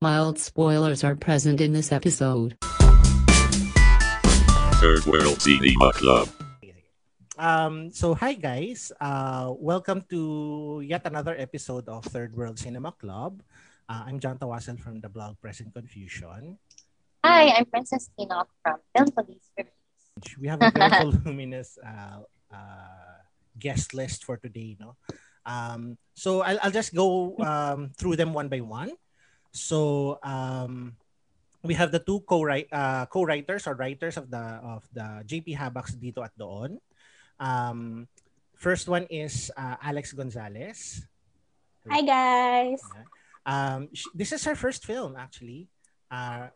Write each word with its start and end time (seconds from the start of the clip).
Mild 0.00 0.40
spoilers 0.40 1.04
are 1.04 1.12
present 1.12 1.60
in 1.60 1.76
this 1.76 1.92
episode. 1.92 2.56
Third 4.80 5.04
World 5.04 5.36
Cinema 5.44 5.92
Club. 5.92 6.24
Um, 7.36 7.92
so 7.92 8.16
hi 8.16 8.32
guys, 8.32 8.96
uh, 8.96 9.52
welcome 9.60 10.00
to 10.08 10.80
yet 10.80 11.04
another 11.04 11.36
episode 11.36 11.84
of 11.84 12.08
Third 12.08 12.32
World 12.32 12.56
Cinema 12.56 12.96
Club. 12.96 13.44
Uh, 13.92 14.08
I'm 14.08 14.16
John 14.16 14.40
Tawasan 14.40 14.80
from 14.80 15.04
the 15.04 15.12
blog 15.12 15.36
Present 15.36 15.76
Confusion. 15.76 16.56
Hi, 17.20 17.52
I'm 17.52 17.68
Princess 17.68 18.08
Kinok 18.16 18.48
from 18.64 18.80
Film 18.96 19.12
Police 19.12 19.52
Reviews. 19.52 20.32
We 20.40 20.48
have 20.48 20.64
a 20.64 20.72
very 20.72 21.12
voluminous 21.12 21.76
uh, 21.76 22.24
uh, 22.48 23.20
guest 23.58 23.92
list 23.92 24.24
for 24.24 24.40
today, 24.40 24.80
no? 24.80 24.96
Um, 25.44 26.00
so 26.14 26.40
I'll, 26.40 26.58
I'll 26.62 26.72
just 26.72 26.96
go 26.96 27.36
um, 27.36 27.92
through 28.00 28.16
them 28.16 28.32
one 28.32 28.48
by 28.48 28.64
one. 28.64 28.96
So 29.52 30.18
um, 30.22 30.96
we 31.62 31.74
have 31.74 31.90
the 31.92 31.98
two 31.98 32.20
co-write, 32.26 32.68
uh, 32.72 33.06
co-writers 33.06 33.66
or 33.66 33.74
writers 33.74 34.16
of 34.16 34.30
the 34.30 34.60
of 34.62 34.86
the 34.92 35.24
JP 35.26 35.56
Habaks 35.58 35.94
dito 35.98 36.22
at 36.24 36.32
doon. 36.38 36.78
Um, 37.40 38.06
first 38.54 38.88
one 38.88 39.06
is 39.10 39.50
uh, 39.56 39.76
Alex 39.82 40.12
Gonzalez. 40.12 41.02
Hi 41.88 42.02
guys. 42.04 42.80
Um, 43.46 43.88
sh- 43.92 44.12
this 44.14 44.32
is 44.32 44.44
her 44.44 44.54
first 44.54 44.84
film 44.86 45.16
actually. 45.16 45.66
Uh, 46.10 46.48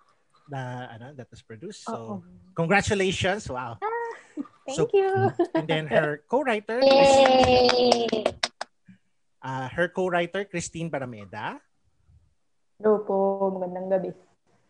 the 0.49 0.61
ano, 0.93 1.15
that 1.17 1.31
was 1.33 1.41
produced. 1.43 1.89
So 1.89 2.21
Oo. 2.21 2.25
congratulations! 2.55 3.49
Wow. 3.49 3.81
Thank 4.69 4.77
So- 4.77 4.91
you. 4.93 5.33
And 5.57 5.67
then 5.67 5.87
her 5.89 6.21
co-writer, 6.31 6.79
Yay! 6.85 8.07
uh, 9.43 9.67
her 9.73 9.89
co-writer 9.89 10.45
Christine 10.45 10.91
Barameda. 10.93 11.59
Hello 12.85 13.01
po, 13.01 13.49
magandang 13.49 13.89
gabi. 13.89 14.13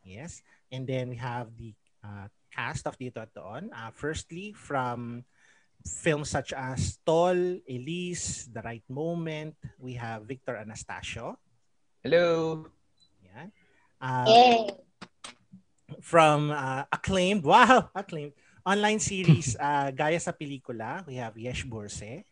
Yes. 0.06 0.46
And 0.70 0.86
then 0.86 1.10
we 1.10 1.18
have 1.18 1.50
the 1.58 1.74
uh, 1.98 2.30
cast 2.46 2.86
of 2.86 2.94
Dito 2.94 3.18
at 3.18 3.34
Doon. 3.34 3.74
Uh, 3.74 3.90
firstly, 3.90 4.54
from 4.54 5.26
films 5.82 6.30
such 6.30 6.54
as 6.54 7.02
Tol, 7.02 7.34
Elise, 7.66 8.46
The 8.54 8.62
Right 8.62 8.86
Moment, 8.86 9.58
we 9.82 9.98
have 9.98 10.30
Victor 10.30 10.54
Anastasio. 10.54 11.42
Hello. 12.06 12.62
Yan. 13.34 13.50
Uh, 13.98 14.26
Yay! 14.30 14.70
from 15.98 16.54
uh, 16.54 16.86
acclaimed, 16.94 17.42
wow, 17.50 17.90
acclaimed, 17.98 18.38
online 18.62 19.02
series 19.02 19.58
uh, 19.58 19.90
Gaya 19.90 20.22
sa 20.22 20.30
Pelikula, 20.30 21.02
we 21.02 21.18
have 21.18 21.34
Yesh 21.34 21.66
Borse. 21.66 22.22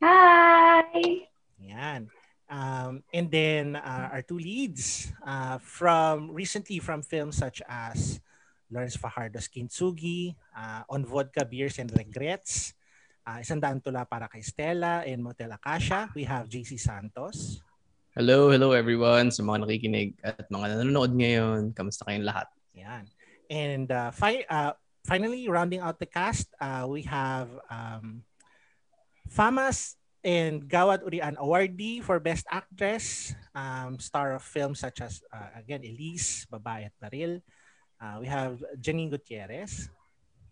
Hi! 0.00 1.28
Yan. 1.60 2.08
Um, 2.50 3.06
and 3.14 3.30
then 3.30 3.78
uh, 3.78 4.10
our 4.10 4.22
two 4.26 4.42
leads 4.42 5.14
uh, 5.22 5.62
from 5.62 6.34
recently 6.34 6.82
from 6.82 7.06
films 7.06 7.38
such 7.38 7.62
as 7.70 8.18
Lawrence 8.66 8.98
Fajardo's 8.98 9.46
Kintsugi, 9.46 10.34
uh, 10.58 10.82
On 10.90 11.06
Vodka, 11.06 11.46
Beers 11.46 11.78
and 11.78 11.94
Regrets, 11.94 12.74
uh, 13.22 13.38
Isang 13.38 13.62
Daan 13.62 13.78
Tula 13.78 14.02
para 14.02 14.26
kay 14.26 14.42
Stella, 14.42 15.06
and 15.06 15.22
Motel 15.22 15.54
Acacia, 15.54 16.10
we 16.18 16.26
have 16.26 16.50
JC 16.50 16.74
Santos. 16.74 17.62
Hello, 18.18 18.50
hello 18.50 18.74
everyone 18.74 19.30
sa 19.30 19.46
mga 19.46 19.70
nakikinig 19.70 20.18
at 20.26 20.42
mga 20.50 20.74
nanonood 20.74 21.14
ngayon. 21.14 21.70
Kamusta 21.70 22.02
kayong 22.10 22.26
lahat? 22.26 22.50
Yan. 22.74 23.06
And 23.46 23.86
uh, 23.86 24.10
fi- 24.10 24.46
uh, 24.50 24.74
finally, 25.06 25.46
rounding 25.46 25.78
out 25.78 26.02
the 26.02 26.10
cast, 26.10 26.50
uh, 26.58 26.90
we 26.90 27.06
have 27.06 27.46
um, 27.70 28.26
Famas 29.30 29.94
and 30.24 30.68
Gawad 30.68 31.02
Urian 31.04 31.36
awardee 31.36 32.02
for 32.02 32.20
Best 32.20 32.46
Actress, 32.50 33.34
um, 33.54 33.98
star 33.98 34.36
of 34.36 34.42
films 34.42 34.80
such 34.80 35.00
as, 35.00 35.22
uh, 35.32 35.56
again, 35.56 35.80
Elise, 35.80 36.46
Babae 36.52 36.88
at 36.88 36.94
Baril. 37.00 37.40
Uh, 38.00 38.16
we 38.20 38.26
have 38.26 38.62
Janine 38.80 39.10
Gutierrez. 39.10 39.88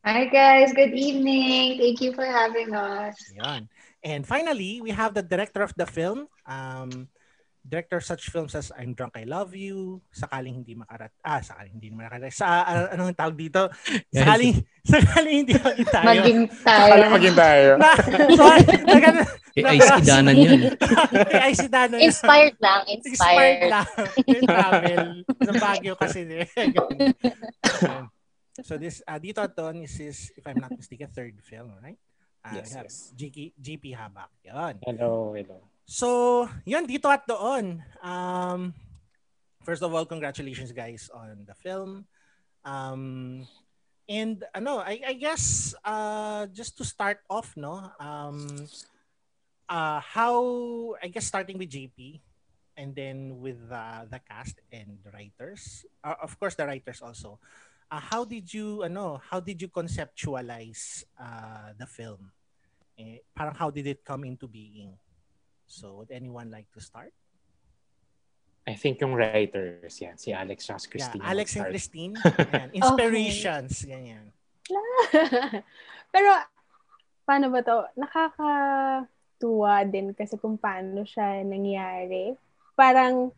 Hi 0.04 0.24
guys, 0.30 0.72
good 0.72 0.94
evening. 0.94 1.76
Thank 1.76 2.00
you 2.00 2.14
for 2.14 2.24
having 2.24 2.72
us. 2.72 3.18
Yan. 3.34 3.68
And 4.04 4.24
finally, 4.24 4.80
we 4.80 4.90
have 4.90 5.12
the 5.12 5.22
director 5.22 5.60
of 5.60 5.74
the 5.76 5.84
film, 5.84 6.28
um, 6.46 7.08
director 7.68 8.00
such 8.00 8.32
films 8.32 8.56
as 8.56 8.72
I'm 8.72 8.96
Drunk, 8.96 9.12
I 9.12 9.28
Love 9.28 9.52
You, 9.52 10.00
Sakaling 10.08 10.64
Hindi 10.64 10.72
Makarat, 10.72 11.12
ah, 11.20 11.44
Sakaling 11.44 11.76
Hindi 11.76 11.92
Makarat, 11.92 12.32
sa, 12.32 12.64
uh, 12.64 12.88
anong 12.96 13.12
tawag 13.12 13.36
dito? 13.36 13.68
Sakaling, 14.08 14.64
sakaling 14.88 15.36
Hindi 15.44 15.54
Maging 15.60 15.84
Tayo. 15.92 16.08
Maging 16.08 16.40
tayo. 16.64 16.92
maging 17.12 17.36
tayo. 17.36 17.68
na, 17.76 17.90
sorry, 18.32 18.62
nag, 18.64 19.04
Eh, 19.58 19.66
ay, 19.74 19.78
si 19.82 20.00
Danan 20.06 20.36
yun. 20.38 20.60
ay, 21.44 21.52
si 21.52 21.66
Danan. 21.66 21.98
yun. 21.98 22.08
Inspired 22.08 22.56
lang, 22.62 22.80
Inspired 22.86 23.10
inspired. 23.10 23.70
lang. 23.74 23.86
Yung 24.30 24.44
travel. 24.46 24.98
Sa 25.42 25.52
Baguio 25.58 25.94
kasi. 25.98 26.20
so 28.62 28.78
this, 28.78 29.02
uh, 29.02 29.18
dito 29.18 29.42
at 29.42 29.52
doon, 29.58 29.82
is 29.82 29.92
this, 29.98 30.30
if 30.38 30.46
I'm 30.46 30.62
not 30.62 30.70
mistaken, 30.72 31.10
third 31.10 31.36
film, 31.42 31.74
right? 31.82 31.98
Uh, 32.46 32.54
Yes, 32.54 32.70
yes. 32.70 32.94
GP, 33.18 33.52
GP 33.58 33.98
Habak. 33.98 34.30
Yun. 34.46 34.74
Hello, 34.86 35.34
hello. 35.34 35.58
So, 35.88 36.44
yun, 36.68 36.84
dito 36.84 37.08
at 37.08 37.24
doon. 37.24 37.80
Um, 38.04 38.76
first 39.64 39.80
of 39.80 39.88
all, 39.88 40.04
congratulations 40.04 40.68
guys 40.68 41.08
on 41.08 41.48
the 41.48 41.56
film. 41.56 42.04
Um, 42.60 43.48
and 44.04 44.44
ano, 44.52 44.84
I, 44.84 45.00
I 45.00 45.14
guess 45.16 45.72
uh, 45.80 46.44
just 46.52 46.76
to 46.76 46.84
start 46.84 47.24
off, 47.32 47.56
no, 47.56 47.88
um, 47.96 48.68
uh, 49.64 50.04
how, 50.04 50.92
I 51.00 51.08
guess 51.08 51.24
starting 51.24 51.56
with 51.56 51.72
JP 51.72 52.20
and 52.76 52.92
then 52.92 53.40
with 53.40 53.56
uh, 53.72 54.04
the 54.12 54.20
cast 54.20 54.60
and 54.68 55.00
writers, 55.08 55.88
uh, 56.04 56.20
of 56.20 56.36
course 56.36 56.52
the 56.52 56.68
writers 56.68 57.00
also. 57.00 57.40
Uh, 57.88 58.04
how 58.04 58.28
did 58.28 58.52
you, 58.52 58.84
ano, 58.84 59.24
how 59.24 59.40
did 59.40 59.56
you 59.56 59.72
conceptualize 59.72 61.08
uh, 61.16 61.72
the 61.80 61.88
film? 61.88 62.28
Eh, 63.00 63.24
parang 63.32 63.56
how 63.56 63.72
did 63.72 63.88
it 63.88 64.04
come 64.04 64.28
into 64.28 64.44
being? 64.44 64.92
So, 65.68 66.00
would 66.00 66.10
anyone 66.10 66.48
like 66.48 66.66
to 66.72 66.80
start? 66.80 67.12
I 68.64 68.72
think 68.76 69.00
yung 69.04 69.12
writers, 69.12 70.00
yan, 70.00 70.16
si 70.16 70.32
Alex 70.32 70.68
at 70.68 70.84
Christine. 70.88 71.20
yeah, 71.20 71.32
Alex 71.32 71.56
and. 71.56 71.68
Christine. 71.68 72.12
Yan. 72.52 72.68
Inspirations. 72.72 73.84
Ganyan. 73.84 74.28
Pero, 76.12 76.28
paano 77.24 77.48
ba 77.48 77.60
to? 77.64 77.88
Nakakatuwa 77.96 79.88
din 79.88 80.12
kasi 80.12 80.36
kung 80.36 80.60
paano 80.60 81.04
siya 81.04 81.40
nangyari. 81.44 82.36
Parang, 82.76 83.32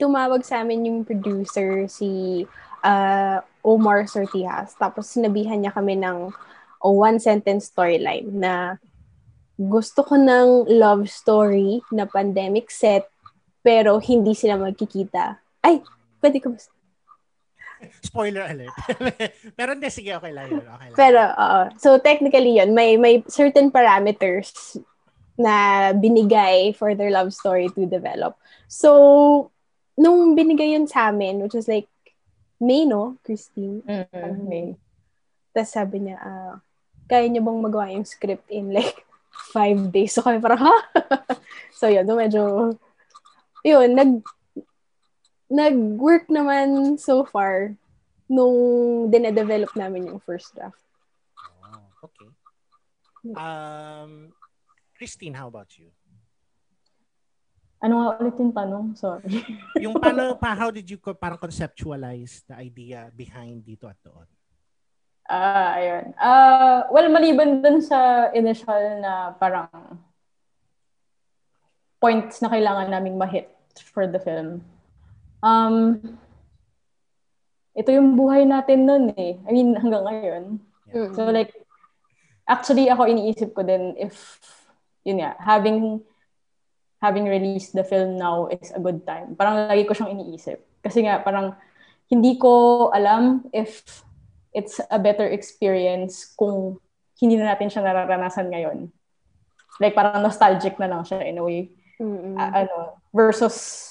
tumawag 0.00 0.40
sa 0.40 0.64
amin 0.64 0.88
yung 0.88 1.00
producer, 1.04 1.84
si 1.88 2.44
uh, 2.80 3.38
Omar 3.60 4.08
Sortihas. 4.08 4.72
Tapos, 4.80 5.08
sinabihan 5.12 5.60
niya 5.60 5.72
kami 5.76 6.00
ng 6.00 6.32
oh, 6.80 6.96
one-sentence 6.96 7.72
storyline 7.72 8.28
na 8.32 8.80
gusto 9.60 10.00
ko 10.00 10.16
ng 10.16 10.72
love 10.72 11.04
story 11.04 11.84
na 11.92 12.08
pandemic 12.08 12.72
set 12.72 13.04
pero 13.60 14.00
hindi 14.00 14.32
sila 14.32 14.56
magkikita. 14.56 15.36
Ay, 15.60 15.84
pwede 16.24 16.40
ko 16.40 16.56
ba? 16.56 16.58
Spoiler 18.04 18.44
alert. 18.44 18.76
Pero 19.56 19.72
hindi, 19.72 19.88
sige, 19.88 20.12
okay 20.12 20.36
lang 20.36 20.52
yun. 20.52 20.64
Okay 20.68 20.88
lang. 20.92 20.96
Pero, 21.00 21.20
oo. 21.32 21.60
So, 21.80 21.96
technically 21.96 22.60
yun, 22.60 22.76
may, 22.76 23.00
may 23.00 23.24
certain 23.24 23.72
parameters 23.72 24.76
na 25.40 25.88
binigay 25.96 26.76
for 26.76 26.92
their 26.92 27.08
love 27.08 27.32
story 27.32 27.72
to 27.72 27.88
develop. 27.88 28.36
So, 28.68 29.48
nung 29.96 30.36
binigay 30.36 30.76
yun 30.76 30.84
sa 30.88 31.08
amin, 31.08 31.40
which 31.40 31.56
was 31.56 31.68
like, 31.72 31.88
May, 32.60 32.84
no? 32.84 33.16
Christine? 33.24 33.80
Parang 34.12 34.44
May. 34.44 34.76
Tapos 35.56 35.72
sabi 35.72 36.04
niya, 36.04 36.20
ah, 36.20 36.60
kaya 37.08 37.32
niyo 37.32 37.40
bang 37.40 37.64
magawa 37.64 37.88
yung 37.88 38.04
script 38.04 38.46
in 38.52 38.76
like 38.76 39.08
five 39.48 39.88
days? 39.88 40.12
So, 40.12 40.22
kami 40.22 40.38
parang, 40.38 40.60
ha? 40.68 40.76
so, 41.72 41.88
yun. 41.88 42.04
So, 42.04 42.14
medyo, 42.16 42.42
yun, 43.64 43.88
nag, 43.96 44.20
nag-work 45.50 46.28
naman 46.28 47.00
so 47.00 47.24
far 47.24 47.74
nung 48.30 49.10
dine-develop 49.10 49.74
namin 49.74 50.06
yung 50.06 50.22
first 50.22 50.54
draft. 50.54 50.78
Oh, 51.66 52.06
okay. 52.06 52.30
Um, 53.34 54.30
Christine, 54.94 55.34
how 55.34 55.50
about 55.50 55.74
you? 55.74 55.90
Ano 57.80 57.96
nga 57.96 58.08
ulit 58.20 58.36
yung 58.36 58.52
tanong? 58.52 58.86
Sorry. 58.92 59.40
Yung 59.80 59.96
paano, 59.96 60.36
pa, 60.36 60.52
how 60.52 60.68
did 60.68 60.84
you 60.84 61.00
parang 61.00 61.40
conceptualize 61.40 62.44
the 62.44 62.54
idea 62.60 63.08
behind 63.16 63.64
dito 63.64 63.88
at 63.88 63.96
doon? 64.04 64.28
Ah, 65.30 65.78
ayun. 65.78 66.10
Ah, 66.18 66.90
well, 66.90 67.06
maliban 67.06 67.62
dun 67.62 67.78
sa 67.78 68.28
initial 68.34 68.98
na 68.98 69.30
parang 69.38 69.70
points 72.02 72.42
na 72.42 72.50
kailangan 72.50 72.90
naming 72.90 73.14
ma-hit 73.14 73.46
for 73.94 74.10
the 74.10 74.18
film. 74.18 74.66
Um, 75.38 76.02
ito 77.78 77.94
yung 77.94 78.18
buhay 78.18 78.42
natin 78.42 78.90
nun 78.90 79.14
eh. 79.14 79.38
I 79.46 79.50
mean, 79.54 79.78
hanggang 79.78 80.02
ngayon. 80.02 80.42
Yeah. 80.90 81.14
So 81.14 81.30
like, 81.30 81.54
actually 82.50 82.90
ako 82.90 83.06
iniisip 83.06 83.54
ko 83.54 83.62
din 83.62 83.94
if, 84.02 84.42
yun 85.06 85.22
nga, 85.22 85.38
having 85.38 86.02
having 87.00 87.30
released 87.30 87.72
the 87.72 87.86
film 87.86 88.18
now 88.18 88.50
is 88.50 88.74
a 88.74 88.82
good 88.82 89.06
time. 89.06 89.38
Parang 89.38 89.70
lagi 89.70 89.86
ko 89.86 89.94
siyang 89.94 90.18
iniisip. 90.18 90.58
Kasi 90.82 91.06
nga, 91.06 91.22
parang 91.22 91.54
hindi 92.10 92.34
ko 92.36 92.90
alam 92.90 93.46
if 93.54 94.02
it's 94.50 94.82
a 94.90 94.98
better 94.98 95.26
experience 95.26 96.34
kung 96.34 96.78
hindi 97.20 97.36
na 97.36 97.54
natin 97.54 97.68
siya 97.68 97.84
nararanasan 97.84 98.48
ngayon. 98.50 98.88
Like, 99.80 99.96
parang 99.96 100.20
nostalgic 100.20 100.76
na 100.76 100.88
lang 100.90 101.02
siya 101.04 101.24
in 101.24 101.40
a 101.40 101.44
way. 101.44 101.72
Mm-mm. 102.00 102.36
Ah, 102.36 102.64
ano, 102.64 103.00
versus 103.12 103.86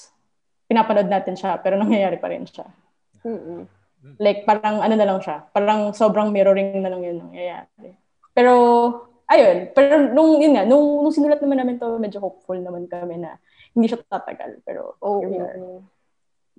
pinapanood 0.66 1.06
natin 1.06 1.34
siya, 1.38 1.58
pero 1.62 1.78
nangyayari 1.78 2.18
pa 2.18 2.30
rin 2.30 2.46
siya. 2.46 2.66
Mm-mm. 3.26 3.66
Like, 4.18 4.48
parang 4.48 4.80
ano 4.80 4.94
na 4.96 5.06
lang 5.06 5.20
siya. 5.20 5.44
Parang 5.52 5.92
sobrang 5.92 6.32
mirroring 6.32 6.80
na 6.80 6.90
lang 6.90 7.02
yun 7.04 7.18
nangyayari. 7.20 7.94
Pero, 8.32 8.54
ayun. 9.28 9.70
Pero 9.76 10.10
nung, 10.10 10.40
yun 10.40 10.56
nga, 10.56 10.64
nung, 10.64 11.04
nung 11.04 11.12
sinulat 11.14 11.42
naman 11.42 11.60
namin 11.60 11.76
to, 11.76 12.00
medyo 12.00 12.18
hopeful 12.22 12.56
naman 12.56 12.88
kami 12.88 13.20
na 13.20 13.36
hindi 13.76 13.86
siya 13.90 14.00
tatagal. 14.08 14.64
Pero, 14.64 14.96
Oo. 15.04 15.20
here 15.20 15.30
we 15.30 15.38
are. 15.38 15.58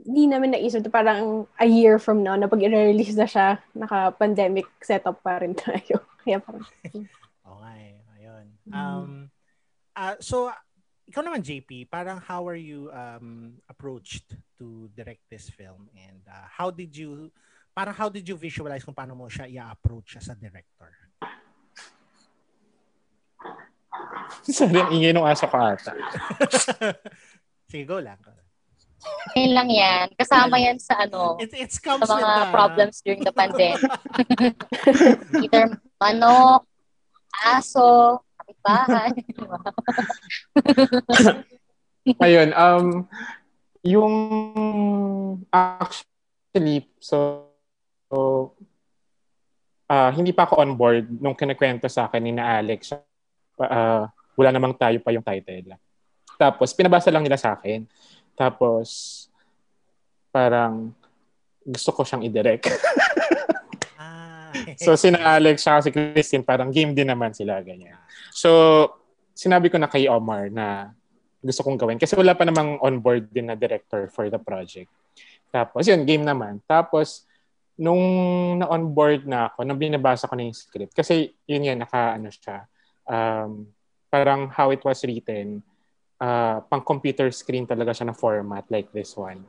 Hindi 0.01 0.25
namin 0.25 0.57
naisip 0.57 0.81
to 0.81 0.89
parang 0.89 1.45
a 1.62 1.68
year 1.69 2.01
from 2.01 2.25
now 2.25 2.33
na 2.33 2.50
pag 2.50 2.65
i-release 2.65 3.13
na 3.13 3.30
siya, 3.30 3.62
naka-pandemic 3.77 4.65
setup 4.81 5.21
pa 5.21 5.38
rin 5.38 5.53
tayo. 5.53 6.01
Kaya 6.25 6.42
parang, 6.42 6.65
Okay, 6.81 8.01
ayun. 8.18 8.45
Um, 8.74 9.30
ah, 9.94 10.18
so, 10.18 10.50
ikaw 11.06 11.21
naman, 11.21 11.45
JP, 11.45 11.94
parang 11.94 12.18
how 12.18 12.50
are 12.50 12.57
you 12.57 12.89
um, 12.89 13.62
approached 13.69 14.33
to 14.57 14.89
direct 14.98 15.21
this 15.30 15.53
film? 15.53 15.86
And 15.94 16.25
uh, 16.25 16.50
how 16.50 16.74
did 16.74 16.98
you, 16.98 17.30
parang 17.77 17.94
how 17.94 18.09
did 18.09 18.25
you 18.25 18.38
visualize 18.38 18.81
kung 18.81 18.98
paano 18.98 19.13
mo 19.13 19.30
siya 19.30 19.45
i-approach 19.45 20.18
as 20.18 20.33
a 20.33 20.36
director? 20.36 20.89
Sorry, 24.50 24.81
ang 24.81 24.89
ingay 24.89 25.13
ng 25.13 25.21
aso 25.21 25.45
ko 25.45 25.62
ata. 25.62 25.94
Sige, 27.69 27.86
go 27.86 28.01
lang 28.01 28.18
yan. 29.71 30.07
Kasama 30.15 30.59
yan 30.59 30.77
sa 30.77 31.06
ano, 31.06 31.38
It, 31.39 31.53
it 31.53 31.71
sa 31.71 31.81
comes 31.81 32.06
with 32.06 32.21
mga 32.21 32.38
the... 32.45 32.51
problems 32.51 32.95
during 33.01 33.24
the 33.24 33.33
pandemic. 33.33 33.81
Either 35.44 35.77
manok, 36.01 36.65
aso, 37.45 38.21
kapitbahay. 38.38 39.12
Ayun, 42.25 42.50
um, 42.57 42.88
yung 43.86 44.15
actually, 45.53 46.89
so, 46.98 47.48
so 48.09 48.51
ah, 49.86 50.09
hindi 50.09 50.33
pa 50.33 50.50
ako 50.50 50.62
on 50.62 50.71
board 50.77 51.06
nung 51.21 51.38
kinikwento 51.38 51.86
sa 51.92 52.09
akin 52.09 52.21
ni 52.24 52.31
na 52.33 52.59
Alex. 52.62 52.94
ah, 53.62 54.09
wala 54.36 54.50
namang 54.50 54.74
tayo 54.80 54.98
pa 55.03 55.13
yung 55.13 55.25
title. 55.25 55.77
Tapos, 56.42 56.74
pinabasa 56.74 57.13
lang 57.13 57.21
nila 57.21 57.38
sa 57.38 57.53
akin. 57.53 57.86
Tapos, 58.41 58.88
parang 60.33 60.89
gusto 61.61 61.93
ko 61.93 62.01
siyang 62.01 62.25
i-direct. 62.25 62.65
Ah, 64.01 64.49
so, 64.81 64.97
sina 64.97 65.38
Alex 65.38 65.61
siya 65.61 65.77
si 65.79 65.93
Christine, 65.93 66.41
parang 66.41 66.73
game 66.73 66.91
din 66.91 67.05
naman 67.05 67.38
sila, 67.38 67.61
ganyan. 67.61 67.95
So, 68.33 68.49
sinabi 69.38 69.69
ko 69.69 69.77
na 69.77 69.85
kay 69.85 70.09
Omar 70.09 70.49
na 70.49 70.89
gusto 71.38 71.61
kong 71.61 71.77
gawin. 71.77 72.01
Kasi 72.01 72.17
wala 72.17 72.33
pa 72.33 72.49
namang 72.49 72.81
on 72.81 72.97
board 72.97 73.29
din 73.29 73.47
na 73.47 73.55
director 73.55 74.09
for 74.09 74.25
the 74.33 74.41
project. 74.41 74.89
Tapos, 75.53 75.85
yun, 75.85 76.01
game 76.01 76.25
naman. 76.25 76.65
Tapos, 76.65 77.29
nung 77.77 78.01
na-on 78.57 78.89
board 78.89 79.29
na 79.29 79.53
ako, 79.53 79.61
nung 79.61 79.79
binabasa 79.79 80.25
ko 80.25 80.33
na 80.33 80.49
yung 80.49 80.57
script, 80.57 80.97
kasi 80.97 81.31
yun 81.45 81.65
yan, 81.65 81.77
naka, 81.77 82.17
ano 82.17 82.33
siya, 82.33 82.65
um, 83.05 83.69
parang 84.09 84.49
how 84.49 84.73
it 84.73 84.81
was 84.81 85.01
written, 85.05 85.61
uh, 86.21 86.62
pang 86.69 86.85
computer 86.85 87.33
screen 87.33 87.65
talaga 87.65 87.91
siya 87.97 88.13
na 88.13 88.15
format 88.15 88.63
like 88.69 88.94
this 88.94 89.18
one. 89.18 89.41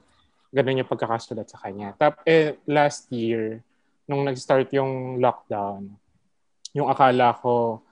Ganun 0.49 0.81
yung 0.81 0.89
pagkakasulat 0.89 1.49
sa 1.49 1.61
kanya. 1.61 1.93
Tap, 2.01 2.25
eh, 2.25 2.57
last 2.65 3.09
year, 3.13 3.61
nung 4.09 4.25
nag-start 4.25 4.73
yung 4.73 5.21
lockdown, 5.21 5.93
yung 6.73 6.89
akala 6.89 7.37
ko, 7.37 7.85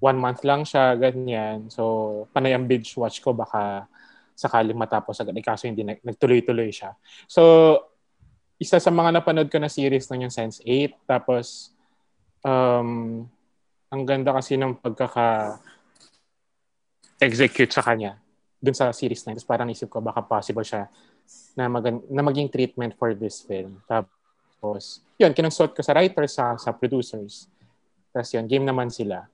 one 0.00 0.20
month 0.20 0.44
lang 0.44 0.64
siya, 0.64 0.96
ganyan. 0.96 1.72
So, 1.72 2.24
panay 2.32 2.52
ang 2.52 2.68
binge 2.68 2.92
watch 3.00 3.20
ko, 3.24 3.32
baka 3.32 3.88
sakali 4.36 4.76
matapos 4.76 5.16
agad. 5.20 5.36
Eh, 5.36 5.44
Kaso 5.44 5.68
hindi, 5.68 5.84
nag- 5.84 6.04
nagtuloy-tuloy 6.04 6.68
siya. 6.68 6.92
So, 7.24 7.76
isa 8.56 8.80
sa 8.80 8.92
mga 8.92 9.20
napanood 9.20 9.48
ko 9.52 9.60
na 9.60 9.68
series 9.68 10.08
ng 10.08 10.28
yung 10.28 10.32
Sense8. 10.32 10.96
Tapos, 11.04 11.72
um, 12.40 13.24
ang 13.92 14.02
ganda 14.08 14.32
kasi 14.32 14.56
ng 14.56 14.76
pagkaka 14.76 15.60
execute 17.20 17.72
sa 17.72 17.80
kanya 17.80 18.20
dun 18.60 18.74
sa 18.76 18.92
series 18.92 19.22
na 19.24 19.32
yun. 19.32 19.38
Tapos 19.38 19.48
parang 19.48 19.68
isip 19.68 19.88
ko 19.88 20.00
baka 20.00 20.24
possible 20.24 20.64
siya 20.64 20.88
na, 21.56 21.68
mag- 21.68 22.06
na 22.08 22.22
maging 22.24 22.48
treatment 22.48 22.96
for 22.96 23.12
this 23.12 23.44
film. 23.44 23.80
Tapos, 23.84 25.04
yun, 25.20 25.32
kinonsult 25.36 25.76
ko 25.76 25.80
sa 25.84 25.94
writers, 25.96 26.36
sa, 26.36 26.56
sa 26.56 26.72
producers. 26.72 27.48
Tapos 28.12 28.30
yun, 28.32 28.48
game 28.48 28.64
naman 28.64 28.88
sila. 28.88 29.28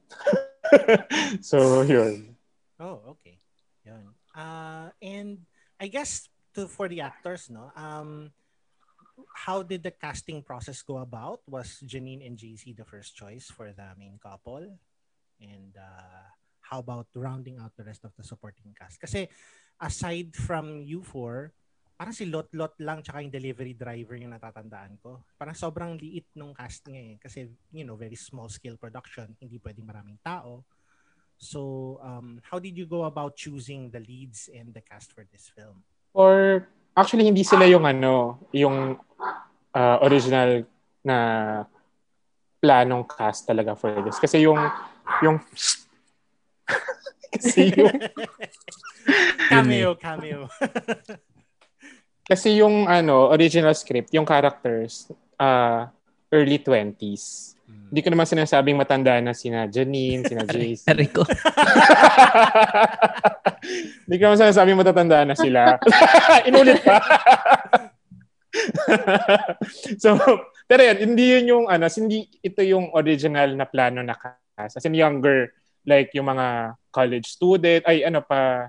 so, 1.41 1.83
yun. 1.87 2.35
Oh, 2.83 3.17
okay. 3.17 3.39
Yun. 3.87 4.11
Uh, 4.35 4.91
and 4.99 5.47
I 5.79 5.87
guess 5.87 6.29
to 6.55 6.69
for 6.69 6.89
the 6.89 7.01
actors, 7.01 7.49
no? 7.49 7.71
Um, 7.77 8.33
how 9.33 9.63
did 9.63 9.83
the 9.83 9.91
casting 9.91 10.43
process 10.43 10.83
go 10.83 10.99
about? 10.99 11.41
Was 11.49 11.81
Janine 11.85 12.27
and 12.27 12.37
JC 12.37 12.77
the 12.77 12.85
first 12.85 13.17
choice 13.17 13.51
for 13.51 13.73
the 13.73 13.89
main 13.99 14.19
couple? 14.21 14.79
And 15.41 15.73
uh, 15.75 16.27
how 16.73 16.81
about 16.81 17.05
rounding 17.13 17.61
out 17.61 17.77
the 17.77 17.85
rest 17.85 18.09
of 18.09 18.17
the 18.17 18.25
supporting 18.25 18.73
cast? 18.73 18.97
Kasi 18.97 19.29
aside 19.77 20.33
from 20.33 20.81
you 20.81 21.05
four, 21.05 21.53
parang 22.01 22.17
si 22.17 22.25
Lot 22.25 22.49
Lot 22.57 22.73
lang 22.81 23.05
tsaka 23.05 23.21
yung 23.21 23.29
delivery 23.29 23.77
driver 23.77 24.17
yung 24.17 24.33
natatandaan 24.33 24.97
ko. 25.05 25.21
Parang 25.37 25.53
sobrang 25.53 26.01
liit 26.01 26.25
nung 26.33 26.57
cast 26.57 26.89
niya 26.89 27.13
eh. 27.13 27.15
Kasi, 27.21 27.53
you 27.77 27.85
know, 27.85 28.01
very 28.01 28.17
small 28.17 28.49
scale 28.49 28.81
production. 28.81 29.37
Hindi 29.37 29.61
pwedeng 29.61 29.85
maraming 29.85 30.17
tao. 30.25 30.65
So, 31.37 32.01
um, 32.01 32.41
how 32.41 32.57
did 32.57 32.79
you 32.79 32.89
go 32.89 33.05
about 33.05 33.37
choosing 33.37 33.93
the 33.93 34.01
leads 34.01 34.49
and 34.49 34.73
the 34.73 34.81
cast 34.81 35.13
for 35.13 35.29
this 35.29 35.53
film? 35.53 35.85
Or, 36.17 36.65
actually, 36.97 37.29
hindi 37.29 37.45
sila 37.45 37.69
yung 37.69 37.85
ano, 37.85 38.41
yung 38.55 38.97
uh, 39.77 39.97
original 40.07 40.65
na 41.05 41.17
planong 42.63 43.05
cast 43.11 43.45
talaga 43.45 43.75
for 43.75 43.91
this. 44.07 44.23
Kasi 44.23 44.47
yung, 44.47 44.59
yung, 45.21 45.43
kasi 47.33 47.73
yung, 47.73 47.93
cameo, 49.51 49.97
cameo. 49.97 50.47
kasi 52.31 52.61
yung 52.61 52.87
ano, 52.87 53.33
original 53.33 53.75
script, 53.75 54.13
yung 54.13 54.29
characters, 54.29 55.09
uh, 55.41 55.89
early 56.33 56.61
20s. 56.61 57.53
Hindi 57.93 58.01
ko 58.01 58.09
naman 58.09 58.25
sinasabing 58.25 58.81
matanda 58.81 59.21
na 59.21 59.37
sina 59.37 59.69
Janine, 59.69 60.25
sina 60.25 60.49
Jace. 60.49 60.89
Rico. 60.97 61.29
Hindi 64.09 64.17
ko 64.17 64.23
naman 64.25 64.41
sinasabing 64.41 64.81
matatanda 64.81 65.29
na 65.29 65.37
sila. 65.37 65.77
Inulit 66.49 66.81
pa. 66.81 66.97
so, 70.01 70.17
pero 70.65 70.89
yan, 70.89 71.05
hindi 71.05 71.37
yun 71.37 71.45
yung, 71.53 71.65
ano, 71.69 71.85
hindi 71.89 72.29
ito 72.41 72.65
yung 72.65 72.97
original 72.97 73.53
na 73.57 73.69
plano 73.69 74.01
na 74.01 74.17
cast. 74.17 74.81
As 74.81 74.87
in 74.89 74.97
younger, 74.97 75.53
like 75.85 76.17
yung 76.17 76.33
mga 76.33 76.81
college 76.93 77.33
student, 77.33 77.81
ay 77.83 78.05
ano 78.05 78.21
pa, 78.21 78.69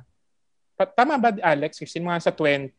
pa 0.73 0.87
tama 0.87 1.19
ba 1.19 1.35
Alex? 1.43 1.77
Kasi 1.77 1.99
mga 1.99 2.23
sa 2.23 2.31
20, 2.31 2.71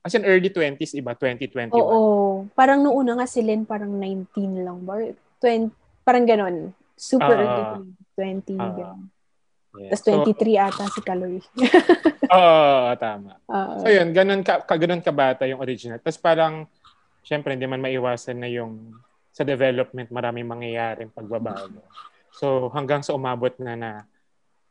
as 0.00 0.14
in 0.14 0.24
early 0.24 0.48
20s, 0.48 0.94
iba, 0.94 1.12
2021. 1.12 1.74
oo. 1.74 2.46
Parang 2.54 2.80
noong 2.80 2.96
una 2.96 3.12
nga 3.18 3.26
si 3.26 3.42
Len, 3.42 3.66
parang 3.66 3.90
19 3.90 4.30
lang 4.62 4.78
ba? 4.86 5.02
20, 5.42 5.68
parang 6.00 6.24
ganon. 6.24 6.56
Super 6.94 7.36
Ah. 7.36 7.42
early 7.42 7.62
20, 8.14 8.56
Ah. 8.56 8.72
ganon. 8.72 9.00
Yeah. 9.76 9.92
Tapos 9.92 10.04
23 10.08 10.56
ata 10.56 10.88
si 10.88 11.04
Calorie. 11.04 11.44
Oo, 12.32 12.96
tama. 12.96 13.36
Oo. 13.44 13.84
So 13.84 13.92
yun, 13.92 14.08
ganun 14.16 14.40
ka, 14.40 14.64
ka 14.64 14.80
ganun 14.80 15.04
kabata 15.04 15.44
yung 15.44 15.60
original. 15.60 16.00
Tapos 16.00 16.16
parang, 16.16 16.64
syempre 17.20 17.52
hindi 17.52 17.68
man 17.68 17.84
maiwasan 17.84 18.40
na 18.40 18.48
yung 18.48 18.96
sa 19.28 19.44
development 19.44 20.08
maraming 20.08 20.48
mangyayaring 20.48 21.12
pagbabago. 21.12 21.84
So 22.32 22.72
hanggang 22.72 23.04
sa 23.04 23.12
umabot 23.12 23.52
na 23.60 23.76
na 23.76 23.90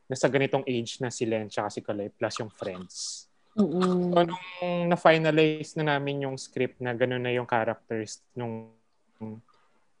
nasa 0.06 0.30
ganitong 0.30 0.62
age 0.66 1.02
na 1.02 1.10
si 1.10 1.26
Len 1.26 1.50
tsaka 1.50 1.68
si 1.70 1.80
Kalay 1.82 2.10
plus 2.10 2.38
yung 2.38 2.50
friends. 2.50 3.26
Mm-mm. 3.56 4.12
So 4.12 4.20
nung 4.22 4.92
na-finalize 4.92 5.74
na 5.80 5.96
namin 5.96 6.28
yung 6.28 6.36
script 6.38 6.78
na 6.78 6.94
ganun 6.94 7.24
na 7.24 7.32
yung 7.32 7.48
characters 7.48 8.22
nung 8.36 8.70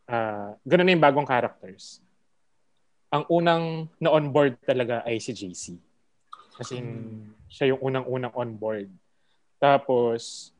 uh, 0.06 0.50
ganun 0.62 0.86
na 0.86 0.94
yung 0.94 1.04
bagong 1.04 1.26
characters. 1.26 1.98
Ang 3.10 3.24
unang 3.32 3.64
na-on 3.98 4.28
board 4.30 4.54
talaga 4.62 5.02
ay 5.08 5.18
si 5.18 5.32
JC. 5.32 5.78
Kasi 6.56 6.80
siya 7.48 7.74
yung 7.74 7.80
unang-unang 7.80 8.32
on 8.32 8.50
board. 8.56 8.88
Tapos, 9.56 10.52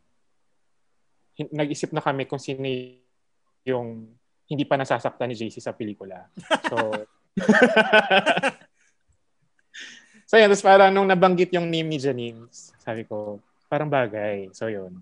hin- 1.37 1.53
nag-isip 1.53 1.93
na 1.93 2.05
kami 2.05 2.25
kung 2.25 2.41
sino 2.41 2.65
yung 3.67 4.09
hindi 4.47 4.65
pa 4.65 4.79
nasasaktan 4.79 5.33
ni 5.33 5.37
JC 5.37 5.59
sa 5.59 5.75
pelikula. 5.75 6.31
So, 6.71 6.77
so 10.37 10.45
yan, 10.45 10.53
tapos 10.53 10.69
parang 10.69 10.93
nung 10.93 11.09
nabanggit 11.09 11.49
yung 11.57 11.65
name 11.65 11.89
ni 11.89 11.97
Janine, 11.97 12.45
sabi 12.77 13.09
ko, 13.09 13.41
parang 13.73 13.89
bagay. 13.89 14.53
So 14.53 14.69
yun. 14.69 15.01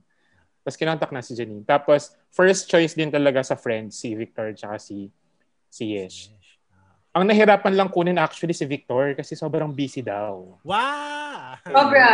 Tapos 0.63 0.79
kinontak 0.79 1.11
na 1.11 1.27
si 1.27 1.35
Janine. 1.35 1.67
Tapos 1.67 2.15
first 2.31 2.71
choice 2.71 2.95
din 2.95 3.11
talaga 3.11 3.43
sa 3.43 3.59
friends, 3.59 3.99
si 3.99 4.15
Victor 4.15 4.55
tsaka 4.55 4.79
si, 4.79 5.11
si 5.67 5.99
Yesh. 5.99 6.31
Ang 7.19 7.27
nahirapan 7.27 7.75
lang 7.75 7.91
kunin 7.91 8.15
actually 8.15 8.55
si 8.55 8.63
Victor 8.63 9.19
kasi 9.19 9.35
sobrang 9.35 9.75
busy 9.75 10.07
daw. 10.07 10.55
Wow! 10.63 11.59
Sobra. 11.67 12.11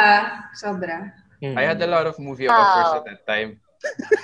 Sobra. 0.56 0.96
Hmm. 1.44 1.60
I 1.60 1.68
had 1.68 1.80
a 1.84 1.88
lot 1.88 2.08
of 2.08 2.16
movie 2.16 2.48
offers 2.48 3.00
at 3.00 3.04
that 3.04 3.20
time. 3.28 3.60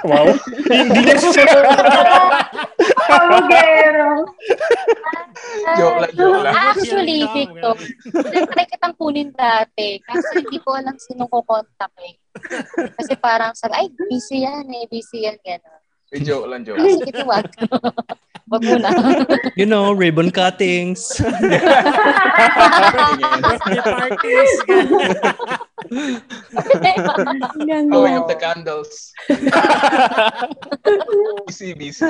Wow. 0.08 0.36
Hindi 0.72 1.00
na 1.04 1.16
siya. 1.20 1.44
Pamugero. 3.06 4.10
Joke 5.76 5.98
lang, 6.00 6.12
joke 6.16 6.40
lang. 6.42 6.54
Actually, 6.54 7.20
Victor, 7.28 7.74
try 8.54 8.64
kitang 8.64 8.96
kunin 8.96 9.30
dati. 9.34 10.00
Kasi 10.00 10.46
hindi 10.46 10.58
ko 10.62 10.78
alam 10.78 10.96
sinong 10.96 11.28
kukontak 11.28 11.92
eh. 12.00 12.16
Kasi 12.96 13.12
parang 13.20 13.52
sabi, 13.52 13.74
ay, 13.76 13.86
busy 13.92 14.46
yan 14.46 14.64
eh, 14.72 14.88
busy 14.88 15.28
yan, 15.28 15.36
gano'n. 15.42 15.80
Eh, 16.14 16.20
joke 16.22 16.46
lang, 16.46 16.62
joke. 16.64 16.78
Sige, 16.80 17.10
tiwag. 17.20 17.50
Wag 18.46 18.62
mo 18.62 18.78
na. 18.78 18.90
You 19.58 19.66
know, 19.66 19.90
ribbon 19.90 20.30
cuttings. 20.30 21.18
Birthday 23.42 23.80
parties. 23.82 24.52
Blowing 27.90 28.18
up 28.18 28.28
the 28.28 28.38
candles. 28.38 29.12
busy, 31.46 31.74
busy. 31.74 32.06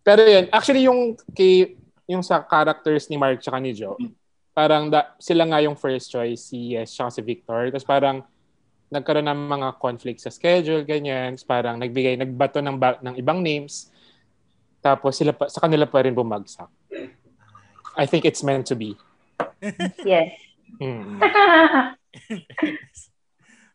Pero 0.00 0.22
yun, 0.24 0.48
actually 0.50 0.88
yung 0.88 1.16
kay 1.36 1.76
yung 2.10 2.26
sa 2.26 2.42
characters 2.42 3.06
ni 3.06 3.20
Mark 3.20 3.38
tsaka 3.38 3.62
ni 3.62 3.70
Joe, 3.70 3.94
parang 4.50 4.90
da, 4.90 5.14
sila 5.22 5.46
nga 5.46 5.62
yung 5.62 5.78
first 5.78 6.10
choice, 6.10 6.50
si 6.50 6.74
Yes 6.74 6.90
tsaka 6.90 7.14
si 7.14 7.22
Victor. 7.22 7.70
Tapos 7.70 7.86
parang 7.86 8.26
nagkaroon 8.90 9.30
ng 9.30 9.42
mga 9.46 9.68
conflict 9.78 10.18
sa 10.18 10.34
schedule, 10.34 10.82
ganyan. 10.82 11.38
Tapos 11.38 11.46
parang 11.46 11.78
nagbigay, 11.78 12.18
nagbato 12.18 12.58
ng, 12.58 12.76
ba, 12.76 12.98
ng 12.98 13.14
ibang 13.22 13.38
names. 13.38 13.94
Tapos 14.82 15.14
sila 15.14 15.30
pa, 15.30 15.46
sa 15.46 15.62
kanila 15.62 15.86
pa 15.86 16.02
rin 16.02 16.16
bumagsak. 16.16 16.66
I 17.94 18.04
think 18.10 18.26
it's 18.26 18.42
meant 18.42 18.66
to 18.66 18.74
be. 18.74 18.98
Yes. 20.04 20.32
Mm. 20.80 21.20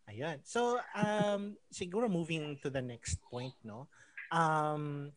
Ayan. 0.09 0.37
So, 0.47 0.79
um, 0.95 1.59
siguro 1.69 2.07
moving 2.07 2.57
to 2.63 2.69
the 2.69 2.81
next 2.81 3.21
point, 3.21 3.53
no? 3.63 3.87
Um, 4.31 5.11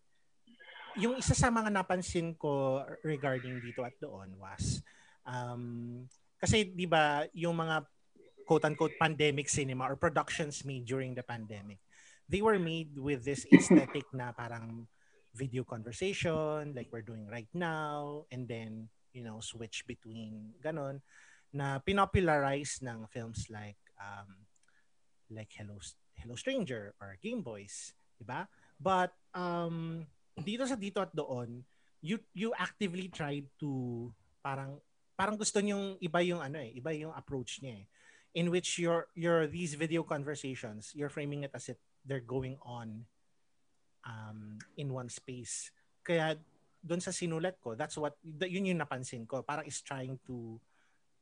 yung 0.99 1.17
isa 1.17 1.33
sa 1.33 1.49
mga 1.49 1.71
napansin 1.71 2.35
ko 2.35 2.83
regarding 3.07 3.63
dito 3.63 3.87
at 3.87 3.95
doon 4.03 4.35
was, 4.35 4.83
um, 5.23 6.03
kasi 6.41 6.75
di 6.75 6.91
ba 6.91 7.23
yung 7.31 7.55
mga 7.55 7.87
quote-unquote 8.49 8.99
pandemic 8.99 9.47
cinema 9.47 9.87
or 9.87 9.95
productions 9.95 10.65
made 10.65 10.89
during 10.89 11.15
the 11.15 11.23
pandemic, 11.23 11.79
they 12.27 12.41
were 12.41 12.59
made 12.59 12.97
with 12.97 13.23
this 13.23 13.45
aesthetic 13.53 14.09
na 14.11 14.33
parang 14.33 14.89
video 15.37 15.63
conversation 15.63 16.73
like 16.75 16.89
we're 16.91 17.05
doing 17.05 17.29
right 17.29 17.51
now 17.55 18.25
and 18.33 18.49
then, 18.49 18.89
you 19.19 19.27
know, 19.27 19.43
switch 19.43 19.83
between 19.83 20.55
ganon 20.63 21.03
na 21.51 21.83
pinopularize 21.83 22.79
ng 22.87 23.11
films 23.11 23.51
like 23.51 23.83
um, 23.99 24.47
like 25.35 25.51
Hello 25.59 25.83
Hello 26.15 26.39
Stranger 26.39 26.95
or 27.03 27.19
Game 27.19 27.43
Boys, 27.43 27.99
'di 28.15 28.25
ba? 28.31 28.47
But 28.79 29.11
um 29.35 30.07
dito 30.39 30.63
sa 30.71 30.79
dito 30.79 31.03
at 31.03 31.11
doon, 31.11 31.67
you 31.99 32.23
you 32.31 32.55
actively 32.55 33.11
tried 33.11 33.51
to 33.59 34.07
parang 34.39 34.79
parang 35.19 35.35
gusto 35.35 35.59
niyong 35.59 35.99
iba 35.99 36.23
yung 36.23 36.39
ano 36.39 36.63
eh, 36.63 36.71
iba 36.79 36.95
yung 36.95 37.11
approach 37.11 37.59
niya 37.59 37.83
eh. 37.83 37.87
In 38.39 38.55
which 38.55 38.79
your 38.79 39.11
your 39.19 39.51
these 39.51 39.75
video 39.75 40.07
conversations, 40.07 40.95
you're 40.95 41.11
framing 41.11 41.43
it 41.43 41.51
as 41.59 41.67
if 41.67 41.79
they're 42.07 42.23
going 42.23 42.55
on 42.63 43.03
um 44.07 44.63
in 44.79 44.95
one 44.95 45.11
space. 45.11 45.75
Kaya 46.07 46.39
doon 46.83 47.03
sa 47.03 47.11
sinulat 47.11 47.59
ko, 47.59 47.75
that's 47.75 47.99
what 47.99 48.17
yun 48.25 48.71
yung 48.71 48.81
napansin 48.81 49.27
ko. 49.27 49.43
Parang 49.43 49.67
is 49.67 49.83
trying 49.83 50.17
to 50.27 50.59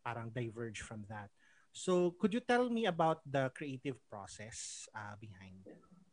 parang 0.05 0.31
diverge 0.31 0.85
from 0.85 1.03
that. 1.11 1.33
So, 1.77 2.17
could 2.17 2.33
you 2.33 2.41
tell 2.41 2.73
me 2.73 2.89
about 2.89 3.21
the 3.27 3.53
creative 3.53 4.01
process 4.09 4.89
uh, 4.97 5.13
behind 5.21 5.61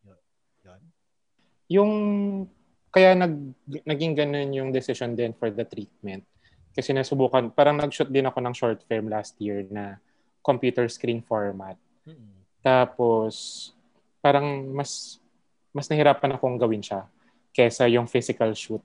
yun? 0.03 0.19
yun? 0.65 0.81
Yung 1.71 1.91
kaya 2.93 3.15
nag, 3.15 3.55
naging 3.87 4.13
ganun 4.13 4.51
yung 4.51 4.69
decision 4.75 5.15
din 5.15 5.31
for 5.31 5.49
the 5.49 5.63
treatment. 5.63 6.27
Kasi 6.73 6.91
nasubukan, 6.91 7.53
parang 7.53 7.79
nag-shoot 7.79 8.09
din 8.09 8.27
ako 8.27 8.43
ng 8.43 8.55
short 8.57 8.79
film 8.89 9.07
last 9.07 9.37
year 9.39 9.63
na 9.69 10.01
computer 10.43 10.89
screen 10.91 11.23
format. 11.23 11.79
Mm-hmm. 12.03 12.33
Tapos, 12.59 13.71
parang 14.19 14.67
mas 14.71 15.19
mas 15.73 15.89
nahirapan 15.89 16.37
akong 16.37 16.55
gawin 16.55 16.85
siya 16.85 17.09
kesa 17.49 17.89
yung 17.89 18.05
physical 18.05 18.53
shoot. 18.53 18.81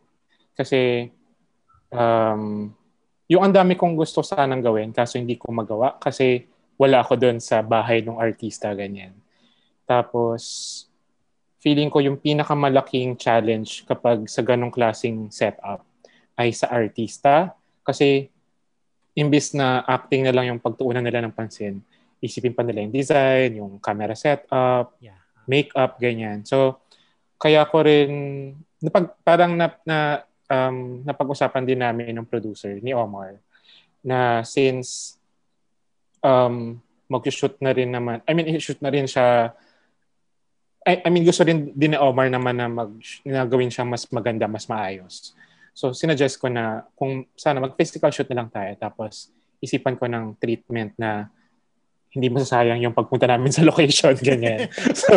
Kasi, 0.59 1.07
um, 1.95 2.75
yung 3.31 3.43
ang 3.47 3.55
dami 3.55 3.79
kong 3.79 3.95
gusto 3.95 4.27
sanang 4.27 4.59
gawin 4.59 4.91
kaso 4.91 5.21
hindi 5.21 5.39
ko 5.39 5.55
magawa 5.55 5.95
kasi 6.03 6.51
wala 6.75 7.05
ako 7.05 7.15
doon 7.15 7.39
sa 7.39 7.63
bahay 7.63 8.03
ng 8.03 8.19
artista, 8.19 8.75
ganyan. 8.75 9.15
Tapos, 9.87 10.43
feeling 11.59 11.91
ko 11.91 11.99
yung 12.03 12.19
pinakamalaking 12.19 13.19
challenge 13.19 13.87
kapag 13.87 14.27
sa 14.31 14.43
ganong 14.43 14.71
klaseng 14.71 15.31
setup 15.31 15.83
ay 16.39 16.55
sa 16.55 16.71
artista. 16.71 17.55
Kasi, 17.83 18.31
imbis 19.19 19.51
na 19.59 19.83
acting 19.83 20.23
na 20.23 20.31
lang 20.31 20.55
yung 20.55 20.63
pagtuunan 20.63 21.03
nila 21.03 21.19
ng 21.27 21.35
pansin, 21.35 21.83
isipin 22.23 22.55
pa 22.55 22.63
nila 22.63 22.87
yung 22.87 22.95
design, 22.95 23.59
yung 23.59 23.83
camera 23.83 24.15
setup, 24.15 24.95
yeah. 25.03 25.19
makeup, 25.51 25.99
ganyan. 25.99 26.47
So, 26.47 26.79
kaya 27.43 27.67
ko 27.67 27.83
rin, 27.83 28.11
napag, 28.79 29.19
parang 29.27 29.59
na, 29.59 29.75
na, 29.83 30.23
um, 30.49 31.05
napag-usapan 31.05 31.65
din 31.65 31.81
namin 31.81 32.17
ng 32.17 32.27
producer 32.27 32.81
ni 32.81 32.97
Omar 32.97 33.39
na 34.03 34.43
since 34.43 35.21
um, 36.25 36.81
mag-shoot 37.09 37.57
na 37.61 37.73
rin 37.73 37.89
naman, 37.89 38.21
I 38.29 38.33
mean, 38.37 38.49
i-shoot 38.53 38.81
na 38.85 38.93
rin 38.93 39.09
siya, 39.09 39.53
I, 40.85 41.05
I 41.05 41.09
mean, 41.13 41.25
gusto 41.25 41.45
rin 41.45 41.73
din 41.77 41.97
ni 41.97 41.99
Omar 42.01 42.33
naman 42.33 42.57
na, 42.57 42.69
mag, 42.69 42.93
na 43.25 43.45
gawin 43.45 43.73
siya 43.73 43.85
mas 43.85 44.09
maganda, 44.09 44.49
mas 44.49 44.69
maayos. 44.69 45.37
So, 45.77 45.95
sinuggest 45.95 46.41
ko 46.43 46.51
na 46.51 46.85
kung 46.99 47.29
sana 47.39 47.63
mag-physical 47.63 48.11
shoot 48.11 48.29
na 48.33 48.43
lang 48.43 48.51
tayo 48.51 48.73
tapos 48.77 49.31
isipan 49.63 49.95
ko 49.95 50.07
ng 50.07 50.39
treatment 50.39 50.95
na 50.99 51.31
hindi 52.09 52.33
masasayang 52.33 52.81
yung 52.81 52.97
pagpunta 52.97 53.29
namin 53.29 53.53
sa 53.53 53.63
location, 53.67 54.17
ganyan. 54.25 54.73
so, 54.97 55.13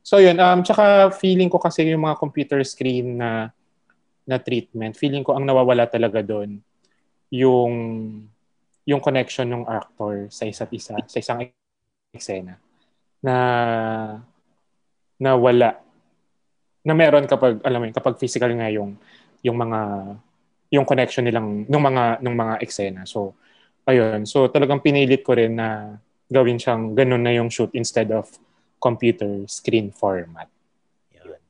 so 0.00 0.14
yun. 0.22 0.38
Um, 0.38 0.62
tsaka 0.62 1.10
feeling 1.18 1.50
ko 1.50 1.58
kasi 1.58 1.90
yung 1.90 2.06
mga 2.06 2.16
computer 2.22 2.60
screen 2.62 3.18
na 3.18 3.50
na 4.26 4.38
treatment, 4.38 4.94
feeling 4.94 5.26
ko 5.26 5.34
ang 5.34 5.46
nawawala 5.46 5.90
talaga 5.90 6.22
doon 6.22 6.62
yung 7.32 7.72
yung 8.82 9.00
connection 9.00 9.46
ng 9.46 9.64
actor 9.64 10.26
sa 10.28 10.44
isa't 10.44 10.70
isa, 10.74 10.98
sa 11.06 11.18
isang 11.18 11.48
eksena 12.12 12.58
na 13.22 13.36
na 15.22 15.30
wala 15.38 15.78
na 16.82 16.92
meron 16.98 17.30
kapag 17.30 17.62
alam 17.62 17.78
mo 17.78 17.86
yun, 17.86 17.94
kapag 17.94 18.18
physical 18.18 18.50
nga 18.58 18.68
yung 18.68 18.98
yung 19.46 19.54
mga 19.54 19.80
yung 20.74 20.82
connection 20.82 21.22
nilang 21.22 21.64
ng 21.70 21.82
mga 21.82 22.04
ng 22.20 22.34
mga 22.34 22.54
eksena. 22.58 23.06
So 23.06 23.38
ayun, 23.86 24.26
so 24.26 24.50
talagang 24.50 24.82
pinilit 24.82 25.22
ko 25.22 25.38
rin 25.38 25.54
na 25.54 25.98
gawin 26.26 26.58
siyang 26.58 26.98
ganun 26.98 27.22
na 27.22 27.32
yung 27.38 27.48
shoot 27.54 27.70
instead 27.78 28.10
of 28.10 28.26
computer 28.82 29.46
screen 29.46 29.94
format. 29.94 30.50
Yun. 31.14 31.40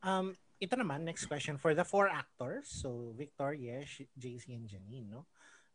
Um 0.00 0.39
ito 0.60 0.76
naman, 0.76 1.08
next 1.08 1.24
question 1.24 1.56
for 1.56 1.72
the 1.72 1.84
four 1.88 2.06
actors. 2.06 2.68
So, 2.68 3.16
Victor, 3.16 3.56
Yesh, 3.56 4.04
JC, 4.12 4.52
and 4.52 4.68
Janine, 4.68 5.08
no? 5.08 5.24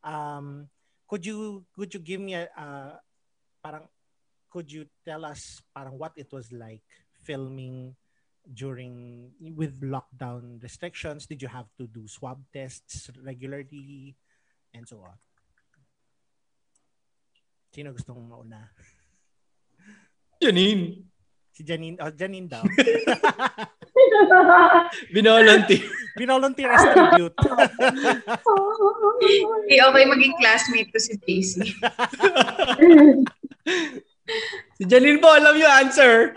Um, 0.05 0.69
could 1.09 1.25
you 1.25 1.65
could 1.73 1.93
you 1.93 1.99
give 1.99 2.21
me 2.21 2.37
a 2.37 2.45
uh, 2.53 2.93
parang 3.61 3.89
could 4.49 4.69
you 4.69 4.85
tell 5.01 5.25
us 5.25 5.61
parang 5.73 5.97
what 5.97 6.13
it 6.13 6.29
was 6.29 6.53
like 6.53 6.85
filming 7.25 7.97
during 8.45 9.33
with 9.57 9.81
lockdown 9.81 10.61
restrictions? 10.61 11.25
Did 11.25 11.41
you 11.41 11.49
have 11.49 11.69
to 11.81 11.89
do 11.89 12.05
swab 12.05 12.45
tests 12.53 13.09
regularly 13.25 14.13
and 14.73 14.85
so 14.85 15.01
on? 15.01 15.17
Sino 17.73 17.89
gusto 17.91 18.13
mong 18.13 18.29
mauna? 18.29 18.69
Janine. 20.37 21.14
Si 21.55 21.63
Janine, 21.63 21.95
oh, 22.03 22.11
Janine 22.11 22.51
daw. 22.51 22.59
Binolonteer. 25.15 25.87
Binolonteer 26.19 26.67
as 26.67 26.83
tribute. 26.91 27.35
Hindi 29.63 29.77
okay 29.79 30.03
maging 30.03 30.35
classmate 30.35 30.91
ko 30.91 30.99
si 30.99 31.15
JC. 31.15 31.63
si 34.75 34.83
Janine 34.83 35.23
po, 35.23 35.31
alam 35.31 35.55
yung 35.55 35.71
answer. 35.71 36.35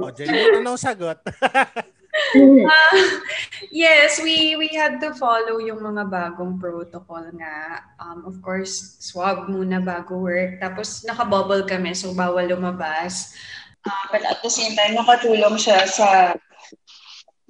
o, 0.00 0.08
oh, 0.08 0.12
Janine, 0.16 0.64
anong 0.64 0.80
sagot? 0.80 1.20
uh, 1.28 2.96
Yes, 3.72 4.20
we 4.20 4.56
we 4.56 4.72
had 4.72 5.00
to 5.00 5.12
follow 5.16 5.60
yung 5.60 5.80
mga 5.80 6.08
bagong 6.08 6.56
protocol 6.56 7.24
nga. 7.36 7.84
Um, 8.00 8.24
of 8.24 8.40
course, 8.40 8.96
swab 9.00 9.52
muna 9.52 9.84
bago 9.84 10.16
work. 10.16 10.60
Tapos 10.60 11.04
nakabubble 11.04 11.68
kami, 11.68 11.92
so 11.92 12.16
bawal 12.16 12.48
lumabas. 12.48 13.36
Uh, 13.82 14.04
but 14.14 14.22
at 14.22 14.38
the 14.42 14.52
same 14.52 14.78
time, 14.78 14.94
nakatulong 14.94 15.58
siya 15.58 15.82
sa 15.90 16.38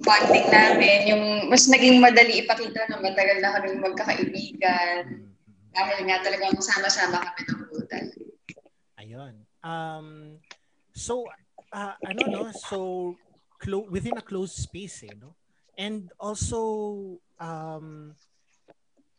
bonding 0.01 0.47
namin. 0.49 0.99
Yung 1.13 1.23
mas 1.47 1.69
naging 1.69 2.01
madali 2.01 2.41
ipakita 2.41 2.89
na 2.89 2.97
matagal 3.01 3.37
na 3.39 3.53
kami 3.53 3.77
magkakaibigan. 3.77 5.29
Dahil 5.73 5.97
nga 6.05 6.17
talagang 6.21 6.57
sama-sama 6.61 7.21
kami 7.21 7.41
ng 7.45 7.61
brutal. 7.69 8.05
Ayun. 9.01 9.33
Um, 9.61 10.37
so, 10.93 11.25
uh, 11.73 11.95
ano 12.01 12.21
no? 12.29 12.43
So, 12.53 12.77
clo- 13.57 13.89
within 13.89 14.17
a 14.17 14.25
closed 14.25 14.57
space, 14.57 15.05
eh, 15.05 15.15
no? 15.17 15.33
And 15.73 16.13
also, 16.21 17.17
um, 17.41 18.13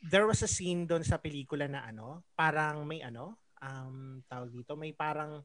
there 0.04 0.28
was 0.28 0.44
a 0.44 0.50
scene 0.50 0.86
doon 0.86 1.02
sa 1.02 1.18
pelikula 1.18 1.66
na 1.66 1.82
ano, 1.88 2.22
parang 2.38 2.86
may 2.86 3.02
ano, 3.02 3.40
um, 3.58 4.22
tawag 4.28 4.52
dito, 4.52 4.76
may 4.76 4.92
parang 4.94 5.42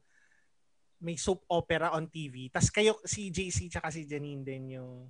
may 1.00 1.16
soap 1.16 1.48
opera 1.48 1.96
on 1.96 2.06
TV. 2.06 2.52
Tapos 2.52 2.68
kayo, 2.68 3.00
si 3.08 3.32
JC 3.32 3.72
tsaka 3.72 3.88
si 3.88 4.04
Janine 4.04 4.44
din 4.44 4.76
yung 4.76 5.08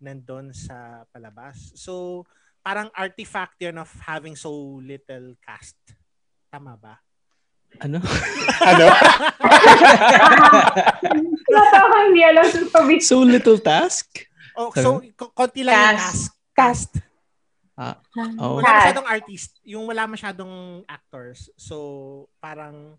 nandun 0.00 0.52
sa 0.52 1.04
palabas. 1.12 1.76
So, 1.76 2.24
parang 2.64 2.88
artifact 2.96 3.60
yun 3.60 3.76
of 3.76 3.88
having 4.00 4.34
so 4.34 4.80
little 4.80 5.36
cast. 5.44 5.76
Tama 6.48 6.76
ba? 6.80 6.96
Ano? 7.84 8.00
ano? 8.70 8.86
Napaka 11.52 11.96
hindi 12.08 12.22
alam 12.24 12.44
sa 12.48 12.60
sabi. 12.70 12.94
So 13.04 13.20
little 13.20 13.60
task? 13.60 14.24
Oh, 14.54 14.70
so, 14.70 15.02
ko- 15.18 15.34
konti 15.34 15.66
lang 15.66 15.74
yung 15.74 15.98
cast. 15.98 16.24
Cast. 16.54 16.92
Ah, 17.74 17.98
oh. 18.38 18.62
Wala 18.62 18.86
masyadong 18.86 19.08
artist. 19.10 19.50
Yung 19.66 19.84
wala 19.90 20.06
masyadong 20.06 20.54
actors. 20.86 21.50
So, 21.58 22.30
parang 22.38 22.94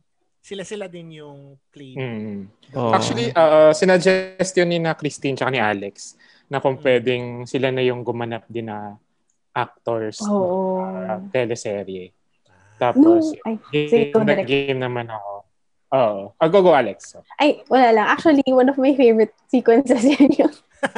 sila-sila 0.45 0.85
din 0.85 1.17
yung 1.17 1.57
play. 1.73 1.97
Mm. 1.97 2.45
Oh. 2.77 2.93
Actually, 2.93 3.33
uh, 3.33 3.73
sinuggest 3.73 4.53
yun 4.53 4.69
ni 4.69 4.77
na 4.77 4.93
Christine 4.93 5.33
tsaka 5.33 5.49
ni 5.49 5.57
Alex 5.57 6.13
na 6.45 6.61
kung 6.61 6.77
pwedeng 6.85 7.49
sila 7.49 7.73
na 7.73 7.81
yung 7.81 8.05
gumanap 8.05 8.45
din 8.45 8.69
na 8.69 8.93
actors 9.49 10.21
Oo. 10.29 10.85
uh, 10.85 11.17
teleserye. 11.33 12.13
No, 12.13 12.77
Tapos, 12.77 13.33
ay, 13.41 13.57
game, 13.73 13.89
sige, 13.89 14.05
go 14.13 14.21
na 14.21 14.45
game 14.45 14.77
naman 14.77 15.09
ako. 15.09 15.31
Oo. 15.95 16.19
Ah, 16.37 16.47
go, 16.51 16.61
go, 16.61 16.77
Alex. 16.77 17.17
Ay, 17.41 17.65
wala 17.65 17.89
lang. 17.95 18.05
Actually, 18.05 18.45
one 18.45 18.69
of 18.69 18.77
my 18.77 18.93
favorite 18.93 19.33
sequences 19.49 20.05
yun 20.13 20.29
yung, 20.45 20.53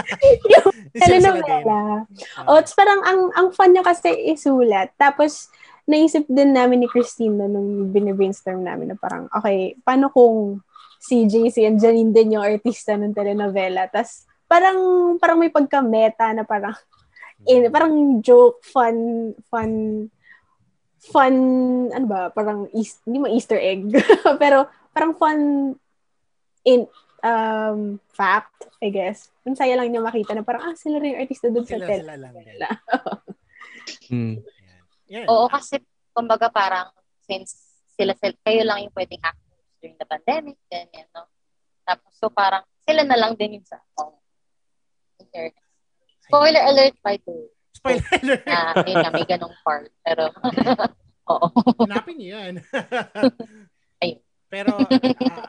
yung 0.52 0.68
telenovela. 0.92 2.04
Oh, 2.44 2.60
it's 2.60 2.76
parang 2.76 3.00
ang 3.08 3.32
ang 3.32 3.48
fun 3.56 3.72
niya 3.72 3.86
kasi 3.86 4.12
isulat. 4.28 4.92
Tapos 5.00 5.48
naisip 5.88 6.28
din 6.28 6.52
namin 6.52 6.84
ni 6.84 6.88
Christine 6.92 7.34
no, 7.34 7.48
nung 7.48 7.90
bine-brainstorm 7.96 8.62
namin 8.62 8.92
na 8.94 8.98
parang 9.00 9.32
okay, 9.32 9.80
paano 9.82 10.12
kung 10.12 10.60
si 11.00 11.24
JC 11.26 11.64
and 11.64 11.80
Janine 11.80 12.12
din 12.12 12.36
yung 12.36 12.44
artista 12.44 13.00
ng 13.00 13.16
telenovela. 13.16 13.88
Tapos 13.88 14.28
parang 14.46 14.78
parang 15.18 15.40
may 15.40 15.50
pagka-meta 15.50 16.36
na 16.36 16.44
parang 16.44 16.76
in, 17.50 17.72
parang 17.72 18.20
joke, 18.20 18.60
fun, 18.68 19.32
fun 19.48 19.72
fun, 21.08 21.36
ano 21.94 22.06
ba, 22.06 22.30
parang, 22.34 22.68
eas- 22.76 23.00
hindi 23.08 23.18
mo 23.22 23.28
Easter 23.32 23.60
egg, 23.60 23.88
pero 24.42 24.68
parang 24.92 25.16
fun 25.16 25.40
in, 26.68 26.84
um, 27.24 28.02
fact, 28.12 28.68
I 28.84 28.92
guess. 28.92 29.32
Ang 29.48 29.56
saya 29.56 29.80
lang 29.80 29.94
niya 29.94 30.04
makita 30.04 30.36
na 30.36 30.44
parang, 30.44 30.74
ah, 30.74 30.76
sila 30.76 31.00
rin 31.00 31.16
yung 31.16 31.22
artista 31.24 31.48
doon 31.48 31.64
sa 31.64 31.80
Sila, 31.80 31.88
tel. 31.88 32.02
sila 32.04 32.16
lang 32.20 32.34
din. 32.36 32.58
Yan. 35.08 35.28
Oo, 35.32 35.48
kasi 35.48 35.80
kumbaga 36.12 36.52
parang 36.52 36.92
since 37.24 37.68
sila, 37.98 38.14
sila 38.20 38.36
kayo 38.46 38.62
lang 38.64 38.88
yung 38.88 38.96
pwedeng 38.96 39.24
actors 39.24 39.66
during 39.82 39.98
the 39.98 40.08
pandemic, 40.08 40.58
ganyan, 40.70 41.08
no? 41.16 41.26
Tapos, 41.88 42.12
so 42.20 42.28
parang 42.30 42.64
sila 42.84 43.02
na 43.08 43.18
lang 43.18 43.34
din 43.40 43.60
yung 43.60 43.68
sa 43.68 43.80
oh, 44.00 44.20
internet. 45.20 45.56
Spoiler 46.28 46.64
alert 46.68 46.96
by 47.00 47.16
the 47.24 47.32
way. 47.32 47.50
Spoiler 47.72 48.06
alert. 48.22 48.44
Na, 48.46 48.84
yun 48.84 48.98
nga, 49.00 49.12
may 49.12 49.28
ganong 49.28 49.58
part. 49.64 49.92
Pero, 50.04 50.30
oo. 51.32 51.48
Hanapin 51.88 52.16
niyo 52.20 52.36
yan. 52.36 52.56
Ayun. 54.04 54.20
Pero, 54.48 54.72
uh, 54.76 55.48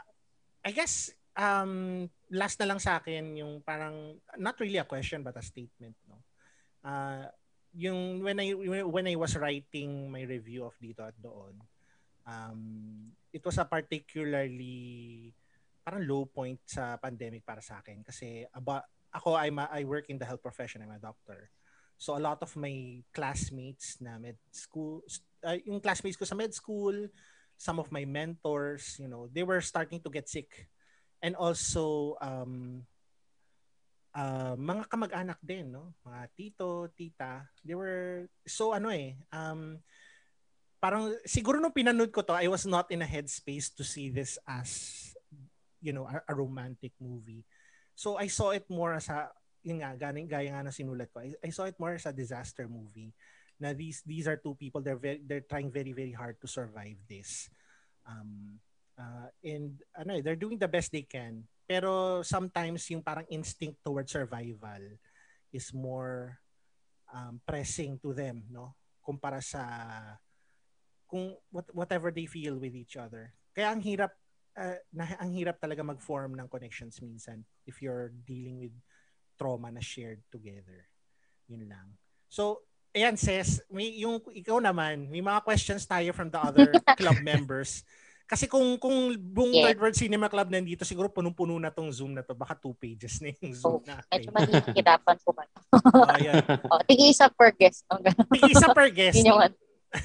I 0.66 0.70
guess, 0.74 1.10
um, 1.38 2.06
last 2.30 2.58
na 2.58 2.68
lang 2.74 2.80
sa 2.82 2.98
akin, 2.98 3.38
yung 3.38 3.62
parang, 3.62 4.18
not 4.38 4.58
really 4.58 4.78
a 4.78 4.86
question, 4.86 5.22
but 5.22 5.38
a 5.38 5.42
statement, 5.42 5.94
no? 6.06 6.18
Uh, 6.82 7.26
yung, 7.78 8.26
when 8.26 8.42
I, 8.42 8.50
when 8.82 9.06
I 9.06 9.14
was 9.14 9.38
writing 9.38 10.10
my 10.10 10.26
review 10.26 10.66
of 10.66 10.74
Dito 10.82 11.06
at 11.06 11.14
Doon, 11.22 11.54
um, 12.26 13.14
it 13.30 13.46
was 13.46 13.56
a 13.56 13.64
particularly, 13.64 15.30
parang 15.86 16.02
low 16.02 16.26
point 16.26 16.58
sa 16.66 16.98
pandemic 16.98 17.46
para 17.46 17.62
sa 17.62 17.78
akin. 17.78 18.02
Kasi, 18.02 18.42
about, 18.50 18.82
ako, 19.14 19.38
I'm 19.38 19.62
a, 19.62 19.70
I 19.70 19.86
work 19.86 20.10
in 20.10 20.18
the 20.18 20.26
health 20.26 20.42
profession, 20.42 20.82
I'm 20.82 20.90
a 20.90 20.98
doctor. 20.98 21.48
So 21.98 22.18
a 22.18 22.22
lot 22.22 22.42
of 22.42 22.50
my 22.58 23.02
classmates 23.14 23.98
na 24.02 24.18
med 24.18 24.38
school, 24.50 25.06
uh, 25.46 25.58
yung 25.62 25.80
classmates 25.80 26.18
ko 26.18 26.26
sa 26.26 26.34
med 26.34 26.54
school, 26.54 27.06
some 27.58 27.78
of 27.78 27.90
my 27.90 28.04
mentors, 28.04 28.98
you 28.98 29.06
know, 29.06 29.30
they 29.30 29.42
were 29.42 29.62
starting 29.62 30.02
to 30.02 30.10
get 30.10 30.28
sick. 30.28 30.66
And 31.22 31.34
also, 31.34 32.14
um, 32.22 32.86
uh, 34.18 34.58
mga 34.58 34.90
kamag-anak 34.90 35.38
din, 35.46 35.70
no? 35.70 35.94
Mga 36.02 36.22
tito, 36.34 36.90
tita, 36.98 37.46
they 37.62 37.78
were, 37.78 38.26
so 38.42 38.74
ano 38.74 38.90
eh, 38.90 39.14
um, 39.30 39.78
parang 40.82 41.14
siguro 41.22 41.62
nung 41.62 41.70
pinanood 41.70 42.10
ko 42.10 42.26
to, 42.26 42.34
I 42.34 42.50
was 42.50 42.66
not 42.66 42.90
in 42.90 43.06
a 43.06 43.08
headspace 43.08 43.70
to 43.78 43.86
see 43.86 44.10
this 44.10 44.42
as, 44.42 45.14
you 45.78 45.94
know, 45.94 46.10
a, 46.10 46.18
a 46.26 46.34
romantic 46.34 46.98
movie. 46.98 47.46
So 47.94 48.18
I 48.18 48.26
saw 48.26 48.50
it 48.50 48.66
more 48.66 48.98
as 48.98 49.06
a, 49.06 49.30
yun 49.62 49.78
nga, 49.86 49.94
ganing, 49.94 50.26
gaya 50.26 50.50
nga 50.50 50.66
na 50.66 50.74
sinulat 50.74 51.14
ko, 51.14 51.22
I, 51.22 51.38
I 51.38 51.50
saw 51.54 51.70
it 51.70 51.78
more 51.78 51.94
as 51.94 52.06
a 52.06 52.14
disaster 52.14 52.66
movie. 52.66 53.14
Na 53.58 53.74
these 53.74 54.06
these 54.06 54.30
are 54.30 54.38
two 54.38 54.54
people 54.54 54.78
they're 54.78 55.02
very, 55.02 55.18
they're 55.18 55.42
trying 55.42 55.66
very 55.66 55.90
very 55.90 56.14
hard 56.14 56.38
to 56.38 56.46
survive 56.46 56.94
this. 57.10 57.50
Um 58.06 58.62
uh, 58.98 59.30
and 59.40 59.78
ano 59.94 60.18
eh, 60.18 60.22
they're 60.22 60.38
doing 60.38 60.58
the 60.58 60.68
best 60.68 60.90
they 60.90 61.06
can. 61.06 61.46
Pero 61.68 62.20
sometimes 62.24 62.88
yung 62.90 63.04
parang 63.04 63.28
instinct 63.30 63.80
towards 63.84 64.12
survival 64.12 64.98
is 65.52 65.72
more 65.72 66.36
um, 67.14 67.40
pressing 67.46 67.96
to 68.02 68.12
them, 68.12 68.44
no? 68.50 68.74
Kumpara 69.00 69.40
sa 69.40 69.64
kung 71.08 71.32
what, 71.48 71.64
whatever 71.72 72.12
they 72.12 72.28
feel 72.28 72.60
with 72.60 72.76
each 72.76 72.96
other. 73.00 73.32
Kaya 73.56 73.72
ang 73.72 73.80
hirap 73.80 74.12
uh, 74.58 74.76
na, 74.92 75.08
ang 75.16 75.32
hirap 75.32 75.56
talaga 75.56 75.80
mag-form 75.80 76.36
ng 76.36 76.48
connections 76.50 77.00
minsan 77.00 77.46
if 77.64 77.80
you're 77.80 78.12
dealing 78.28 78.60
with 78.60 78.74
trauma 79.38 79.70
na 79.72 79.80
shared 79.80 80.20
together. 80.28 80.84
Yun 81.48 81.70
lang. 81.70 81.96
So, 82.28 82.68
ayan, 82.92 83.16
Ses, 83.16 83.62
may, 83.72 83.96
yung, 84.02 84.20
ikaw 84.34 84.60
naman, 84.60 85.08
may 85.08 85.22
mga 85.22 85.46
questions 85.46 85.86
tayo 85.86 86.12
from 86.12 86.28
the 86.28 86.40
other 86.42 86.68
club 87.00 87.16
members. 87.24 87.86
Kasi 88.28 88.44
kung 88.44 88.76
kung 88.76 89.16
buong 89.16 89.56
Yeah. 89.56 89.72
Third 89.72 89.80
World 89.80 89.96
Cinema 89.96 90.28
Club 90.28 90.52
nandito, 90.52 90.84
siguro 90.84 91.08
punong-puno 91.08 91.56
na 91.56 91.72
tong 91.72 91.88
Zoom 91.88 92.12
na 92.12 92.20
to. 92.20 92.36
Baka 92.36 92.52
two 92.60 92.76
pages 92.76 93.24
na 93.24 93.32
yung 93.32 93.56
Zoom 93.56 93.80
Oh, 93.80 93.88
na. 93.88 94.04
medyo 94.12 94.28
mahihirapan 94.36 95.16
po 95.24 95.32
kayo. 95.32 95.52
Oh, 95.88 96.16
yan. 96.20 96.44
oh, 96.68 96.80
tigi 96.84 97.08
isa 97.08 97.32
per 97.32 97.56
guest. 97.56 97.88
Oh. 97.88 97.96
Isa 98.44 98.68
per 98.76 98.92
guest. 98.92 99.16
Yun 99.16 99.32
yung 99.32 99.40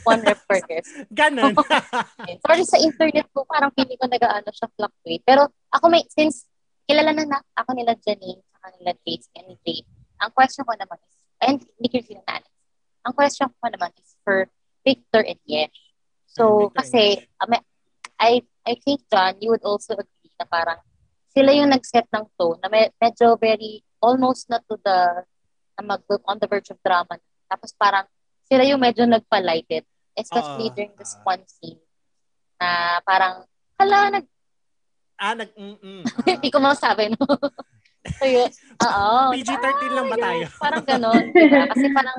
one, 0.08 0.22
rep 0.24 0.40
per 0.48 0.64
guest. 0.64 0.88
Ganon. 1.12 1.52
Sorry 2.48 2.64
sa 2.64 2.80
internet 2.80 3.28
ko, 3.36 3.44
parang 3.44 3.76
feeling 3.76 4.00
ko 4.00 4.08
nag-ano 4.08 4.48
siya 4.56 4.72
fluctuate. 4.72 5.24
Pero 5.28 5.52
ako 5.76 5.92
may, 5.92 6.08
since 6.08 6.48
kilala 6.88 7.12
na, 7.12 7.28
na 7.28 7.44
ako 7.60 7.76
nila 7.76 7.92
Janine, 8.00 8.40
saka 8.56 8.72
nila 8.80 8.92
Jace 9.04 9.28
and 9.36 9.60
Dave, 9.68 9.84
ang 10.24 10.32
question 10.32 10.64
ko 10.64 10.72
naman 10.80 10.96
is, 11.04 11.16
and 11.44 11.60
ni 11.84 11.92
Christine 11.92 12.24
na 12.24 12.40
ang 13.04 13.12
question 13.12 13.52
ko 13.52 13.66
naman 13.68 13.92
is 14.00 14.16
for 14.24 14.48
Victor 14.88 15.20
and 15.20 15.40
Yesh. 15.44 15.76
So, 16.32 16.72
Victor 16.72 16.72
and 16.72 16.76
kasi, 16.80 17.04
um, 17.44 17.52
I, 18.20 18.42
I 18.66 18.74
think, 18.80 19.04
John, 19.12 19.36
you 19.42 19.52
would 19.52 19.64
also 19.64 19.94
agree 19.94 20.34
na 20.40 20.46
parang 20.46 20.80
sila 21.34 21.50
yung 21.52 21.74
nag-set 21.74 22.06
ng 22.14 22.26
tone 22.38 22.62
na 22.62 22.70
med- 22.70 22.94
medyo 23.02 23.36
very, 23.42 23.82
almost 23.98 24.50
na 24.50 24.62
to 24.62 24.78
the, 24.82 25.26
na 25.80 25.82
mag, 25.82 26.02
on 26.30 26.38
the 26.38 26.48
verge 26.48 26.70
of 26.70 26.80
drama. 26.86 27.18
Tapos 27.50 27.74
parang, 27.74 28.06
sila 28.46 28.62
yung 28.64 28.82
medyo 28.82 29.04
nagpa-light 29.10 29.70
it. 29.70 29.86
Especially 30.14 30.70
Oo. 30.70 30.76
during 30.78 30.94
this 30.94 31.18
one 31.26 31.42
scene 31.50 31.82
na 32.62 33.02
parang, 33.02 33.50
hala, 33.82 34.14
nag, 34.14 34.26
ah, 35.18 35.34
nag, 35.34 35.50
mm-mm. 35.58 36.06
hindi 36.30 36.50
ko 36.54 36.62
masabi, 36.62 37.10
no? 37.10 37.18
so, 38.22 38.26
yun, 38.30 38.52
oo. 38.78 39.34
PG-13 39.34 39.90
lang 39.90 40.08
ba 40.08 40.18
tayo? 40.22 40.46
Parang 40.62 40.86
ganon, 40.86 41.24
diba? 41.34 41.66
Kasi 41.74 41.86
parang, 41.90 42.18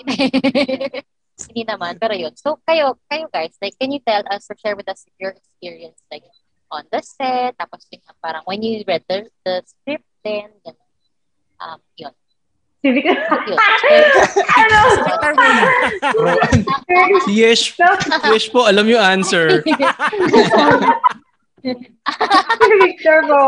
hindi 1.50 1.66
naman, 1.66 1.98
pero 1.98 2.14
yun. 2.14 2.30
So, 2.38 2.58
kayo, 2.62 2.94
kayo 3.10 3.26
guys, 3.30 3.54
like, 3.58 3.74
can 3.78 3.90
you 3.90 3.98
tell 4.00 4.22
us 4.30 4.46
or 4.46 4.56
share 4.58 4.76
with 4.78 4.86
us 4.86 5.02
your 5.18 5.34
experience, 5.34 5.98
like, 6.10 6.22
on 6.70 6.86
the 6.90 7.02
set, 7.02 7.58
tapos 7.58 7.86
yun, 7.90 8.02
parang 8.22 8.42
when 8.46 8.62
you 8.62 8.82
read 8.86 9.02
the, 9.10 9.26
the 9.42 9.62
script, 9.66 10.06
then, 10.22 10.50
ganun. 10.62 10.90
Um, 11.58 11.80
yun. 11.98 12.14
Si 12.84 12.88
Victor. 12.92 13.16
ano? 14.60 14.78
Si 17.24 17.32
Yesh, 17.32 17.72
Yesh 18.28 18.48
po, 18.52 18.68
alam 18.68 18.84
yung 18.84 19.00
answer. 19.00 19.64
si 19.64 19.72
Victor 22.84 23.18
po. 23.24 23.42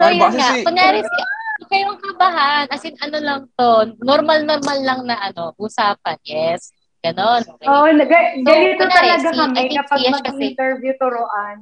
So, 0.00 0.02
Ay, 0.08 0.18
yun 0.18 0.32
nga. 0.34 0.48
si- 0.56 0.64
Kunyari, 0.66 1.00
si, 1.04 1.20
kayong 1.70 2.00
kabahan. 2.02 2.66
As 2.72 2.82
in, 2.82 2.96
ano 2.98 3.18
lang 3.22 3.40
to. 3.54 3.94
Normal-normal 4.02 4.78
lang 4.82 5.00
na 5.06 5.16
ano, 5.22 5.54
usapan. 5.60 6.18
Yes. 6.26 6.74
Ganon. 7.00 7.42
Oo, 7.64 7.64
oh, 7.64 7.88
ganito 7.88 8.44
kunwari, 8.44 8.76
talaga 8.92 9.30
si- 9.32 9.38
kami 9.40 9.56
I 9.56 9.64
think 9.64 9.78
kapag 9.80 9.98
si 9.98 10.04
Yesh 10.04 10.20
kasi- 10.20 10.36
mag-interview 10.36 10.92
turuan. 11.00 11.56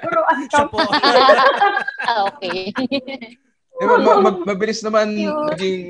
turuan 0.00 0.38
kami. 0.48 0.68
po. 0.72 0.78
ah, 2.08 2.20
okay. 2.32 2.72
Di 3.72 3.84
ba, 3.88 3.96
ma- 4.00 4.22
mag- 4.22 4.44
mabilis 4.48 4.80
naman 4.80 5.12
Cute. 5.16 5.48
maging 5.56 5.80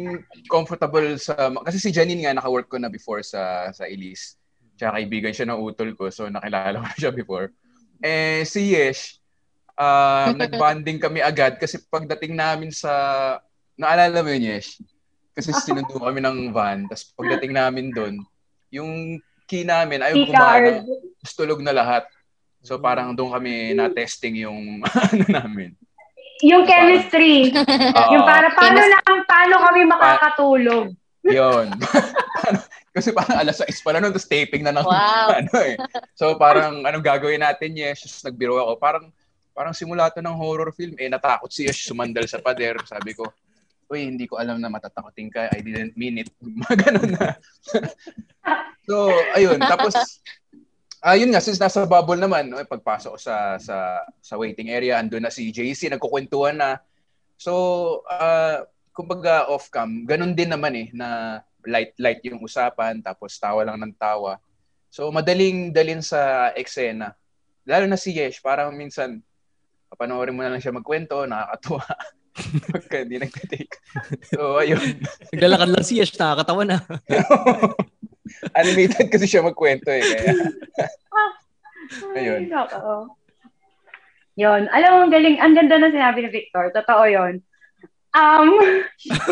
comfortable 0.50 1.14
sa... 1.18 1.50
Kasi 1.62 1.78
si 1.78 1.90
Janine 1.94 2.26
nga, 2.26 2.34
naka-work 2.34 2.66
ko 2.66 2.78
na 2.78 2.90
before 2.90 3.22
sa 3.22 3.70
sa 3.70 3.86
Elise. 3.86 4.34
Tsaka 4.78 4.98
kaibigan 4.98 5.34
siya 5.34 5.46
ng 5.50 5.60
utol 5.62 5.94
ko, 5.94 6.10
so 6.10 6.26
nakilala 6.26 6.82
ko 6.82 6.86
na 6.86 6.98
siya 6.98 7.12
before. 7.14 7.54
Eh, 8.02 8.42
si 8.42 8.74
Yesh, 8.74 9.22
um, 9.78 10.34
nag-bonding 10.34 10.98
kami 10.98 11.22
agad 11.22 11.54
kasi 11.58 11.78
pagdating 11.86 12.34
namin 12.34 12.74
sa... 12.74 12.90
Naalala 13.78 14.26
mo 14.26 14.30
yun, 14.30 14.58
Yesh? 14.58 14.78
Kasi 15.32 15.50
sinundo 15.64 15.96
kami 15.96 16.20
ng 16.20 16.52
van, 16.52 16.84
tapos 16.88 17.08
pagdating 17.16 17.56
namin 17.56 17.88
doon, 17.88 18.14
yung 18.68 19.16
key 19.48 19.64
namin 19.64 20.04
ayaw 20.04 20.16
gumana, 20.28 20.84
tapos 21.20 21.34
tulog 21.36 21.60
na 21.64 21.72
lahat. 21.72 22.04
So 22.60 22.76
parang 22.78 23.16
doon 23.16 23.32
kami 23.32 23.72
na-testing 23.72 24.44
yung 24.44 24.84
ano 25.12 25.24
namin. 25.28 25.72
Yung 26.42 26.66
chemistry. 26.66 27.54
Oo. 27.54 28.08
yung 28.12 28.24
para 28.26 28.50
paano 28.52 28.80
na 28.82 28.98
paano 29.24 29.54
kami 29.62 29.80
makakatulog. 29.86 30.86
Yun. 31.22 31.66
Kasi 32.94 33.08
parang 33.14 33.40
alas 33.40 33.62
6 33.64 33.80
pa 33.80 33.96
na 33.96 34.04
nun, 34.04 34.12
tapos 34.12 34.28
taping 34.28 34.60
na 34.66 34.74
ng 34.74 34.84
Wow. 34.84 35.32
ano 35.40 35.54
eh. 35.64 35.80
So 36.12 36.36
parang 36.36 36.84
anong 36.84 37.04
gagawin 37.04 37.40
natin, 37.40 37.72
Yesh? 37.72 38.04
Just 38.04 38.20
nagbiro 38.26 38.60
ako. 38.60 38.76
Parang 38.76 39.08
parang 39.56 39.72
simula 39.72 40.12
to 40.12 40.20
ng 40.20 40.36
horror 40.36 40.72
film. 40.76 40.92
Eh, 41.00 41.08
natakot 41.08 41.48
si 41.48 41.64
Yesh 41.64 41.88
sumandal 41.88 42.28
sa 42.28 42.36
pader. 42.42 42.76
Sabi 42.84 43.16
ko, 43.16 43.32
uy, 43.92 44.09
hindi 44.09 44.24
ko 44.24 44.40
alam 44.40 44.57
na 44.57 44.72
matatakotin 44.72 45.28
ka. 45.28 45.52
I 45.52 45.61
didn't 45.61 45.92
mean 46.00 46.24
it. 46.24 46.33
Mga 46.64 46.76
ganun 46.88 47.11
na. 47.12 47.37
so, 48.88 49.12
ayun. 49.37 49.61
Tapos, 49.61 49.92
ayun 51.05 51.28
nga, 51.28 51.44
since 51.44 51.61
nasa 51.61 51.85
bubble 51.85 52.16
naman, 52.16 52.48
no, 52.48 52.57
pagpasok 52.64 53.20
sa, 53.20 53.61
sa, 53.61 54.00
sa 54.24 54.35
waiting 54.40 54.72
area, 54.72 54.96
andun 54.96 55.28
na 55.28 55.28
si 55.28 55.52
JC, 55.52 55.92
nagkukwentuhan 55.92 56.57
na. 56.57 56.81
So, 57.37 58.00
uh, 58.09 58.64
kumbaga 58.96 59.52
off-cam, 59.52 60.09
ganun 60.09 60.33
din 60.33 60.48
naman 60.48 60.72
eh, 60.72 60.88
na 60.96 61.40
light-light 61.68 62.24
yung 62.24 62.40
usapan, 62.40 63.05
tapos 63.05 63.37
tawa 63.37 63.61
lang 63.68 63.76
ng 63.76 63.94
tawa. 64.00 64.40
So, 64.88 65.12
madaling 65.12 65.72
dalin 65.72 66.00
sa 66.00 66.52
eksena. 66.57 67.12
Lalo 67.68 67.85
na 67.87 68.00
si 68.00 68.16
Yesh, 68.16 68.40
parang 68.40 68.72
minsan, 68.72 69.20
papanoorin 69.92 70.33
mo 70.33 70.40
na 70.40 70.57
lang 70.57 70.62
siya 70.64 70.72
magkwento, 70.72 71.28
nakakatuwa. 71.28 71.85
Pagka 72.72 73.04
hindi 73.04 73.20
nagtitake. 73.20 73.76
So, 74.32 74.56
ayun. 74.56 75.04
Naglalakad 75.36 75.68
lang 75.68 75.84
si 75.84 76.00
Yesh, 76.00 76.16
nakakatawa 76.16 76.64
na. 76.64 76.80
Animated 78.60 79.12
kasi 79.12 79.28
siya 79.28 79.44
magkwento 79.44 79.92
eh. 79.92 80.00
Kaya, 80.00 80.32
Ayun. 82.16 82.48
Ay, 82.48 82.56
oo. 82.56 82.96
Yun. 84.40 84.62
Alam 84.72 84.90
mo, 84.90 84.98
ang 85.04 85.12
galing. 85.12 85.36
Ang 85.36 85.52
ganda 85.52 85.76
na 85.76 85.92
sinabi 85.92 86.24
ni 86.24 86.32
Victor. 86.32 86.72
Totoo 86.72 87.04
yun. 87.04 87.44
Um, 88.12 88.60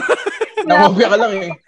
namabya 0.68 1.12
ka 1.12 1.16
lang 1.20 1.32
eh. 1.36 1.52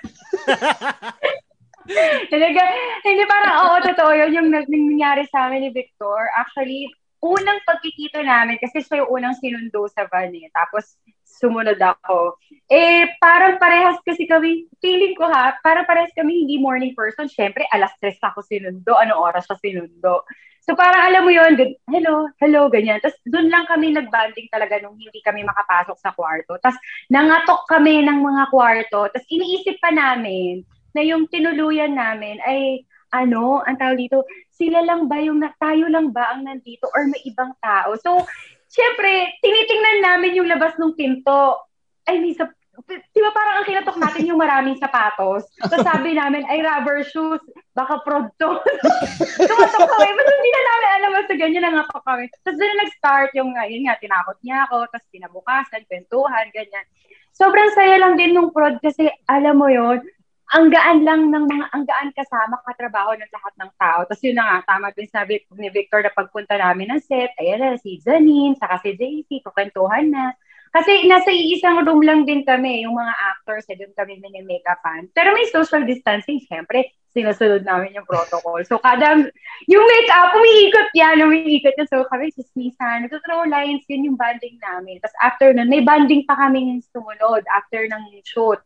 Talaga, 2.33 2.61
hindi 3.05 3.25
parang, 3.27 3.55
oo, 3.59 3.75
totoo 3.85 4.11
yun 4.17 4.33
yung 4.33 4.49
nangyari 4.49 5.29
sa 5.29 5.51
amin 5.51 5.69
ni 5.69 5.71
Victor. 5.75 6.31
Actually, 6.39 6.89
unang 7.23 7.63
pagkikita 7.63 8.19
namin, 8.27 8.59
kasi 8.59 8.83
siya 8.83 9.07
yung 9.07 9.15
unang 9.15 9.39
sinundo 9.39 9.87
sa 9.87 10.11
van 10.11 10.35
eh. 10.35 10.51
Tapos, 10.51 10.99
sumunod 11.23 11.79
ako. 11.79 12.37
Eh, 12.67 13.15
parang 13.23 13.57
parehas 13.63 13.97
kasi 14.03 14.27
kami, 14.27 14.67
feeling 14.83 15.15
ko 15.15 15.31
ha, 15.31 15.55
parang 15.63 15.87
parehas 15.87 16.11
kami 16.13 16.45
hindi 16.45 16.59
morning 16.59 16.93
person. 16.99 17.31
Siyempre, 17.31 17.65
alas 17.71 17.95
tres 18.03 18.19
ako 18.21 18.43
sinundo. 18.43 18.99
Anong 18.99 19.23
oras 19.23 19.47
siya 19.47 19.59
sinundo? 19.63 20.27
So, 20.63 20.79
parang 20.79 21.11
alam 21.11 21.27
mo 21.27 21.31
yun, 21.35 21.59
good, 21.59 21.75
hello, 21.91 22.31
hello, 22.39 22.71
ganyan. 22.71 23.03
Tapos, 23.03 23.19
doon 23.27 23.51
lang 23.51 23.67
kami 23.67 23.91
nagbanding 23.95 24.47
talaga 24.47 24.79
nung 24.79 24.95
hindi 24.95 25.19
kami 25.23 25.43
makapasok 25.43 25.99
sa 25.99 26.15
kwarto. 26.15 26.55
Tapos, 26.63 26.79
nangatok 27.11 27.67
kami 27.67 28.07
ng 28.07 28.19
mga 28.23 28.45
kwarto. 28.51 29.11
Tapos, 29.11 29.27
iniisip 29.27 29.83
pa 29.83 29.91
namin 29.91 30.63
na 30.95 31.03
yung 31.03 31.27
tinuluyan 31.27 31.99
namin 31.99 32.39
ay, 32.47 32.87
ano, 33.13 33.61
ang 33.63 33.77
tawag 33.77 34.01
dito, 34.01 34.25
sila 34.49 34.81
lang 34.81 35.07
ba 35.07 35.21
yung, 35.21 35.39
tayo 35.61 35.87
lang 35.93 36.11
ba 36.11 36.33
ang 36.33 36.49
nandito 36.49 36.89
or 36.97 37.07
may 37.07 37.21
ibang 37.29 37.53
tao? 37.61 37.93
So, 38.01 38.25
syempre, 38.73 39.37
tinitingnan 39.45 40.01
namin 40.01 40.37
yung 40.41 40.49
labas 40.49 40.75
ng 40.81 40.97
pinto. 40.97 41.61
Ay, 42.09 42.19
may 42.25 42.33
sa, 42.33 42.49
di 42.89 43.21
ba 43.21 43.31
parang 43.37 43.63
ang 43.63 43.69
kinatok 43.69 44.01
natin 44.01 44.33
yung 44.33 44.41
maraming 44.41 44.81
sapatos? 44.81 45.45
So 45.69 45.77
sabi 45.85 46.17
namin, 46.17 46.49
ay 46.49 46.65
rubber 46.65 47.05
shoes, 47.05 47.39
baka 47.77 48.01
prod 48.01 48.33
to. 48.41 48.51
Tumatok 49.39 49.87
kami, 49.87 50.11
but 50.17 50.29
hindi 50.33 50.51
na 50.51 50.63
namin 50.65 50.89
alam 50.97 51.11
basta 51.13 51.35
ganyan 51.37 51.63
na 51.69 51.73
nga 51.79 52.01
kami. 52.01 52.33
Tapos 52.33 52.57
doon 52.57 52.71
na 52.73 52.81
nag-start 52.83 53.31
yung, 53.37 53.51
uh, 53.53 53.69
yun 53.69 53.85
nga, 53.87 54.01
tinakot 54.01 54.41
niya 54.41 54.65
ako, 54.67 54.89
tapos 54.89 55.07
tinabukasan, 55.13 55.85
kwentuhan, 55.87 56.49
ganyan. 56.51 56.87
Sobrang 57.37 57.71
saya 57.77 58.01
lang 58.01 58.17
din 58.17 58.33
nung 58.33 58.53
prod 58.53 58.81
kasi 58.81 59.09
alam 59.29 59.61
mo 59.61 59.69
yon 59.69 60.01
ang 60.53 60.69
gaan 60.69 61.01
lang 61.01 61.33
ng 61.33 61.45
mga, 61.49 61.65
ang 61.73 61.85
gaan 61.89 62.11
kasama 62.13 62.61
katrabaho 62.69 63.17
ng 63.17 63.33
lahat 63.33 63.55
ng 63.57 63.71
tao. 63.81 64.01
Tapos 64.05 64.21
yun 64.21 64.37
na 64.37 64.45
nga, 64.45 64.77
tama 64.77 64.93
din 64.93 65.09
sabi 65.09 65.41
ni 65.57 65.73
Victor 65.73 66.05
na 66.05 66.13
pagpunta 66.13 66.61
namin 66.61 66.93
ng 66.93 67.01
set, 67.01 67.33
ayan 67.41 67.65
na, 67.65 67.81
si 67.81 67.97
Janine, 68.05 68.53
saka 68.61 68.77
si 68.85 68.93
JC, 68.93 69.41
kukwentuhan 69.41 70.13
na. 70.13 70.37
Kasi 70.73 71.05
nasa 71.09 71.29
iisang 71.33 71.85
room 71.85 72.01
lang 72.05 72.25
din 72.29 72.45
kami, 72.45 72.85
yung 72.85 72.97
mga 72.97 73.13
actors, 73.37 73.65
eh, 73.69 73.77
doon 73.77 73.93
kami 73.93 74.21
mini-makeupan. 74.21 75.09
Pero 75.13 75.33
may 75.37 75.49
social 75.53 75.85
distancing, 75.85 76.41
syempre, 76.45 76.93
sinusunod 77.13 77.61
namin 77.65 77.97
yung 77.97 78.09
protocol. 78.09 78.61
So, 78.65 78.81
kada, 78.81 79.21
yung 79.69 79.85
makeup, 79.85 80.33
umiikot 80.33 80.89
yan, 80.97 81.21
umiikot 81.29 81.77
yan. 81.77 81.89
So, 81.93 82.09
kami, 82.09 82.33
sismisan, 82.33 83.05
nagtutrow 83.05 83.45
lines, 83.49 83.85
yun 83.89 84.09
yung 84.09 84.19
banding 84.21 84.57
namin. 84.65 84.97
Tapos 85.05 85.17
after 85.21 85.53
nun, 85.53 85.69
may 85.69 85.85
banding 85.85 86.25
pa 86.25 86.41
kami 86.41 86.65
yung 86.77 86.81
sumunod 86.89 87.45
after 87.53 87.85
ng 87.85 88.05
shoot. 88.25 88.61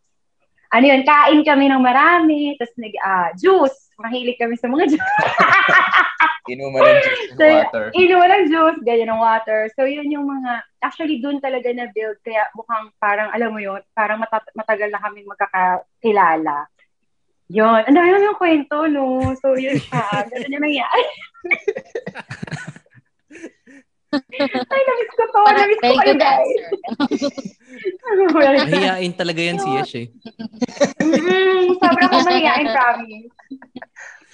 Ano 0.77 0.93
yun, 0.93 1.09
kain 1.09 1.41
kami 1.41 1.73
ng 1.73 1.81
marami, 1.81 2.53
tapos 2.61 2.77
nag, 2.77 2.95
ah, 3.01 3.33
juice. 3.33 3.89
Mahilig 3.97 4.37
kami 4.37 4.61
sa 4.61 4.69
mga 4.69 4.93
juice. 4.93 5.17
Inuman 6.53 6.85
ng 6.85 7.01
juice 7.01 7.33
So, 7.33 7.49
water. 7.49 7.85
Inuman 7.97 8.29
ng 8.29 8.45
juice, 8.53 8.81
ganyan 8.85 9.09
ng 9.17 9.23
water. 9.25 9.73
So, 9.73 9.89
yun 9.89 10.13
yung 10.13 10.29
mga, 10.29 10.61
actually, 10.85 11.25
dun 11.25 11.41
talaga 11.41 11.73
na-build. 11.73 12.21
Kaya 12.21 12.45
mukhang 12.53 12.93
parang, 13.01 13.33
alam 13.33 13.57
mo 13.57 13.61
yun, 13.65 13.81
parang 13.97 14.21
mata- 14.21 14.53
matagal 14.53 14.93
na 14.93 15.01
kami 15.01 15.25
magkakakilala. 15.25 16.69
Yun. 17.49 17.81
Ang 17.89 17.97
dami 17.97 18.21
yung 18.21 18.37
kwento, 18.37 18.85
no? 18.85 19.33
So, 19.41 19.57
yun 19.57 19.81
siya. 19.81 20.29
Ganun 20.29 20.61
yung 20.61 20.65
nangyari. 20.69 21.05
Ay, 24.73 24.81
namiss 24.87 25.11
ko 25.13 25.23
to. 25.27 25.39
Parang 25.43 25.67
Namiss 25.67 25.81
ko 25.83 25.93
kayo, 25.99 26.15
guys. 26.15 26.51
Mahihain 28.67 29.13
talaga 29.21 29.41
yan 29.43 29.59
si 29.59 29.69
Yesh 29.75 29.95
eh. 29.99 30.07
mm, 31.03 31.77
sobrang 31.83 32.09
ko 32.09 32.17
mahihain, 32.23 32.69
promise. 32.71 33.29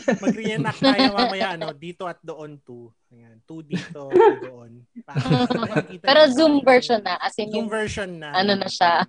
Mag-reenact 0.02 0.80
tayo 0.82 1.14
mamaya, 1.14 1.54
ano, 1.54 1.70
dito 1.72 2.04
at 2.10 2.18
doon 2.20 2.58
to. 2.66 2.90
Ayan, 3.14 3.38
two 3.46 3.62
dito, 3.62 4.10
two 4.10 4.36
doon. 4.42 4.82
Para- 5.06 5.86
Pero 5.86 6.20
Zoom 6.32 6.60
version 6.60 7.00
na. 7.00 7.16
As 7.22 7.38
in, 7.38 7.48
Zoom 7.54 7.70
version 7.70 8.10
na. 8.18 8.34
ano 8.34 8.58
na 8.58 8.66
siya. 8.66 9.06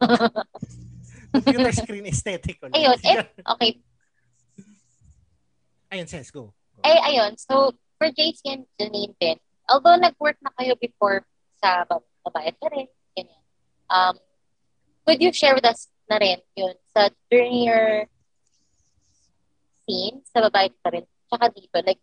Computer 1.34 1.74
screen 1.74 2.06
aesthetic. 2.06 2.62
ulit. 2.62 2.78
ayun, 2.78 2.98
eh, 3.10 3.26
okay. 3.42 3.72
Ayun, 5.90 6.06
Ses, 6.06 6.30
go. 6.30 6.54
Ay, 6.86 6.98
ayun. 7.10 7.34
So, 7.42 7.74
for 7.98 8.10
JC 8.14 8.38
and 8.54 8.66
Janine 8.78 9.18
din, 9.18 9.38
although 9.68 9.96
nag-work 9.96 10.38
na 10.42 10.52
kayo 10.56 10.76
before 10.76 11.24
sa 11.58 11.84
bab- 11.88 12.08
babae 12.24 12.52
pa 12.56 12.68
rin, 12.72 12.88
ganyan. 13.16 13.44
Um, 13.88 14.16
could 15.04 15.20
you 15.20 15.32
share 15.32 15.56
with 15.56 15.66
us 15.66 15.88
na 16.08 16.20
rin 16.20 16.40
yun 16.56 16.76
sa 16.92 17.12
during 17.28 17.68
your 17.68 18.08
scene 19.84 20.24
sa 20.28 20.44
babae 20.48 20.72
pa 20.80 20.90
rin, 20.92 21.06
tsaka 21.28 21.52
dito, 21.52 21.78
like, 21.84 22.00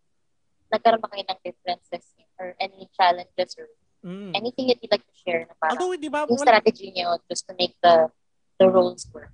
nagkaroon 0.71 1.01
ba 1.03 1.09
kayo 1.11 1.25
ng 1.27 1.41
differences 1.43 2.05
or 2.39 2.55
any 2.61 2.89
challenges 2.95 3.57
or 3.59 3.69
Mm. 4.01 4.33
anything 4.33 4.65
that 4.73 4.81
you'd 4.81 4.89
like 4.89 5.05
to 5.05 5.13
share 5.13 5.45
na 5.45 5.53
parang 5.61 5.77
Although, 5.77 5.93
di 6.01 6.09
ba, 6.09 6.25
yung 6.25 6.41
strategy 6.41 6.89
niyo 6.89 7.21
just 7.29 7.45
to 7.45 7.53
make 7.53 7.77
the 7.85 8.09
the 8.57 8.65
roles 8.65 9.05
work? 9.13 9.29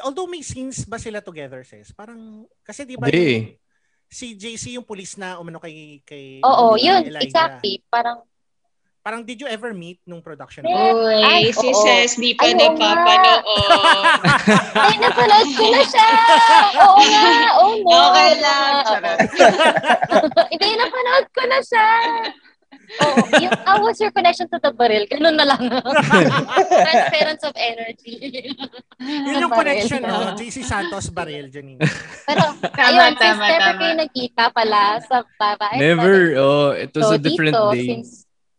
although 0.00 0.26
may 0.26 0.40
scenes 0.42 0.82
ba 0.88 0.98
sila 0.98 1.20
together, 1.22 1.62
Ses? 1.62 1.92
Parang, 1.94 2.48
kasi 2.66 2.82
di 2.82 2.96
ba, 2.98 3.06
Hindi. 3.06 3.60
Si 4.10 4.34
JC 4.34 4.74
yung 4.74 4.82
pulis 4.84 5.14
na 5.14 5.38
umano 5.38 5.62
kay, 5.62 6.02
kay 6.02 6.42
Oo, 6.42 6.74
kay 6.74 6.82
yun, 6.82 7.02
Elijah. 7.06 7.22
exactly. 7.22 7.78
Parang, 7.86 8.26
parang 9.06 9.22
did 9.22 9.38
you 9.38 9.46
ever 9.46 9.70
meet 9.70 10.02
nung 10.02 10.18
production? 10.18 10.66
Uy, 10.66 11.22
Ay, 11.22 11.54
si 11.54 11.70
oo. 11.70 11.78
Ses 11.78 12.18
di 12.18 12.34
pa 12.34 12.50
Ay, 12.50 12.58
oo 12.58 12.74
nga. 12.74 12.90
napapanood. 12.90 13.42
Ay, 14.84 14.94
napanood 14.98 15.48
ko 15.54 15.64
na 15.70 15.82
siya! 15.86 16.10
Oo 16.74 17.00
nga! 17.06 17.30
Oh 17.62 17.72
no! 17.86 17.98
Okay 18.10 18.30
lang. 18.42 18.72
Charot. 18.82 19.18
Hindi, 20.52 20.68
napanood 20.74 21.26
ko 21.30 21.42
na 21.46 21.58
siya! 21.62 21.86
Oo, 22.92 23.16
yung, 23.36 23.54
how 23.62 23.78
was 23.78 23.96
your 23.96 24.10
connection 24.10 24.46
to 24.46 24.58
the 24.58 24.70
baril? 24.70 25.06
Ganun 25.06 25.34
na 25.34 25.46
lang. 25.46 25.62
Transference 26.66 27.42
of 27.42 27.54
energy. 27.54 28.50
Yun 28.98 29.40
yung 29.40 29.48
Baril. 29.48 29.60
connection, 29.78 30.00
no? 30.02 30.32
JC 30.38 30.60
Santos 30.60 31.06
Baril, 31.08 31.46
Janine. 31.48 31.78
Pero, 32.24 32.44
Tama, 32.60 32.82
ayun, 32.82 33.12
since 33.12 33.22
tama, 33.32 33.44
never 33.46 33.62
tama. 33.64 33.78
kayo 33.78 33.94
nagkita 33.96 34.44
pala 34.50 34.80
sa 35.00 35.16
babae. 35.36 35.76
Never. 35.78 36.16
Oh, 36.36 36.70
it 36.72 36.90
was 36.90 37.06
So, 37.06 37.14
a 37.14 37.20
different 37.20 37.54
dito, 37.54 37.70
day. 37.72 37.86
since 37.86 38.10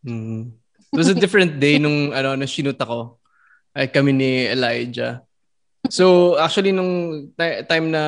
Mm. 0.01 0.57
It 0.89 0.97
was 0.97 1.07
a 1.07 1.15
different 1.15 1.55
day 1.55 1.77
nung 1.77 2.09
ano 2.17 2.33
na 2.33 2.43
shoot 2.43 2.73
ako. 2.73 3.21
Ay 3.69 3.85
kami 3.85 4.11
ni 4.11 4.31
Elijah. 4.45 5.21
So 5.85 6.35
actually 6.35 6.73
nung 6.73 6.91
ti- 7.31 7.61
time 7.63 7.87
na 7.87 8.03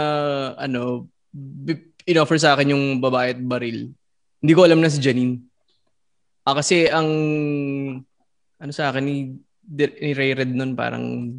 ano 0.58 1.06
bi- 1.30 1.94
inoffer 2.04 2.36
sa 2.36 2.58
akin 2.58 2.74
yung 2.74 2.86
babae 2.98 3.32
at 3.32 3.40
baril. 3.40 3.94
Hindi 4.42 4.52
ko 4.52 4.66
alam 4.66 4.82
na 4.82 4.90
si 4.90 4.98
Janine. 4.98 5.46
Ah, 6.44 6.56
kasi 6.60 6.92
ang 6.92 7.08
ano 8.60 8.72
sa 8.72 8.92
akin 8.92 9.04
ni, 9.04 9.32
ni 9.64 10.12
Ray 10.12 10.36
Red 10.36 10.52
nun 10.52 10.76
parang 10.76 11.36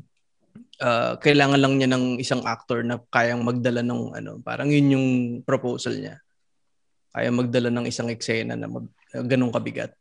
ah, 0.81 1.21
kailangan 1.21 1.61
lang 1.61 1.77
niya 1.77 1.93
ng 1.93 2.17
isang 2.21 2.41
actor 2.49 2.81
na 2.81 2.97
kayang 3.13 3.45
magdala 3.45 3.85
ng 3.85 4.17
ano, 4.17 4.41
parang 4.41 4.73
yun 4.73 4.97
yung 4.97 5.09
proposal 5.45 5.97
niya. 5.97 6.17
Kaya 7.15 7.31
magdala 7.31 7.71
ng 7.71 7.87
isang 7.87 8.11
eksena 8.11 8.59
na 8.59 8.67
mag, 8.67 8.91
ganong 9.13 9.55
kabigat. 9.55 9.95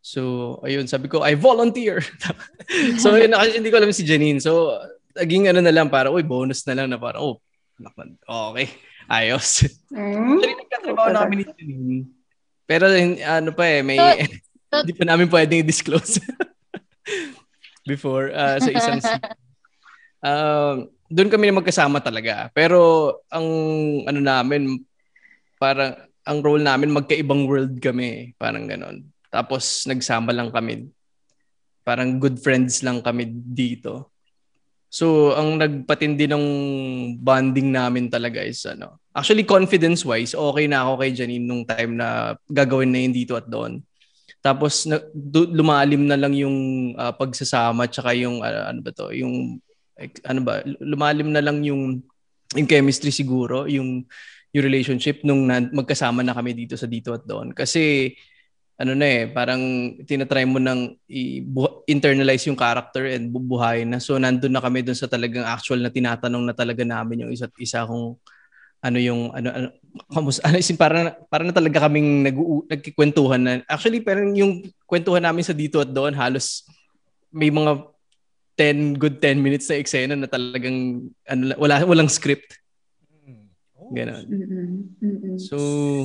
So, 0.00 0.56
ayun, 0.64 0.88
sabi 0.88 1.10
ko, 1.10 1.20
I 1.20 1.36
volunteer. 1.36 2.00
so, 3.02 3.12
yun, 3.12 3.36
kasi 3.36 3.60
hindi 3.60 3.68
ko 3.68 3.76
alam 3.76 3.92
si 3.92 4.08
Janine. 4.08 4.40
So, 4.40 4.72
naging 5.12 5.52
ano 5.52 5.60
na 5.60 5.74
lang, 5.74 5.92
para, 5.92 6.08
uy, 6.08 6.24
bonus 6.24 6.64
na 6.64 6.80
lang 6.80 6.88
na 6.88 6.96
para, 6.96 7.20
oh, 7.20 7.42
okay, 8.24 8.72
ayos. 9.10 9.68
Hmm? 9.92 10.40
Actually, 10.40 10.56
nagkatrabaho 10.64 11.08
na 11.12 11.20
kami 11.28 11.34
ni 11.36 11.44
Janine. 11.44 11.98
Pero, 12.68 12.84
ano 13.24 13.50
pa 13.56 13.64
eh, 13.64 13.80
may, 13.80 13.96
hindi 14.84 14.92
pa 14.92 15.04
namin 15.08 15.32
pwedeng 15.32 15.64
i-disclose. 15.64 16.20
Before, 17.88 18.28
ah, 18.36 18.60
sa 18.60 18.68
isang 18.68 19.00
scene. 19.00 19.24
Um, 20.18 20.90
doon 21.06 21.30
kami 21.30 21.46
na 21.46 21.62
magkasama 21.62 22.02
talaga. 22.02 22.50
Pero, 22.50 23.22
ang, 23.30 23.46
ano 24.02 24.18
namin, 24.18 24.82
parang, 25.54 25.94
ang 26.26 26.38
role 26.42 26.58
namin, 26.58 26.90
magkaibang 26.90 27.46
world 27.46 27.78
kami. 27.78 28.34
Parang 28.34 28.66
ganon. 28.66 29.06
Tapos 29.30 29.86
nagsama 29.86 30.34
lang 30.34 30.50
kami. 30.50 30.90
Parang 31.86 32.18
good 32.18 32.42
friends 32.42 32.82
lang 32.82 32.98
kami 32.98 33.30
dito. 33.30 34.10
So, 34.90 35.36
ang 35.36 35.60
nagpatindi 35.60 36.26
ng 36.26 36.44
bonding 37.22 37.70
namin 37.72 38.10
talaga 38.10 38.40
is 38.42 38.60
ano. 38.66 39.00
Actually, 39.18 39.42
confidence-wise, 39.42 40.38
okay 40.38 40.70
na 40.70 40.86
ako 40.86 41.02
kay 41.02 41.10
Janine 41.10 41.42
nung 41.42 41.66
time 41.66 41.98
na 41.98 42.38
gagawin 42.46 42.94
na 42.94 43.02
yun 43.02 43.10
dito 43.10 43.34
at 43.34 43.50
doon. 43.50 43.82
Tapos 44.38 44.86
na, 44.86 45.02
lumalim 45.50 46.06
na 46.06 46.14
lang 46.14 46.38
yung 46.38 46.94
ah, 46.94 47.10
pagsasama 47.10 47.90
tsaka 47.90 48.14
yung 48.14 48.46
ah, 48.46 48.70
ano 48.70 48.78
ba 48.78 48.94
to, 48.94 49.10
yung 49.10 49.58
ano 50.22 50.40
ba, 50.46 50.62
lumalim 50.78 51.34
na 51.34 51.42
lang 51.42 51.66
yung 51.66 51.98
yung 52.54 52.68
chemistry 52.70 53.10
siguro, 53.10 53.66
yung 53.66 54.06
yung 54.54 54.64
relationship 54.64 55.26
nung 55.26 55.44
na, 55.50 55.66
magkasama 55.66 56.22
na 56.22 56.32
kami 56.32 56.54
dito 56.54 56.78
sa 56.78 56.86
dito 56.86 57.10
at 57.10 57.26
doon. 57.26 57.50
Kasi 57.50 58.14
ano 58.78 58.94
na 58.94 59.06
eh, 59.10 59.26
parang 59.26 59.58
tinatry 60.06 60.46
mo 60.46 60.62
nang 60.62 60.94
internalize 61.90 62.46
yung 62.46 62.54
character 62.54 63.10
and 63.10 63.34
bubuhayin 63.34 63.90
na. 63.90 63.98
So 63.98 64.14
nandun 64.22 64.54
na 64.54 64.62
kami 64.62 64.86
dun 64.86 64.94
sa 64.94 65.10
talagang 65.10 65.42
actual 65.42 65.82
na 65.82 65.90
tinatanong 65.90 66.46
na 66.46 66.54
talaga 66.54 66.86
namin 66.86 67.26
yung 67.26 67.32
isa't 67.34 67.50
isa 67.58 67.82
kung 67.82 68.14
ano 68.78 68.98
yung 68.98 69.34
ano 69.34 69.48
ano 69.50 69.66
kamus 70.14 70.38
ano 70.46 70.56
isin 70.56 70.78
para 70.78 71.18
para 71.26 71.42
na 71.42 71.50
talaga 71.50 71.86
kaming 71.86 72.22
nag 72.22 72.36
nagkikwentuhan 72.70 73.40
na 73.42 73.52
actually 73.66 73.98
parang 73.98 74.30
yung 74.34 74.62
kwentuhan 74.86 75.22
namin 75.22 75.42
sa 75.42 75.54
dito 75.54 75.82
at 75.82 75.90
doon 75.90 76.14
halos 76.14 76.62
may 77.34 77.50
mga 77.50 77.82
10 78.54 78.94
good 78.98 79.18
10 79.18 79.38
minutes 79.38 79.66
na 79.66 79.78
eksena 79.78 80.14
na 80.14 80.26
talagang 80.26 81.06
ano 81.26 81.42
wala 81.58 81.82
walang 81.84 82.10
script 82.10 82.58
Oh, 83.78 83.94
Ganon. 83.96 84.20
Mm-mm. 84.28 84.68
Mm-mm. 85.00 85.34
so, 85.40 85.56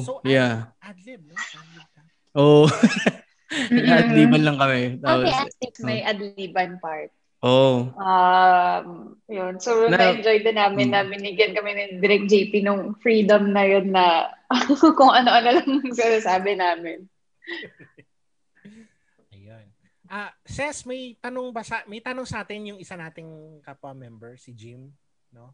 So, 0.08 0.24
yeah 0.24 0.72
Adlib, 0.80 1.20
no? 1.28 1.36
Adlib 1.36 1.86
ka. 1.92 2.02
oh 2.34 2.66
Mm-mm. 3.70 3.84
lahat 3.86 4.08
liban 4.16 4.42
lang 4.42 4.58
kami 4.58 4.80
Okay, 4.98 5.04
Tapos, 5.04 5.30
active. 5.30 5.84
May 5.84 6.00
adliban 6.02 6.72
part. 6.80 7.12
Oh 7.44 7.92
Um, 7.94 9.14
yun. 9.28 9.60
So, 9.60 9.88
Na- 9.88 10.00
na-enjoy 10.00 10.40
din 10.40 10.56
namin 10.56 10.88
Hmm. 10.90 10.94
na 10.96 11.04
binigyan 11.04 11.52
kami 11.52 11.72
ni 11.74 11.84
Direk 12.00 12.26
JP 12.26 12.64
nung 12.64 12.96
freedom 12.98 13.52
na 13.52 13.64
yun 13.64 13.92
na 13.92 14.32
kung 15.00 15.12
ano-ano 15.12 15.60
lang 15.60 15.68
sinasabi 15.92 16.56
namin. 16.56 17.04
Ayun. 19.34 19.66
Ah, 20.08 20.32
Ses, 20.46 20.86
may 20.86 21.18
tanong 21.18 21.50
ba 21.50 21.66
sa 21.66 21.82
may 21.86 22.00
tanong 22.00 22.24
sa 22.24 22.44
atin 22.44 22.74
yung 22.74 22.80
isa 22.80 22.94
nating 22.94 23.28
kapwa 23.60 23.92
member 23.92 24.38
si 24.38 24.54
Jim, 24.54 24.94
no? 25.32 25.52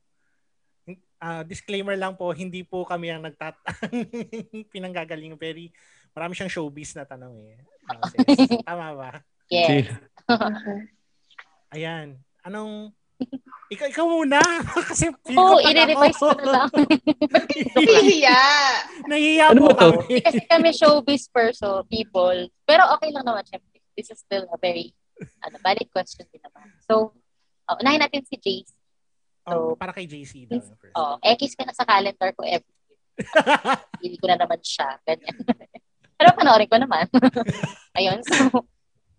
Ah, 1.15 1.43
disclaimer 1.43 1.93
lang 1.93 2.15
po, 2.15 2.31
hindi 2.31 2.63
po 2.63 2.81
kami 2.83 3.09
ang 3.09 3.21
nagtat 3.21 3.53
pinanggagaling 4.73 5.37
pero 5.37 5.59
marami 6.11 6.33
siyang 6.33 6.49
showbiz 6.49 6.93
na 6.93 7.05
tanong 7.05 7.35
eh. 7.45 7.59
No, 7.85 8.01
Ses? 8.09 8.25
Tama 8.61 8.87
ba? 8.93 9.11
Yes. 9.47 9.85
Ayan. 11.69 12.17
Anong 12.41 12.93
ikaw, 13.73 13.87
ikaw 13.87 14.05
muna. 14.07 14.39
Kasi 14.89 15.11
feel 15.23 15.37
Oo, 15.37 15.59
ko 15.59 15.61
pag 15.61 15.71
i-revise 15.71 16.17
ko 16.17 16.27
ako- 16.27 16.39
na 16.39 16.45
lang. 16.49 16.69
Hiya! 18.09 18.41
Nahihiya 19.05 19.45
Ano 19.51 19.59
po 19.67 19.69
kami. 19.75 20.23
Kasi 20.23 20.39
kami 20.45 20.69
showbiz 20.71 21.27
person, 21.27 21.83
people. 21.85 22.37
Pero 22.63 22.81
okay 22.95 23.11
lang 23.11 23.23
naman, 23.23 23.43
syempre. 23.45 23.77
This 23.93 24.09
is 24.09 24.19
still 24.19 24.47
a 24.47 24.57
very 24.57 24.95
ano, 25.43 25.59
valid 25.59 25.91
question 25.91 26.23
din 26.31 26.39
naman. 26.39 26.71
So, 26.81 27.11
oh, 27.67 27.77
unahin 27.77 27.99
natin 27.99 28.23
si 28.23 28.39
JC. 28.39 28.71
Oh, 29.43 29.75
So, 29.75 29.75
para 29.75 29.91
kay 29.91 30.07
JC 30.07 30.47
daw 30.47 30.63
first. 30.79 30.95
oh, 30.95 31.19
X 31.19 31.53
ka 31.53 31.67
na 31.67 31.75
sa 31.75 31.83
calendar 31.83 32.31
ko 32.31 32.47
every 32.47 32.71
year. 32.87 32.97
Hindi 33.99 34.15
ko 34.15 34.25
na 34.25 34.39
naman 34.39 34.63
siya. 34.63 34.95
Ganyan. 35.03 35.35
Pero 36.15 36.29
panoorin 36.33 36.71
ko 36.71 36.79
naman. 36.79 37.03
Ayun. 37.91 38.23
So, 38.23 38.63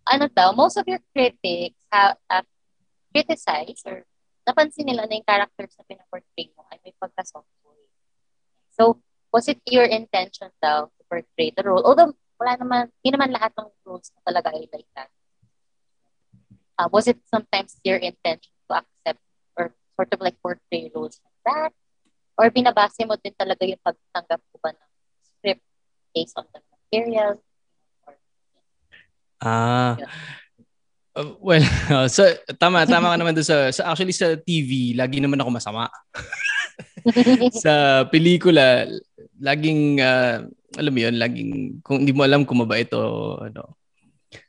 ano 0.06 0.26
daw, 0.30 0.52
most 0.52 0.76
of 0.76 0.86
your 0.88 1.00
critics 1.12 1.80
have, 1.92 2.16
have 2.28 2.46
criticized 3.12 3.84
or 3.86 4.06
napansin 4.46 4.88
nila 4.88 5.06
na 5.06 5.20
yung 5.20 5.28
characters 5.28 5.74
na 5.76 5.84
pinaportray 5.86 6.48
mo 6.56 6.64
ay 6.72 6.78
may 6.82 6.94
pagka-soft 6.96 7.50
boy. 7.62 7.78
So, 8.74 8.98
was 9.30 9.46
it 9.46 9.60
your 9.68 9.86
intention 9.86 10.50
daw 10.58 10.90
to 10.90 11.02
portray 11.06 11.54
the 11.54 11.62
role? 11.62 11.84
Although, 11.84 12.16
wala 12.40 12.56
naman, 12.56 12.82
hindi 13.02 13.10
naman 13.14 13.30
lahat 13.36 13.52
ng 13.54 13.68
roles 13.84 14.10
na 14.16 14.20
talaga 14.24 14.56
ay 14.56 14.66
like 14.72 14.90
that. 14.96 15.10
Uh, 16.80 16.88
was 16.88 17.04
it 17.04 17.20
sometimes 17.28 17.76
your 17.84 18.00
intention 18.00 18.56
to 18.64 18.72
accept 18.80 19.20
or 19.52 19.76
sort 20.00 20.10
of 20.16 20.20
like 20.24 20.40
portray 20.40 20.88
roles 20.96 21.20
like 21.20 21.40
that? 21.44 21.72
Or 22.40 22.48
binabase 22.48 23.04
mo 23.04 23.20
din 23.20 23.36
talaga 23.36 23.68
yung 23.68 23.84
pagtanggap 23.84 24.40
ko 24.40 24.56
ba 24.64 24.72
ng 24.72 24.90
script 25.20 25.64
based 26.16 26.40
on 26.40 26.48
the 26.56 26.64
material? 26.72 27.44
Ah. 29.40 29.96
Uh, 31.10 31.34
well, 31.42 31.64
uh, 31.90 32.06
so 32.14 32.22
tama 32.60 32.86
tama 32.86 33.10
ka 33.10 33.16
naman 33.18 33.34
doon 33.34 33.48
sa, 33.48 33.72
sa 33.74 33.90
actually 33.90 34.14
sa 34.14 34.38
TV, 34.38 34.94
lagi 34.94 35.18
naman 35.18 35.40
ako 35.40 35.50
masama. 35.50 35.90
sa 37.64 38.04
pelikula, 38.08 38.86
laging 39.40 39.98
uh, 39.98 40.46
alam 40.78 40.92
mo 40.94 41.00
'yun, 41.02 41.16
laging 41.18 41.50
kung 41.82 42.04
hindi 42.04 42.14
mo 42.14 42.22
alam 42.22 42.46
kung 42.46 42.62
mabait 42.62 42.88
o 42.94 43.40
ano. 43.42 43.80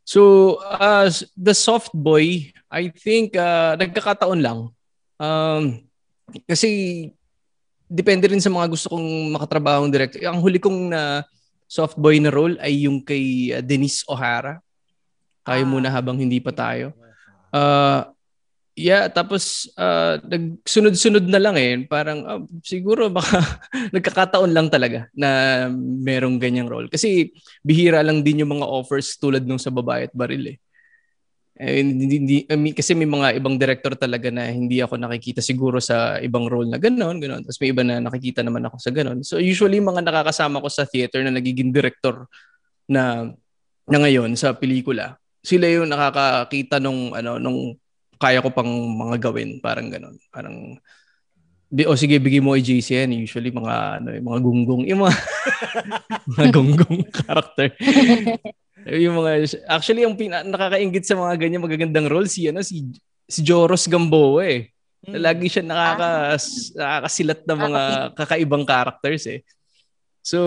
So, 0.05 0.61
uh, 0.61 1.09
the 1.33 1.57
soft 1.57 1.89
boy, 1.95 2.53
I 2.69 2.93
think 2.93 3.33
uh, 3.33 3.73
nagkakataon 3.79 4.39
lang. 4.43 4.69
Um, 5.17 5.87
kasi 6.45 7.09
depende 7.89 8.29
rin 8.29 8.43
sa 8.43 8.53
mga 8.53 8.69
gusto 8.69 8.93
kong 8.93 9.33
makatrabaho 9.33 9.83
ng 9.87 9.93
director. 9.93 10.21
Ang 10.23 10.39
huli 10.39 10.61
kong 10.61 10.93
na 10.93 11.25
soft 11.65 11.97
boy 11.97 12.21
na 12.21 12.29
role 12.29 12.59
ay 12.61 12.85
yung 12.85 13.01
kay 13.01 13.55
uh, 13.57 13.61
Denise 13.65 14.05
O'Hara. 14.05 14.61
Tayo 15.41 15.63
Ah. 15.65 15.69
muna 15.69 15.89
habang 15.89 16.17
hindi 16.17 16.37
pa 16.37 16.53
tayo. 16.53 16.93
Uh, 17.51 18.07
yeah, 18.77 19.11
tapos 19.11 19.67
uh, 19.75 20.21
nagsunod-sunod 20.23 21.25
na 21.27 21.41
lang 21.41 21.55
eh. 21.59 21.83
Parang 21.85 22.19
ah, 22.23 22.41
siguro 22.61 23.09
baka 23.11 23.41
nagkakataon 23.95 24.51
lang 24.53 24.71
talaga 24.71 25.09
na 25.11 25.65
merong 25.75 26.37
ganyang 26.39 26.69
role. 26.69 26.87
Kasi 26.87 27.33
bihira 27.61 27.99
lang 28.05 28.23
din 28.23 28.45
yung 28.45 28.55
mga 28.57 28.69
offers 28.69 29.17
tulad 29.19 29.43
nung 29.43 29.59
sa 29.59 29.73
babae 29.73 30.07
at 30.07 30.13
baril 30.15 30.55
eh. 30.55 30.57
Eh, 31.61 31.77
hindi, 31.83 32.17
hindi, 32.17 32.37
I 32.49 32.57
mean, 32.57 32.73
kasi 32.73 32.97
may 32.97 33.05
mga 33.05 33.37
ibang 33.37 33.53
director 33.53 33.93
talaga 33.93 34.33
na 34.33 34.49
hindi 34.49 34.81
ako 34.81 34.97
nakikita 34.97 35.45
siguro 35.45 35.77
sa 35.77 36.17
ibang 36.17 36.49
role 36.49 36.65
na 36.65 36.81
gano'n, 36.81 37.21
gano'n. 37.21 37.45
Tapos 37.45 37.61
may 37.61 37.69
iba 37.69 37.85
na 37.85 38.01
nakikita 38.01 38.41
naman 38.41 38.65
ako 38.65 38.81
sa 38.81 38.89
gano'n. 38.89 39.21
So 39.21 39.37
usually 39.37 39.77
mga 39.77 40.01
nakakasama 40.01 40.57
ko 40.57 40.73
sa 40.73 40.89
theater 40.89 41.21
na 41.21 41.29
nagiging 41.29 41.69
director 41.69 42.25
na 42.89 43.29
na 43.85 43.97
ngayon 44.01 44.33
sa 44.33 44.57
pelikula, 44.57 45.20
sila 45.41 45.65
yung 45.69 45.89
nakakakita 45.89 46.77
nung 46.77 47.17
ano 47.17 47.41
nung 47.41 47.73
kaya 48.21 48.37
ko 48.45 48.53
pang 48.53 48.69
mga 48.69 49.17
gawin, 49.17 49.57
parang 49.57 49.89
ganun. 49.89 50.13
Parang 50.29 50.77
o 51.87 51.95
sige, 51.95 52.19
bigay 52.19 52.43
mo 52.43 52.53
JCN. 52.59 53.15
Usually, 53.15 53.49
mga, 53.49 54.03
ano, 54.03 54.07
mga 54.11 54.39
gunggong. 54.43 54.83
Yung 54.91 55.07
mga, 55.07 55.15
mga 56.35 56.47
gunggong 56.51 56.99
character. 57.23 57.67
yung 59.07 59.15
mga, 59.23 59.31
actually, 59.71 60.03
yung 60.03 60.19
pina, 60.19 60.43
nakakaingit 60.43 61.07
sa 61.07 61.15
mga 61.15 61.39
ganyan 61.39 61.63
magagandang 61.63 62.11
role, 62.11 62.27
si, 62.27 62.51
ano, 62.51 62.59
si, 62.59 62.91
si 63.23 63.39
Joros 63.39 63.87
Gamboa 63.87 64.43
eh. 64.43 64.69
Lagi 65.01 65.49
siya 65.49 65.65
nakaka, 65.65 66.37
nakakasilat 66.77 67.41
ng 67.47 67.59
mga 67.71 67.81
kakaibang 68.19 68.67
characters 68.67 69.23
eh. 69.31 69.39
So, 70.21 70.37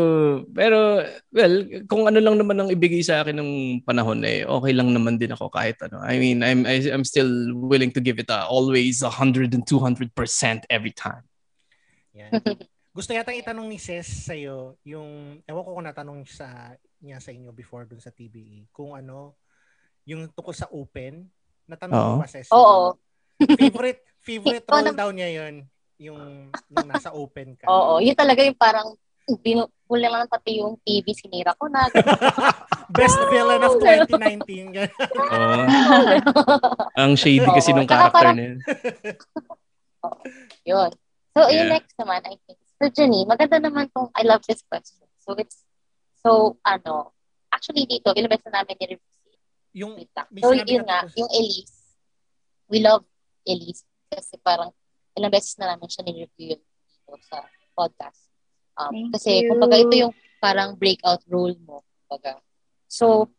pero, 0.54 1.02
well, 1.34 1.54
kung 1.90 2.06
ano 2.06 2.22
lang 2.22 2.38
naman 2.38 2.62
ang 2.62 2.70
ibigay 2.70 3.02
sa 3.02 3.26
akin 3.26 3.34
ng 3.34 3.52
panahon 3.82 4.22
eh, 4.22 4.46
okay 4.46 4.70
lang 4.70 4.94
naman 4.94 5.18
din 5.18 5.34
ako 5.34 5.50
kahit 5.50 5.82
ano. 5.82 5.98
I 5.98 6.22
mean, 6.22 6.46
I'm, 6.46 6.62
I, 6.62 6.78
I'm 6.94 7.02
still 7.02 7.50
willing 7.50 7.90
to 7.90 7.98
give 7.98 8.22
it 8.22 8.30
a, 8.30 8.46
always 8.46 9.02
100 9.02 9.50
and 9.50 9.66
200% 9.66 10.14
every 10.70 10.94
time. 10.94 11.26
Yan. 12.14 12.38
Gusto 12.94 13.10
yata 13.10 13.34
itanong 13.34 13.66
ni 13.66 13.82
Ses 13.82 14.06
sa'yo, 14.30 14.78
yung, 14.86 15.42
ewan 15.42 15.64
ko 15.66 15.70
kung 15.74 15.86
natanong 15.90 16.22
sa, 16.22 16.78
niya 17.02 17.18
sa 17.18 17.34
inyo 17.34 17.50
before 17.50 17.82
dun 17.90 17.98
sa 17.98 18.14
TBE, 18.14 18.70
kung 18.70 18.94
ano, 18.94 19.34
yung 20.06 20.30
tungkol 20.30 20.54
sa 20.54 20.70
open, 20.70 21.26
natanong 21.66 21.98
Oo. 21.98 22.10
mo 22.14 22.22
ba 22.22 22.30
Ses? 22.30 22.46
Oo. 22.54 22.94
Favorite, 23.58 24.06
favorite 24.22 24.62
na- 24.70 24.94
down 24.94 25.18
niya 25.18 25.30
yun, 25.42 25.54
yung, 25.98 26.54
yung 26.70 26.86
nasa 26.86 27.10
open 27.10 27.58
ka. 27.58 27.66
Oo, 27.66 27.98
yun 27.98 28.14
talaga 28.14 28.46
yung 28.46 28.54
parang 28.54 28.94
binukulang 29.40 30.12
lang 30.12 30.28
pati 30.28 30.60
yung 30.60 30.76
TV, 30.84 31.16
sinira 31.16 31.56
ko 31.56 31.68
na. 31.68 31.88
Best 32.96 33.16
villain 33.32 33.64
of 33.64 33.80
2019. 33.80 34.76
ganun. 34.76 34.92
Oo. 35.16 35.64
ang 36.94 37.16
shady 37.16 37.48
kasi 37.48 37.72
nung 37.72 37.88
character 37.88 38.36
na 38.36 38.42
yun. 38.52 38.58
Yun. 40.64 40.90
So, 41.32 41.48
yung 41.48 41.68
Yeah. 41.68 41.80
next 41.80 41.96
naman, 41.96 42.20
I 42.24 42.36
think, 42.44 42.58
for 42.76 42.88
Jenny, 42.92 43.24
maganda 43.24 43.58
naman 43.58 43.88
tong, 43.90 44.12
I 44.12 44.22
love 44.22 44.44
this 44.44 44.60
question. 44.68 45.08
So, 45.24 45.32
it's, 45.34 45.64
so, 46.20 46.60
ano, 46.62 47.16
actually 47.48 47.88
dito, 47.88 48.12
ilang 48.12 48.30
beses 48.30 48.46
na 48.48 48.62
namin 48.62 48.76
ni-review 48.78 49.08
si 49.08 49.30
Yung, 49.74 49.92
So, 50.38 50.54
yun 50.54 50.84
nga, 50.84 51.08
yung 51.16 51.30
Elise, 51.32 51.74
we 52.68 52.78
love 52.80 53.04
Elise 53.42 53.82
kasi 54.08 54.38
parang 54.40 54.70
ilang 55.16 55.32
beses 55.32 55.56
na 55.58 55.74
namin 55.74 55.88
siya 55.88 56.04
ni-review 56.04 56.54
yun 56.54 56.60
dito 56.60 57.12
sa 57.26 57.42
podcast. 57.74 58.23
Um, 58.74 58.90
Thank 58.90 59.10
kasi, 59.18 59.46
you. 59.46 59.54
kumbaga, 59.54 59.76
ito 59.78 59.94
yung 59.94 60.14
parang 60.42 60.74
breakout 60.74 61.22
role 61.30 61.56
mo. 61.62 61.86
Kumbaga. 62.04 62.42
So, 62.90 63.30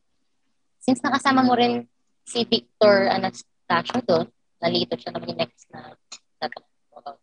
since 0.79 0.99
nakasama 1.01 1.45
mo 1.45 1.53
rin 1.53 1.87
si 2.25 2.43
Victor 2.45 3.07
Anastasio 3.11 4.01
doon, 4.05 4.27
nalito 4.61 4.97
siya 4.97 5.13
naman 5.13 5.35
yung 5.35 5.41
next 5.45 5.69
na 5.69 5.93
tatanong 6.41 6.71
about 6.97 7.19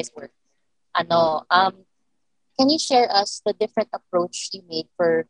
his 0.00 0.08
work. 0.16 0.32
Ano, 0.96 1.44
um, 1.52 1.84
can 2.56 2.72
you 2.72 2.80
share 2.80 3.08
us 3.12 3.44
the 3.44 3.52
different 3.52 3.92
approach 3.92 4.48
you 4.56 4.64
made 4.64 4.88
for 4.96 5.28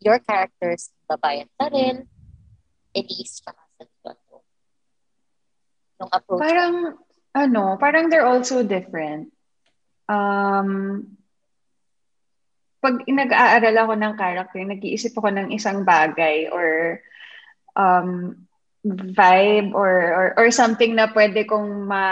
your 0.00 0.20
characters, 0.20 0.92
Babayan 1.08 1.48
Tarel, 1.56 2.04
Elise, 2.92 3.40
tsaka 3.40 3.64
sa 3.80 3.82
Libanto? 3.88 4.44
Yung 6.04 6.10
approach. 6.12 6.42
Parang, 6.44 6.74
ano, 7.32 7.62
parang 7.80 8.12
they're 8.12 8.28
also 8.28 8.60
different. 8.60 9.32
Um, 10.04 11.15
pag 12.80 13.02
nag-aaral 13.08 13.76
ako 13.82 13.92
ng 13.96 14.14
character, 14.20 14.60
nag-iisip 14.62 15.12
ako 15.16 15.28
ng 15.32 15.48
isang 15.52 15.82
bagay 15.82 16.48
or 16.52 17.00
um, 17.76 18.36
vibe 18.86 19.74
or, 19.74 19.90
or 19.90 20.26
or 20.38 20.48
something 20.54 20.94
na 20.94 21.10
pwede 21.10 21.42
kong 21.48 21.90
ma 21.90 22.06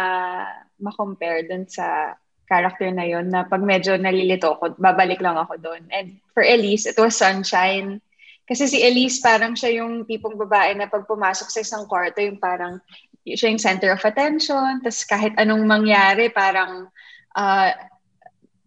ma-compare 0.83 1.47
dun 1.47 1.71
sa 1.71 2.19
character 2.45 2.91
na 2.93 3.07
yon 3.09 3.33
na 3.33 3.47
pag 3.47 3.63
medyo 3.65 3.97
nalilito 3.97 4.59
ako, 4.59 4.77
babalik 4.77 5.23
lang 5.23 5.39
ako 5.39 5.57
doon. 5.63 5.83
And 5.89 6.21
for 6.37 6.45
Elise, 6.45 6.85
it 6.85 6.99
was 7.01 7.17
sunshine. 7.17 8.05
Kasi 8.45 8.69
si 8.69 8.85
Elise 8.85 9.25
parang 9.25 9.57
siya 9.57 9.81
yung 9.81 10.05
tipong 10.05 10.37
babae 10.37 10.77
na 10.77 10.91
pag 10.91 11.09
pumasok 11.09 11.49
sa 11.49 11.65
isang 11.65 11.89
kwarto, 11.89 12.21
yung 12.21 12.37
parang 12.37 12.85
siya 13.25 13.49
yung 13.49 13.63
center 13.63 13.97
of 13.97 14.05
attention. 14.05 14.85
Tapos 14.85 15.09
kahit 15.09 15.33
anong 15.41 15.65
mangyari, 15.65 16.29
parang 16.29 16.93
ah, 17.33 17.73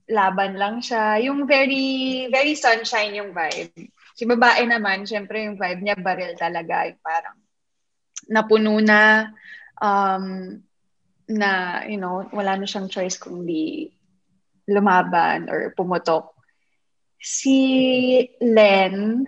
laban 0.07 0.55
lang 0.55 0.79
siya. 0.79 1.19
Yung 1.27 1.43
very, 1.43 2.27
very 2.31 2.55
sunshine 2.55 3.15
yung 3.15 3.35
vibe. 3.35 3.91
Si 4.15 4.23
babae 4.23 4.63
naman, 4.65 5.03
syempre 5.03 5.45
yung 5.45 5.59
vibe 5.59 5.81
niya 5.83 5.95
baril 5.99 6.33
talaga. 6.39 6.87
Yung 6.87 7.01
parang 7.03 7.37
napuno 8.31 8.79
na, 8.79 9.31
um, 9.77 10.57
na, 11.27 11.83
you 11.85 11.99
know, 11.99 12.23
wala 12.31 12.55
na 12.55 12.65
siyang 12.65 12.87
choice 12.87 13.19
kundi 13.19 13.91
lumaban 14.67 15.51
or 15.51 15.75
pumutok. 15.75 16.31
Si 17.19 17.59
Len, 18.39 19.27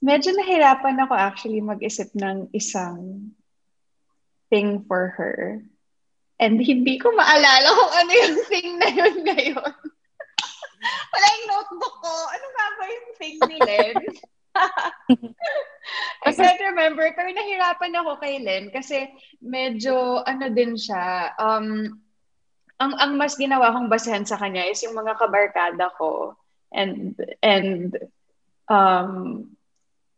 medyo 0.00 0.32
nahirapan 0.32 1.00
ako 1.04 1.12
actually 1.16 1.60
mag-isip 1.60 2.08
ng 2.16 2.48
isang 2.56 3.32
thing 4.48 4.84
for 4.88 5.12
her. 5.16 5.60
And 6.36 6.60
hindi 6.60 7.00
ko 7.00 7.12
maalala 7.16 7.68
kung 7.72 7.92
ano 7.96 8.12
yung 8.12 8.36
thing 8.48 8.68
na 8.76 8.88
yun 8.92 9.16
ngayon. 9.24 9.74
Wala 11.12 11.26
yung 11.26 11.46
notebook 11.50 11.96
ko. 12.02 12.14
Ano 12.30 12.46
nga 12.52 12.66
ba 12.76 12.84
yung 12.86 13.08
thing 13.16 13.38
ni 13.48 13.58
Len? 13.62 13.96
I 16.26 16.32
can't 16.32 16.62
remember. 16.72 17.06
Pero 17.12 17.28
nahirapan 17.30 17.98
ako 18.00 18.12
kay 18.20 18.40
Len 18.40 18.72
kasi 18.72 19.08
medyo 19.40 20.24
ano 20.24 20.48
din 20.50 20.74
siya. 20.74 21.36
Um, 21.36 22.00
ang, 22.76 22.92
ang 23.00 23.12
mas 23.16 23.36
ginawa 23.40 23.72
kong 23.72 23.88
basehan 23.88 24.28
sa 24.28 24.36
kanya 24.36 24.68
is 24.68 24.84
yung 24.84 24.96
mga 24.96 25.16
kabarkada 25.16 25.88
ko. 25.96 26.36
And, 26.74 27.16
and 27.40 27.96
um, 28.68 29.44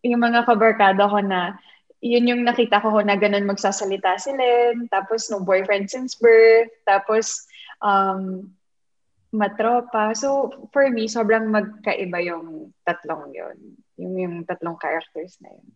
yung 0.02 0.22
mga 0.22 0.46
kabarkada 0.48 1.06
ko 1.06 1.18
na 1.22 1.58
yun 1.98 2.30
yung 2.30 2.42
nakita 2.46 2.78
ko 2.78 3.02
na 3.02 3.18
ganun 3.18 3.46
magsasalita 3.46 4.18
si 4.22 4.30
Len. 4.34 4.86
Tapos 4.90 5.26
no 5.30 5.42
boyfriend 5.42 5.90
since 5.90 6.14
birth. 6.18 6.70
Tapos 6.86 7.46
um, 7.82 8.50
matropa. 9.34 10.16
So, 10.16 10.68
for 10.72 10.88
me, 10.88 11.08
sobrang 11.08 11.52
magkaiba 11.52 12.20
yung 12.24 12.72
tatlong 12.84 13.32
yun. 13.32 13.56
Yung, 14.00 14.14
yung 14.16 14.36
tatlong 14.48 14.80
characters 14.80 15.36
na 15.44 15.52
yun. 15.52 15.68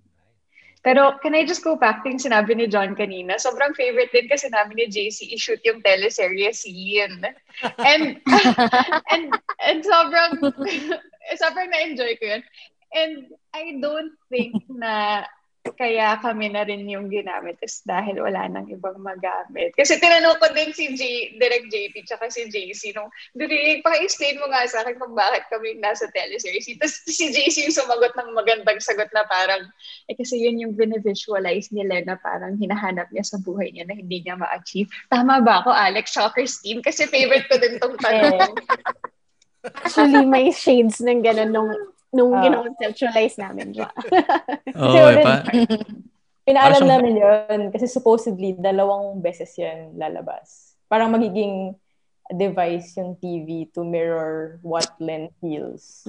Pero, 0.82 1.14
can 1.22 1.38
I 1.38 1.46
just 1.46 1.62
go 1.62 1.78
back 1.78 2.02
to 2.02 2.10
yung 2.10 2.18
sinabi 2.18 2.58
ni 2.58 2.66
John 2.66 2.98
kanina? 2.98 3.38
Sobrang 3.38 3.70
favorite 3.78 4.10
din 4.10 4.26
kasi 4.26 4.50
namin 4.50 4.82
ni 4.82 4.86
JC 4.90 5.30
i-shoot 5.30 5.62
yung 5.62 5.78
teleserye 5.78 6.50
scene. 6.50 7.22
And, 7.78 8.18
and, 9.14 9.24
and 9.62 9.78
sobrang, 9.86 10.42
sobrang 11.42 11.68
na-enjoy 11.70 12.18
ko 12.18 12.24
yun. 12.34 12.42
And 12.92 13.30
I 13.54 13.78
don't 13.78 14.12
think 14.26 14.58
na 14.66 15.22
kaya 15.62 16.18
kami 16.18 16.50
na 16.50 16.66
rin 16.66 16.82
yung 16.90 17.06
ginamit 17.06 17.54
is 17.62 17.86
dahil 17.86 18.18
wala 18.18 18.50
nang 18.50 18.66
ibang 18.66 18.98
magamit. 18.98 19.70
Kasi 19.78 19.94
tinanong 20.02 20.42
ko 20.42 20.50
din 20.50 20.74
si 20.74 20.90
J, 20.98 21.02
Direct 21.38 21.70
JP 21.70 21.94
tsaka 22.02 22.26
si 22.34 22.50
JC 22.50 22.90
nung, 22.98 23.06
Direct, 23.38 23.86
paki-explain 23.86 24.42
mo 24.42 24.50
nga 24.50 24.66
sa 24.66 24.82
akin 24.82 24.98
kung 24.98 25.14
bakit 25.14 25.46
kami 25.54 25.78
nasa 25.78 26.10
teleseries. 26.10 26.66
Tapos 26.82 27.06
si 27.06 27.30
JC 27.30 27.70
yung 27.70 27.78
sumagot 27.78 28.10
ng 28.18 28.34
magandang 28.34 28.82
sagot 28.82 29.06
na 29.14 29.22
parang, 29.30 29.62
eh 30.10 30.18
kasi 30.18 30.42
yun 30.42 30.58
yung 30.58 30.74
binivisualize 30.74 31.70
nila 31.70 32.02
na 32.02 32.18
parang 32.18 32.58
hinahanap 32.58 33.06
niya 33.14 33.22
sa 33.22 33.38
buhay 33.38 33.70
niya 33.70 33.86
na 33.86 33.94
hindi 33.94 34.18
niya 34.18 34.34
ma-achieve. 34.34 34.90
Tama 35.14 35.46
ba 35.46 35.62
ako, 35.62 35.70
Alex? 35.70 36.10
Shaw 36.10 36.34
Christine? 36.34 36.82
Kasi 36.82 37.06
favorite 37.06 37.46
ko 37.46 37.62
din 37.62 37.78
tong 37.78 37.94
tanong. 38.02 38.50
Actually, 39.62 40.26
may 40.26 40.50
shades 40.50 40.98
ng 40.98 41.22
gano'n 41.22 41.54
nung, 41.54 41.70
nung 42.12 42.30
Ah. 42.30 42.44
gino-conceptualize 42.44 43.36
namin. 43.36 43.72
Oo, 43.80 43.88
Kasi 44.68 44.96
eh, 44.96 45.02
already, 45.02 45.24
pa- 45.24 45.44
pinaalam 46.44 46.72
Parang- 46.78 46.90
namin 46.90 47.14
yun 47.16 47.60
kasi 47.70 47.86
supposedly 47.86 48.52
dalawang 48.54 49.18
beses 49.18 49.50
yan 49.56 49.96
lalabas. 49.96 50.76
Parang 50.86 51.08
magiging 51.08 51.72
device 52.30 52.96
yung 52.96 53.16
TV 53.16 53.66
to 53.68 53.82
mirror 53.82 54.60
what 54.60 54.86
Len 54.98 55.32
feels. 55.38 56.04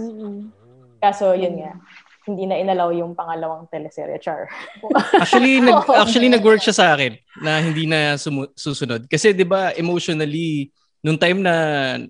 Kaso 0.99 1.31
yun 1.33 1.59
nga, 1.59 1.75
hindi 2.23 2.47
na 2.47 2.55
inalaw 2.55 2.91
yung 2.91 3.11
pangalawang 3.11 3.67
teleserye, 3.67 4.15
Char. 4.17 4.47
Actually, 5.19 5.59
nag, 5.59 5.83
actually 5.89 6.29
nag-work 6.29 6.59
siya 6.59 6.71
sa 6.73 6.95
akin 6.95 7.15
na 7.37 7.59
hindi 7.59 7.83
na 7.83 8.15
sumu- 8.15 8.51
susunod. 8.53 9.03
Kasi 9.07 9.31
'di 9.31 9.43
ba 9.43 9.75
emotionally 9.75 10.71
nung 10.99 11.19
time 11.19 11.43
na 11.43 11.55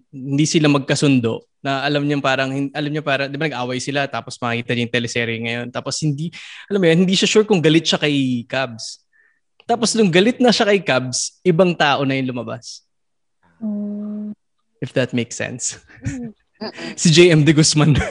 hindi 0.08 0.46
sila 0.46 0.70
magkasundo, 0.70 1.42
na 1.64 1.80
alam 1.88 2.04
niya 2.04 2.20
parang 2.20 2.52
alam 2.76 2.92
niya 2.92 3.00
parang 3.00 3.32
'di 3.32 3.40
ba 3.40 3.48
nag-away 3.48 3.80
sila 3.80 4.04
tapos 4.06 4.36
makita 4.36 4.76
niya 4.76 4.84
yung 4.84 4.94
teleserye 4.94 5.40
ngayon. 5.48 5.68
Tapos 5.72 5.96
hindi 6.04 6.28
alam 6.68 6.84
mo 6.84 6.88
yun, 6.92 7.00
hindi 7.08 7.16
siya 7.16 7.30
sure 7.32 7.48
kung 7.48 7.64
galit 7.64 7.88
siya 7.88 7.98
kay 7.98 8.44
Cubs. 8.44 9.00
Tapos 9.64 9.96
nung 9.96 10.12
galit 10.12 10.44
na 10.44 10.52
siya 10.52 10.68
kay 10.68 10.84
Cubs, 10.84 11.40
ibang 11.42 11.72
tao 11.72 12.04
na 12.04 12.20
yung 12.20 12.36
lumabas. 12.36 12.84
If 14.84 14.92
that 15.00 15.16
makes 15.16 15.40
sense. 15.40 15.80
si 17.00 17.08
JM 17.12 17.48
De 17.48 17.56
Guzman. 17.56 17.96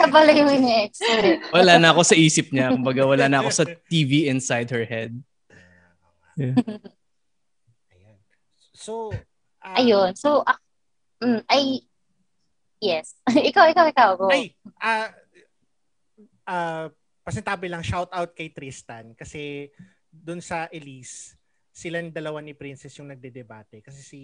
Kabala 0.00 0.30
yung 0.32 0.50
ini-expect. 0.60 1.52
wala 1.52 1.76
na 1.80 1.92
ako 1.92 2.00
sa 2.04 2.16
isip 2.16 2.52
niya. 2.52 2.72
Kumbaga, 2.72 3.04
wala 3.04 3.28
na 3.28 3.40
ako 3.44 3.50
sa 3.52 3.64
TV 3.88 4.28
inside 4.28 4.68
her 4.72 4.84
head. 4.84 5.12
Yeah. 6.36 6.56
So, 8.74 9.14
ah, 9.64 9.80
Ayun. 9.80 10.12
So, 10.14 10.44
ah, 10.44 10.60
mm, 11.24 11.40
ay, 11.48 11.80
yes. 12.84 13.16
ikaw, 13.50 13.72
ikaw, 13.72 13.88
ikaw. 13.88 14.10
Go. 14.20 14.28
Ay, 14.28 14.52
ah, 14.78 15.08
ah, 16.44 16.86
pasintabi 17.24 17.72
lang, 17.72 17.80
shout 17.80 18.12
out 18.12 18.36
kay 18.36 18.52
Tristan 18.52 19.16
kasi 19.16 19.72
dun 20.12 20.44
sa 20.44 20.68
Elise, 20.68 21.34
silang 21.74 22.12
dalawa 22.14 22.38
ni 22.38 22.54
Princess 22.54 22.94
yung 23.00 23.10
nagdedebate 23.10 23.82
kasi 23.82 23.98
si 24.04 24.20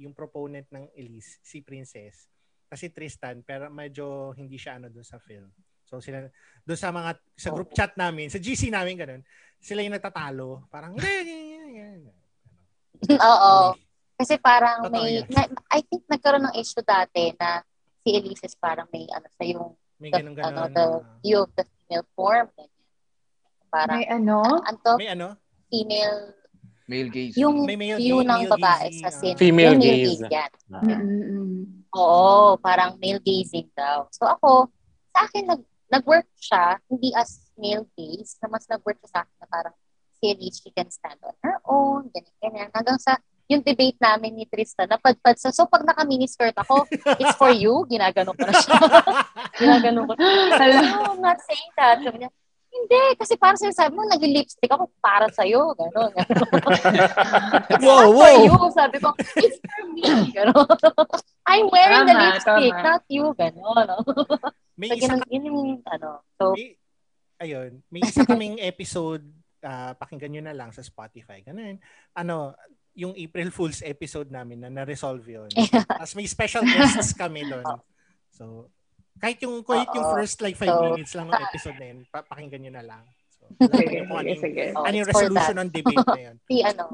yung 0.00 0.14
proponent 0.16 0.64
ng 0.72 0.88
Elise, 0.96 1.42
si 1.44 1.60
Princess, 1.60 2.30
kasi 2.70 2.88
Tristan 2.94 3.42
pero 3.42 3.68
medyo 3.68 4.32
hindi 4.38 4.56
siya 4.56 4.78
ano 4.80 4.88
dun 4.88 5.04
sa 5.04 5.18
film. 5.20 5.50
So 5.84 6.00
sila 6.00 6.24
doon 6.64 6.80
sa 6.80 6.94
mga 6.94 7.10
sa 7.36 7.50
group 7.52 7.74
chat 7.74 7.92
namin, 7.98 8.30
sa 8.32 8.40
GC 8.40 8.70
namin 8.72 8.96
ganun, 8.96 9.22
sila 9.58 9.82
yung 9.82 9.98
natatalo. 9.98 10.64
Parang 10.70 10.94
Oo. 13.28 13.74
Kasi 14.18 14.34
parang 14.42 14.82
Totoo 14.82 14.98
may, 14.98 15.22
yan. 15.22 15.30
na- 15.30 15.46
I 15.70 15.80
think 15.86 16.02
nagkaroon 16.10 16.50
ng 16.50 16.58
issue 16.58 16.82
dati 16.82 17.30
na 17.38 17.62
si 18.02 18.18
Elise 18.18 18.50
is 18.50 18.58
parang 18.58 18.90
may 18.90 19.06
ano 19.14 19.30
sa 19.30 19.46
yung 19.46 19.78
may 20.02 20.10
the, 20.10 20.18
ganun 20.18 20.34
ano, 20.42 20.60
the 20.74 20.86
view 21.22 21.38
of 21.46 21.50
the 21.54 21.62
female 21.62 22.06
form. 22.18 22.50
ganyan. 22.58 22.74
Parang, 23.68 23.98
May 24.00 24.08
ano? 24.10 24.38
anto, 24.64 24.92
May 24.98 25.10
ano? 25.12 25.36
female, 25.68 26.34
Male 26.88 27.10
gaze. 27.12 27.36
yung 27.36 27.68
May 27.68 27.76
male 27.76 28.00
view 28.00 28.24
gaze, 28.24 28.26
ng 28.26 28.40
male 28.42 28.52
babae 28.58 28.88
gaze, 28.90 29.00
sa 29.04 29.10
ah. 29.10 29.14
sin. 29.14 29.34
Female 29.36 29.76
yung 29.76 29.82
male 29.82 30.02
gaze. 30.02 30.22
gaze 30.24 30.32
yan. 30.34 30.50
Mm-mm. 30.72 31.52
Oo, 31.94 32.56
parang 32.58 32.96
male 32.98 33.20
gazing 33.22 33.68
daw. 33.76 34.08
So 34.10 34.24
ako, 34.26 34.72
sa 35.14 35.28
akin, 35.28 35.46
nag, 35.46 35.62
nag-work 35.94 36.26
siya, 36.34 36.80
hindi 36.90 37.12
as 37.14 37.52
male 37.54 37.86
gaze, 37.94 38.34
na 38.40 38.48
mas 38.50 38.64
nag-work 38.66 38.98
siya 39.04 39.10
sa 39.14 39.20
akin 39.22 39.36
na 39.38 39.46
parang 39.46 39.74
si 40.18 40.24
Elise, 40.32 40.58
she 40.64 40.70
can 40.74 40.88
stand 40.90 41.20
on 41.22 41.36
her 41.44 41.60
own, 41.68 42.08
ganyan, 42.10 42.34
ganyan. 42.40 42.68
Hanggang 42.72 42.98
sa 42.98 43.14
yung 43.48 43.64
debate 43.64 43.96
namin 43.96 44.36
ni 44.36 44.44
Tristan, 44.44 44.86
napadpad 44.86 45.40
sa, 45.40 45.48
so 45.48 45.64
pag 45.64 45.80
naka-miniskirt 45.82 46.52
ako, 46.54 46.84
it's 47.16 47.32
for 47.34 47.48
you, 47.48 47.88
ginagano 47.88 48.36
ko 48.36 48.44
na 48.44 48.52
siya. 48.52 48.76
ginagano 49.60 50.04
ko. 50.04 50.12
No, 50.14 51.16
I'm 51.16 51.20
not 51.24 51.40
saying 51.40 51.72
that. 51.80 51.96
Sabi 52.04 52.20
niya, 52.20 52.30
hindi, 52.68 53.02
kasi 53.16 53.40
parang 53.40 53.56
sinasabi 53.56 53.96
mo, 53.96 54.04
nag-lipstick 54.04 54.68
ako 54.68 54.92
para 55.00 55.24
sa'yo. 55.32 55.72
Gano'n. 55.72 56.12
It's 57.72 57.80
Wow, 57.80 58.04
not 58.04 58.12
for 58.12 58.20
wow. 58.20 58.38
you. 58.44 58.54
Sabi 58.76 58.96
ko, 59.00 59.08
it's 59.40 59.58
for 59.64 59.82
me. 59.88 60.04
Gano'n. 60.36 60.68
I'm 61.48 61.66
wearing 61.72 62.04
the 62.04 62.12
Tama, 62.12 62.24
lipstick, 62.28 62.74
tama. 62.76 62.84
not 62.84 63.02
you. 63.08 63.24
Gano'n. 63.32 63.86
No? 63.88 63.96
May 64.76 64.88
So, 64.92 64.94
isa 64.94 65.16
ganun, 65.16 65.26
yun 65.32 65.42
yung, 65.48 65.60
ano. 65.88 66.20
So, 66.36 66.52
may, 66.54 66.76
ayun, 67.40 67.80
may 67.88 68.04
isa 68.04 68.22
kaming 68.22 68.60
episode, 68.60 69.24
ah, 69.64 69.96
pakinggan 69.96 70.30
nyo 70.36 70.42
na 70.44 70.54
lang 70.54 70.70
sa 70.70 70.84
Spotify. 70.84 71.40
Ganun. 71.42 71.80
Ano, 72.14 72.52
yung 72.98 73.14
April 73.14 73.54
Fool's 73.54 73.78
episode 73.86 74.26
namin 74.26 74.58
na 74.58 74.70
na-resolve 74.74 75.22
yun. 75.22 75.46
Tapos 75.86 76.18
may 76.18 76.26
special 76.26 76.66
guests 76.66 77.14
kami 77.14 77.46
doon. 77.46 77.62
So, 78.28 78.70
kahit 79.18 79.42
yung, 79.42 79.66
kahit 79.66 79.90
yung 79.98 80.14
first 80.14 80.38
like 80.38 80.54
five 80.54 80.70
So, 80.70 80.78
minutes 80.78 81.10
lang 81.18 81.26
ng 81.26 81.42
episode 81.42 81.74
na 81.74 81.86
yun, 81.90 81.98
pa- 82.06 82.22
pakinggan 82.22 82.60
nyo 82.62 82.72
na 82.78 82.84
lang. 82.86 83.02
So, 83.34 83.50
Sige, 83.74 84.06
kung 84.06 84.14
ano 84.14 84.30
yung, 84.30 84.38
sige. 84.38 84.64
oh, 84.78 84.86
ano 84.86 84.94
yung 84.94 85.08
for 85.10 85.26
resolution 85.26 85.56
ng 85.58 85.70
debate 85.74 86.06
na 86.06 86.22
yun. 86.22 86.36
Si, 86.46 86.54
ano. 86.62 86.84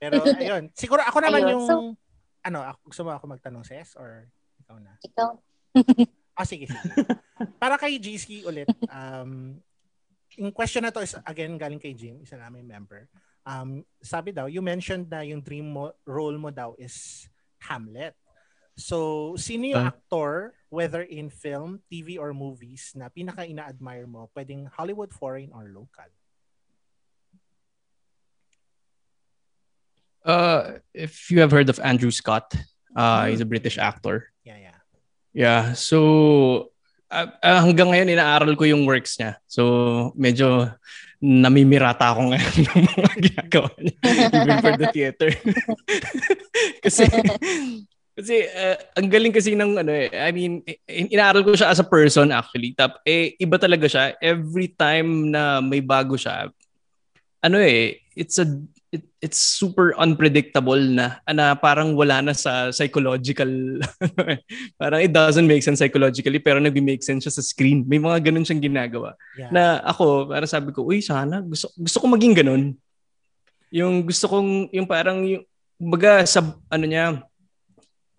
Pero, 0.00 0.14
ayun. 0.24 0.64
Siguro 0.72 1.04
ako 1.04 1.18
naman 1.20 1.40
Ayun, 1.44 1.52
yung, 1.52 1.64
so- 1.68 1.94
ano, 2.48 2.58
ako, 2.64 2.78
gusto 2.88 3.02
mo 3.04 3.10
ako 3.12 3.24
magtanong, 3.28 3.64
Ses? 3.68 3.92
Or 4.00 4.24
ikaw 4.64 4.76
na? 4.80 4.96
Ikaw. 5.04 5.30
Ah, 6.32 6.48
sige, 6.48 6.64
sige. 6.64 6.80
Para 7.60 7.76
kay 7.76 8.00
GC 8.00 8.48
ulit, 8.48 8.72
um, 8.88 9.60
yung 10.36 10.52
question 10.52 10.82
na 10.82 10.90
to 10.90 11.00
is, 11.00 11.16
again, 11.26 11.58
galing 11.58 11.80
kay 11.80 11.92
Jim, 11.92 12.20
isa 12.22 12.36
namin 12.36 12.66
member. 12.66 13.08
Um, 13.44 13.84
sabi 14.00 14.32
daw, 14.32 14.46
you 14.46 14.62
mentioned 14.62 15.10
na 15.10 15.20
yung 15.26 15.42
dream 15.42 15.72
mo, 15.72 15.92
role 16.06 16.38
mo 16.38 16.50
daw 16.50 16.74
is 16.78 17.26
Hamlet. 17.58 18.14
So, 18.72 19.36
sino 19.36 19.76
yung 19.76 19.84
Ah. 19.84 19.92
actor, 19.92 20.56
whether 20.72 21.04
in 21.04 21.28
film, 21.28 21.84
TV, 21.92 22.16
or 22.16 22.32
movies, 22.32 22.96
na 22.96 23.12
pinaka 23.12 23.44
ina-admire 23.44 24.08
mo, 24.08 24.32
pwedeng 24.32 24.64
Hollywood, 24.72 25.12
foreign, 25.12 25.52
or 25.52 25.68
local? 25.68 26.08
Uh, 30.24 30.78
if 30.94 31.30
you 31.30 31.40
have 31.40 31.50
heard 31.50 31.68
of 31.68 31.80
Andrew 31.80 32.10
Scott, 32.10 32.54
uh, 32.96 33.26
he's 33.26 33.42
a 33.42 33.48
British 33.48 33.76
actor. 33.76 34.32
Yeah, 34.44 34.56
yeah. 34.58 34.78
Yeah. 35.34 35.72
So, 35.74 36.71
uh, 37.12 37.60
hanggang 37.60 37.92
ngayon, 37.92 38.14
inaaral 38.16 38.52
ko 38.56 38.64
yung 38.64 38.88
works 38.88 39.20
niya. 39.20 39.36
So, 39.44 40.10
medyo 40.16 40.72
namimirata 41.22 42.10
ako 42.10 42.34
ngayon 42.34 42.54
ng 42.66 42.82
mga 42.98 43.14
ginagawa 43.22 43.70
niya. 43.78 43.96
Even 44.34 44.58
for 44.58 44.74
the 44.74 44.88
theater. 44.90 45.30
kasi, 46.84 47.06
kasi 48.18 48.34
uh, 48.50 48.76
ang 48.98 49.06
galing 49.06 49.30
kasi 49.30 49.54
ng 49.54 49.78
ano 49.78 49.92
eh. 49.94 50.10
I 50.10 50.34
mean, 50.34 50.66
inaaral 50.90 51.46
ko 51.46 51.54
siya 51.54 51.70
as 51.70 51.78
a 51.78 51.86
person 51.86 52.34
actually. 52.34 52.74
Tap, 52.74 52.98
eh, 53.06 53.38
iba 53.38 53.54
talaga 53.54 53.86
siya. 53.86 54.18
Every 54.18 54.74
time 54.74 55.30
na 55.30 55.62
may 55.62 55.78
bago 55.78 56.18
siya, 56.18 56.50
ano 57.42 57.58
eh, 57.62 58.02
it's 58.18 58.42
a 58.42 58.46
it, 58.92 59.02
it's 59.24 59.40
super 59.40 59.96
unpredictable 59.96 60.78
na 60.78 61.16
na 61.24 61.56
parang 61.56 61.96
wala 61.96 62.20
na 62.20 62.36
sa 62.36 62.68
psychological 62.68 63.48
parang 64.80 65.00
it 65.00 65.10
doesn't 65.10 65.48
make 65.48 65.64
sense 65.64 65.80
psychologically 65.80 66.36
pero 66.36 66.60
nagbi-make 66.60 67.00
sense 67.00 67.24
siya 67.24 67.32
sa 67.32 67.42
screen. 67.42 67.88
May 67.88 67.98
mga 67.98 68.28
ganun 68.28 68.44
siyang 68.44 68.60
ginagawa. 68.60 69.16
Yeah. 69.34 69.48
na 69.48 69.80
ako 69.88 70.28
parang 70.28 70.50
sabi 70.52 70.70
ko 70.76 70.84
uy 70.84 71.00
sana 71.00 71.40
gusto 71.40 71.72
gusto 71.80 71.98
ko 72.04 72.06
maging 72.12 72.44
ganun. 72.44 72.62
Yung 73.72 74.04
gusto 74.04 74.28
kong 74.28 74.68
yung 74.76 74.84
parang 74.84 75.24
yung 75.24 75.42
baga 75.80 76.22
sa 76.28 76.44
ano 76.68 76.84
niya 76.84 77.24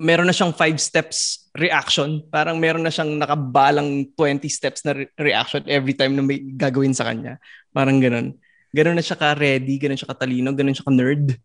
meron 0.02 0.26
na 0.26 0.34
siyang 0.34 0.58
five 0.58 0.82
steps 0.82 1.48
reaction. 1.54 2.26
Parang 2.34 2.58
meron 2.58 2.82
na 2.82 2.90
siyang 2.90 3.14
nakabalang 3.14 4.10
20 4.18 4.50
steps 4.50 4.82
na 4.82 4.98
re- 4.98 5.14
reaction 5.22 5.62
every 5.70 5.94
time 5.94 6.18
na 6.18 6.26
may 6.26 6.42
gagawin 6.42 6.98
sa 6.98 7.06
kanya. 7.06 7.38
Parang 7.70 8.02
ganun 8.02 8.34
ganun 8.74 8.98
na 8.98 9.06
siya 9.06 9.16
ka-ready, 9.16 9.78
ganun 9.78 9.96
siya 9.96 10.10
katalino, 10.10 10.50
ganun 10.52 10.74
siya 10.74 10.88
ka-nerd. 10.90 11.38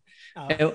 Eh, 0.49 0.65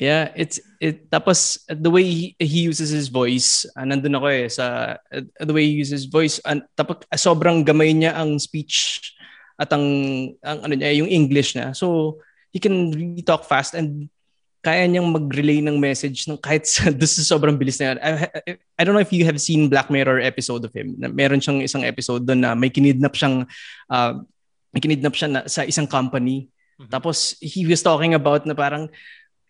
yeah, 0.00 0.34
it's 0.34 0.58
it 0.82 1.06
tapos 1.06 1.62
the 1.68 1.92
way 1.92 2.02
he, 2.02 2.24
he 2.40 2.66
uses 2.66 2.90
his 2.90 3.06
voice, 3.06 3.68
uh, 3.78 3.86
nandun 3.86 4.18
ako 4.18 4.26
eh 4.26 4.48
sa 4.50 4.96
uh, 4.98 5.44
the 5.46 5.54
way 5.54 5.68
he 5.70 5.78
uses 5.78 6.04
his 6.04 6.10
voice, 6.10 6.42
uh, 6.42 6.58
tapos 6.74 7.06
uh, 7.06 7.20
sobrang 7.20 7.62
gamay 7.62 7.94
niya 7.94 8.18
ang 8.18 8.40
speech 8.42 8.98
at 9.60 9.70
ang 9.70 9.86
ang 10.42 10.58
ano 10.66 10.74
niya, 10.74 10.96
yung 10.98 11.10
English 11.12 11.54
niya. 11.54 11.76
So 11.76 12.18
he 12.50 12.58
can 12.58 12.90
really 12.90 13.22
talk 13.22 13.46
fast 13.46 13.78
and 13.78 14.10
kaya 14.60 14.84
niyang 14.84 15.08
mag-relay 15.08 15.64
ng 15.64 15.80
message 15.80 16.28
ng 16.28 16.36
kahit 16.36 16.68
sa, 16.68 16.88
doon 16.98 17.08
sa 17.08 17.24
sobrang 17.24 17.56
bilis 17.56 17.80
na 17.80 17.92
yan. 17.92 17.98
I, 18.00 18.10
I, 18.12 18.40
I 18.76 18.82
don't 18.84 18.92
know 18.92 19.04
if 19.04 19.12
you 19.12 19.24
have 19.24 19.40
seen 19.40 19.72
Black 19.72 19.88
Mirror 19.88 20.20
episode 20.20 20.64
of 20.68 20.72
him. 20.72 21.00
Meron 21.00 21.40
siyang 21.40 21.64
isang 21.64 21.84
episode 21.84 22.28
doon 22.28 22.44
na 22.44 22.52
may 22.52 22.68
kinidnap 22.68 23.16
siyang 23.16 23.48
uh, 23.88 24.12
kinidnap 24.78 25.18
siya 25.18 25.26
na, 25.26 25.40
sa 25.50 25.66
isang 25.66 25.90
company. 25.90 26.46
Mhm. 26.78 26.86
Tapos 26.94 27.34
he 27.42 27.66
was 27.66 27.82
talking 27.82 28.14
about 28.14 28.46
na 28.46 28.54
parang 28.54 28.86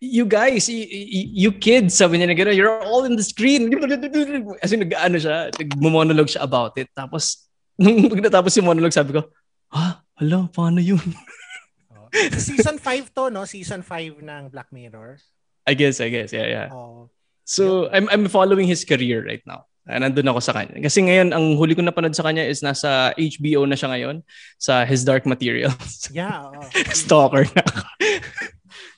you 0.00 0.24
guys, 0.24 0.64
y- 0.72 0.88
y- 0.88 1.44
you 1.44 1.52
kids, 1.52 1.92
sabi 1.92 2.16
niya 2.16 2.32
na 2.32 2.36
gano'n, 2.36 2.56
you're 2.56 2.80
all 2.88 3.04
in 3.04 3.20
the 3.20 3.22
screen. 3.22 3.68
As 4.64 4.72
in, 4.72 4.80
nag-ano 4.80 5.20
siya, 5.20 5.52
nag-monologue 5.52 6.32
siya 6.32 6.40
about 6.40 6.72
it. 6.80 6.88
Tapos, 6.96 7.44
nung 7.76 8.08
natapos 8.08 8.56
yung 8.56 8.72
monologue, 8.72 8.96
sabi 8.96 9.12
ko, 9.12 9.28
ha? 9.76 10.00
Hala, 10.16 10.48
paano 10.48 10.80
yun? 10.80 11.00
oh. 11.92 12.08
Season 12.32 12.80
5 12.80 13.12
to, 13.12 13.28
no? 13.28 13.44
Season 13.44 13.84
5 13.84 14.24
ng 14.24 14.48
Black 14.48 14.72
Mirror. 14.72 15.20
I 15.68 15.76
guess, 15.76 16.00
I 16.00 16.08
guess, 16.08 16.32
yeah, 16.32 16.48
yeah. 16.48 16.68
Oh. 16.72 17.12
So, 17.44 17.90
I'm 17.92 18.06
I'm 18.08 18.24
following 18.30 18.70
his 18.70 18.86
career 18.86 19.20
right 19.26 19.42
now. 19.44 19.69
Ah, 19.88 19.96
nandun 19.96 20.28
ako 20.28 20.40
sa 20.44 20.52
kanya. 20.52 20.76
Kasi 20.76 21.00
ngayon, 21.00 21.32
ang 21.32 21.56
huli 21.56 21.72
ko 21.72 21.80
napanood 21.80 22.12
sa 22.12 22.22
kanya 22.22 22.44
is 22.44 22.60
nasa 22.60 23.16
HBO 23.16 23.64
na 23.64 23.74
siya 23.74 23.88
ngayon 23.90 24.16
sa 24.60 24.84
His 24.84 25.02
Dark 25.02 25.24
Materials. 25.24 26.06
Yeah, 26.16 26.52
oo. 26.52 26.60
Stalker 26.92 27.48
na 27.54 27.62
ako. 27.64 27.82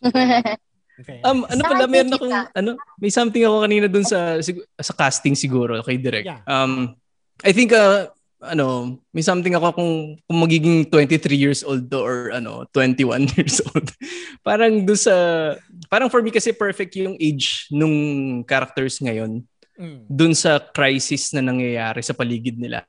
Okay. 1.02 1.18
Um, 1.24 1.42
ano 1.48 1.66
pala, 1.66 1.88
meron 1.90 2.14
akong, 2.14 2.30
ano, 2.30 2.70
may 3.00 3.10
something 3.10 3.42
ako 3.42 3.64
kanina 3.64 3.90
dun 3.90 4.06
sa, 4.06 4.38
sa 4.78 4.94
casting 4.94 5.34
siguro, 5.34 5.80
kay 5.82 5.98
Direk. 5.98 6.22
Yeah. 6.22 6.44
Um, 6.46 6.94
I 7.42 7.50
think, 7.50 7.74
uh, 7.74 8.12
ano, 8.38 9.00
may 9.10 9.24
something 9.24 9.50
ako 9.56 9.72
kung, 9.72 9.92
kung 10.20 10.38
magiging 10.38 10.86
23 10.86 11.34
years 11.34 11.60
old 11.64 11.90
to 11.90 11.98
or 11.98 12.30
ano, 12.30 12.68
21 12.70 13.24
years 13.34 13.58
old. 13.72 13.88
parang 14.46 14.84
do 14.84 14.94
sa, 14.94 15.56
parang 15.90 16.12
for 16.12 16.22
me 16.22 16.30
kasi 16.30 16.52
perfect 16.54 16.94
yung 16.98 17.16
age 17.18 17.66
nung 17.72 18.44
characters 18.46 19.00
ngayon 19.02 19.42
Mm. 19.72 20.04
dun 20.04 20.36
sa 20.36 20.60
crisis 20.60 21.32
na 21.32 21.40
nangyayari 21.40 22.04
sa 22.04 22.12
paligid 22.12 22.60
nila. 22.60 22.84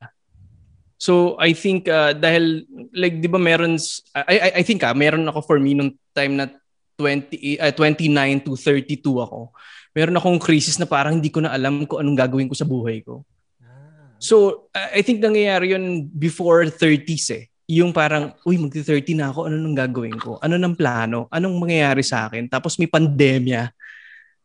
So 0.99 1.39
I 1.39 1.55
think 1.55 1.87
uh, 1.87 2.11
dahil 2.11 2.67
like 2.91 3.23
'di 3.23 3.31
ba 3.31 3.39
meron 3.39 3.79
I 4.15 4.35
I, 4.35 4.49
I 4.59 4.63
think 4.67 4.83
ah 4.83 4.91
meron 4.91 5.23
ako 5.27 5.39
for 5.47 5.57
me 5.63 5.75
nung 5.75 5.95
time 6.11 6.35
na 6.35 6.51
20, 6.99 7.59
uh, 7.59 7.73
29 7.73 8.45
to 8.45 8.53
32 8.55 9.01
ako, 9.01 9.49
meron 9.97 10.17
akong 10.17 10.39
crisis 10.39 10.77
na 10.77 10.85
parang 10.85 11.17
hindi 11.17 11.33
ko 11.33 11.41
na 11.41 11.51
alam 11.51 11.83
kung 11.89 11.99
anong 11.99 12.17
gagawin 12.17 12.49
ko 12.49 12.55
sa 12.55 12.67
buhay 12.67 13.01
ko. 13.01 13.25
So, 14.23 14.69
uh, 14.71 14.89
I 14.95 15.03
think 15.03 15.19
nangyayari 15.19 15.75
yun 15.75 16.07
before 16.07 16.63
30s 16.63 17.27
eh. 17.35 17.43
Yung 17.67 17.91
parang, 17.91 18.31
uy, 18.47 18.55
magti-30 18.55 19.19
na 19.19 19.35
ako, 19.35 19.51
ano 19.51 19.59
nang 19.59 19.75
gagawin 19.75 20.15
ko? 20.15 20.39
Ano 20.39 20.55
nang 20.55 20.79
plano? 20.79 21.27
Anong 21.27 21.59
mangyayari 21.59 22.03
sa 22.07 22.31
akin? 22.31 22.47
Tapos 22.47 22.79
may 22.79 22.87
pandemya. 22.87 23.67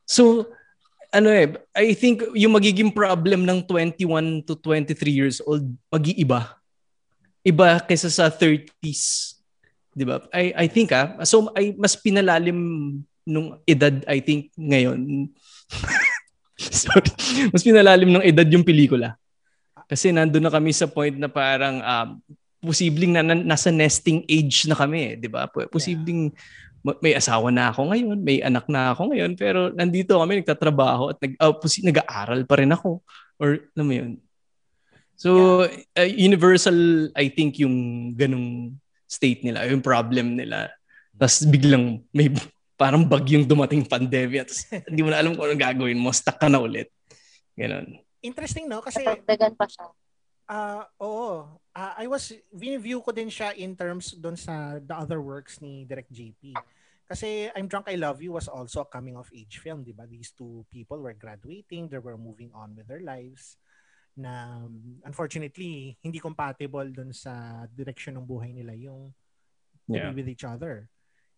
So, 0.02 0.50
ano 1.08 1.28
eh, 1.32 1.56
I 1.72 1.96
think 1.96 2.24
yung 2.36 2.52
magiging 2.52 2.92
problem 2.92 3.48
ng 3.48 3.64
21 3.64 4.44
to 4.44 4.54
23 4.60 4.92
years 5.08 5.38
old, 5.44 5.64
mag-iiba. 5.88 6.56
Iba 7.40 7.80
kaysa 7.80 8.12
sa 8.12 8.28
30s. 8.28 9.36
'Di 9.96 10.04
ba? 10.04 10.22
I 10.30 10.52
I 10.54 10.66
think 10.68 10.92
ah, 10.92 11.18
so 11.24 11.48
ay 11.56 11.72
mas 11.74 11.96
pinalalim 11.96 12.58
nung 13.24 13.58
edad 13.64 14.04
I 14.04 14.20
think 14.20 14.52
ngayon. 14.54 15.32
Sorry. 16.58 17.10
Mas 17.54 17.62
pinalalim 17.64 18.10
ng 18.14 18.24
edad 18.26 18.46
yung 18.50 18.66
pelikula. 18.66 19.16
Kasi 19.88 20.12
nandun 20.12 20.44
na 20.44 20.52
kami 20.52 20.74
sa 20.74 20.90
point 20.90 21.16
na 21.16 21.30
parang 21.30 21.80
um, 21.80 22.08
posibleng 22.60 23.14
na, 23.14 23.22
na, 23.22 23.34
nasa 23.38 23.70
nesting 23.70 24.26
age 24.26 24.66
na 24.66 24.76
kami, 24.76 24.98
eh, 25.00 25.14
'di 25.16 25.28
ba? 25.30 25.46
Posibleng 25.48 26.34
may 27.02 27.14
asawa 27.14 27.50
na 27.50 27.74
ako 27.74 27.90
ngayon, 27.90 28.18
may 28.22 28.38
anak 28.40 28.64
na 28.70 28.94
ako 28.94 29.10
ngayon, 29.12 29.32
pero 29.34 29.68
nandito 29.74 30.16
kami 30.16 30.40
nagtatrabaho 30.40 31.10
at 31.12 31.18
nag, 31.18 31.34
uh, 31.42 31.54
posi- 31.58 31.84
nag-aaral 31.84 32.46
pa 32.46 32.54
rin 32.58 32.70
ako. 32.70 33.02
Or, 33.38 33.58
alam 33.74 33.86
mo 33.86 33.94
yun. 33.94 34.12
So, 35.18 35.62
yeah. 35.66 36.06
uh, 36.06 36.10
universal, 36.10 37.10
I 37.18 37.28
think, 37.34 37.58
yung 37.58 37.74
ganong 38.14 38.78
state 39.10 39.42
nila, 39.42 39.66
yung 39.66 39.82
problem 39.82 40.38
nila. 40.38 40.70
Tapos 41.18 41.42
biglang 41.50 42.04
may 42.14 42.30
parang 42.80 43.02
bagyong 43.02 43.42
dumating 43.42 43.82
pandemya. 43.82 44.46
Tapos 44.46 44.62
hindi 44.70 45.00
mo 45.02 45.10
na 45.10 45.18
alam 45.18 45.34
kung 45.34 45.50
anong 45.50 45.64
gagawin 45.64 45.98
mo. 45.98 46.14
Stuck 46.14 46.38
ka 46.38 46.46
na 46.46 46.62
ulit. 46.62 46.94
Ganon. 47.58 47.98
Interesting, 48.22 48.70
no? 48.70 48.78
Kasi... 48.78 49.02
Kapagdagan 49.02 49.58
pa 49.58 49.66
siya. 49.66 49.86
Uh, 50.48 50.82
oo. 51.02 51.58
Uh, 51.78 51.94
I 51.94 52.10
was, 52.10 52.34
view 52.50 52.98
ko 52.98 53.14
din 53.14 53.30
siya 53.30 53.54
in 53.54 53.78
terms 53.78 54.10
doon 54.18 54.34
sa 54.34 54.82
the 54.82 54.98
other 54.98 55.22
works 55.22 55.62
ni 55.62 55.86
Direct 55.86 56.10
JP. 56.10 56.58
Kasi 57.06 57.54
I'm 57.54 57.70
Drunk, 57.70 57.86
I 57.86 57.94
Love 57.94 58.18
You 58.18 58.34
was 58.34 58.50
also 58.50 58.82
a 58.82 58.90
coming 58.90 59.14
of 59.14 59.30
age 59.30 59.62
film, 59.62 59.86
di 59.86 59.94
ba? 59.94 60.02
These 60.10 60.34
two 60.34 60.66
people 60.74 60.98
were 60.98 61.14
graduating, 61.14 61.86
they 61.86 62.02
were 62.02 62.18
moving 62.18 62.50
on 62.50 62.74
with 62.74 62.90
their 62.90 63.00
lives 63.00 63.54
na 64.18 64.66
unfortunately 65.06 65.94
hindi 66.02 66.18
compatible 66.18 66.90
doon 66.90 67.14
sa 67.14 67.62
direction 67.70 68.18
ng 68.18 68.26
buhay 68.26 68.50
nila 68.50 68.74
yung 68.74 69.14
yeah. 69.86 70.10
with 70.10 70.26
each 70.26 70.42
other. 70.42 70.90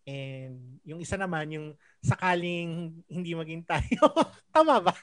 And 0.05 0.81
yung 0.81 0.99
isa 0.99 1.15
naman, 1.15 1.53
yung 1.53 1.67
sakaling 2.01 3.01
hindi 3.05 3.31
maging 3.37 3.63
tayo. 3.65 4.09
Tama 4.55 4.81
ba? 4.81 4.93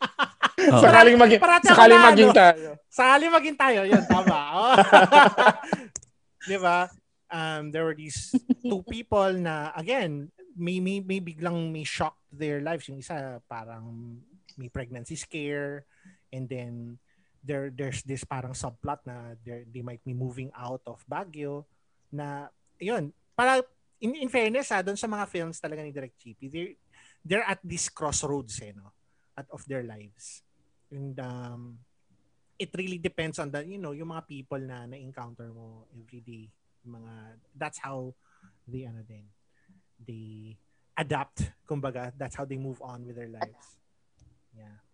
Oh. 0.59 0.83
sakaling 0.83 1.15
maging, 1.15 1.41
sakaling 1.63 2.03
maging 2.03 2.31
ano, 2.35 2.37
tayo. 2.37 2.69
Sakaling 2.91 3.33
maging 3.33 3.57
tayo, 3.57 3.81
yun, 3.87 4.03
tama. 4.11 4.39
Oh. 4.59 4.75
Di 6.51 6.59
ba? 6.59 6.91
Um, 7.31 7.71
there 7.71 7.87
were 7.87 7.95
these 7.95 8.35
two 8.59 8.83
people 8.91 9.31
na, 9.39 9.71
again, 9.79 10.35
may, 10.59 10.83
may, 10.83 10.99
may 10.99 11.23
biglang 11.23 11.71
may 11.71 11.87
shock 11.87 12.19
their 12.35 12.59
lives. 12.59 12.91
Yung 12.91 12.99
isa, 12.99 13.39
parang 13.47 14.19
may 14.59 14.67
pregnancy 14.67 15.15
scare. 15.15 15.87
And 16.35 16.51
then, 16.51 16.99
there 17.39 17.71
there's 17.71 18.03
this 18.03 18.27
parang 18.27 18.53
subplot 18.53 18.99
na 19.07 19.39
they 19.47 19.81
might 19.81 20.03
be 20.03 20.13
moving 20.13 20.51
out 20.59 20.83
of 20.91 21.07
Baguio 21.07 21.71
na, 22.11 22.51
yun, 22.83 23.15
para 23.39 23.63
in, 24.01 24.15
in 24.15 24.29
fairness 24.29 24.71
ha, 24.71 24.83
doon 24.83 24.97
sa 24.99 25.11
mga 25.11 25.27
films 25.27 25.59
talaga 25.59 25.83
ni 25.83 25.91
Direct 25.91 26.17
GP, 26.19 26.41
they're, 26.51 26.75
they're 27.25 27.47
at 27.47 27.61
this 27.63 27.89
crossroads 27.91 28.59
eh, 28.63 28.73
no? 28.75 28.95
At 29.37 29.47
of 29.51 29.63
their 29.67 29.83
lives. 29.83 30.43
And 30.91 31.15
um, 31.21 31.79
it 32.59 32.71
really 32.75 32.99
depends 32.99 33.39
on 33.39 33.51
the, 33.51 33.63
you 33.67 33.79
know, 33.79 33.93
yung 33.93 34.11
mga 34.11 34.27
people 34.27 34.59
na 34.59 34.87
na-encounter 34.87 35.51
mo 35.55 35.87
every 35.95 36.21
day. 36.23 36.51
Mga, 36.87 37.39
that's 37.55 37.79
how 37.79 38.15
they, 38.67 38.87
ano 38.87 39.03
din, 39.07 39.27
they 40.03 40.59
adapt, 40.99 41.55
kumbaga. 41.69 42.11
That's 42.19 42.35
how 42.35 42.45
they 42.45 42.59
move 42.59 42.83
on 42.83 43.07
with 43.07 43.15
their 43.15 43.31
lives. 43.31 43.79
Yeah. 44.57 44.88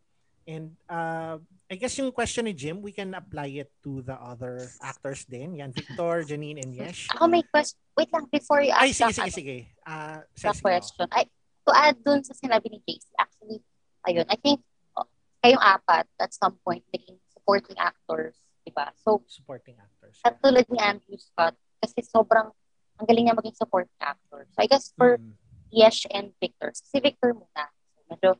And 0.46 0.76
uh, 0.88 1.38
I 1.70 1.74
guess 1.76 1.96
yung 1.96 2.12
question 2.12 2.44
ni 2.44 2.52
Jim, 2.52 2.84
we 2.84 2.92
can 2.92 3.16
apply 3.16 3.64
it 3.64 3.72
to 3.82 4.04
the 4.04 4.14
other 4.14 4.68
actors 4.84 5.24
din. 5.24 5.56
Yan, 5.56 5.72
Victor, 5.72 6.22
Janine, 6.28 6.60
and 6.60 6.76
Yesh. 6.76 7.08
Ako 7.16 7.26
may 7.26 7.42
question. 7.42 7.80
Wait 7.96 8.12
lang, 8.12 8.28
before 8.28 8.60
you 8.60 8.70
ask 8.70 8.84
Ay, 8.84 8.92
sige, 8.92 9.12
sige, 9.16 9.32
sige. 9.32 9.56
Uh, 9.86 10.20
the 10.36 10.52
question. 10.60 11.06
I, 11.10 11.24
to 11.64 11.72
add 11.72 11.96
dun 12.04 12.20
sa 12.20 12.36
sinabi 12.36 12.68
ni 12.68 12.78
JC, 12.84 13.08
actually, 13.16 13.64
ayun, 14.04 14.28
I 14.28 14.36
think 14.36 14.60
oh, 15.00 15.08
kayong 15.40 15.62
apat 15.62 16.04
at 16.20 16.30
some 16.36 16.60
point 16.60 16.84
naging 16.92 17.16
supporting 17.32 17.80
actors, 17.80 18.36
di 18.62 18.72
ba? 18.72 18.92
So, 19.00 19.24
supporting 19.26 19.80
actors. 19.80 20.20
Katulad 20.20 20.68
ni 20.68 20.76
Andrew 20.76 21.16
Scott, 21.16 21.56
kasi 21.80 22.04
sobrang 22.04 22.52
ang 23.00 23.06
galing 23.08 23.26
niya 23.26 23.36
maging 23.36 23.56
supporting 23.56 23.98
actor. 23.98 24.46
So, 24.52 24.58
I 24.60 24.68
guess 24.68 24.92
for 24.94 25.16
mm. 25.16 25.34
Yesh 25.72 26.04
and 26.12 26.36
Victor, 26.38 26.70
si 26.76 27.00
Victor 27.00 27.32
muna. 27.32 27.72
So, 27.96 28.00
medyo 28.12 28.30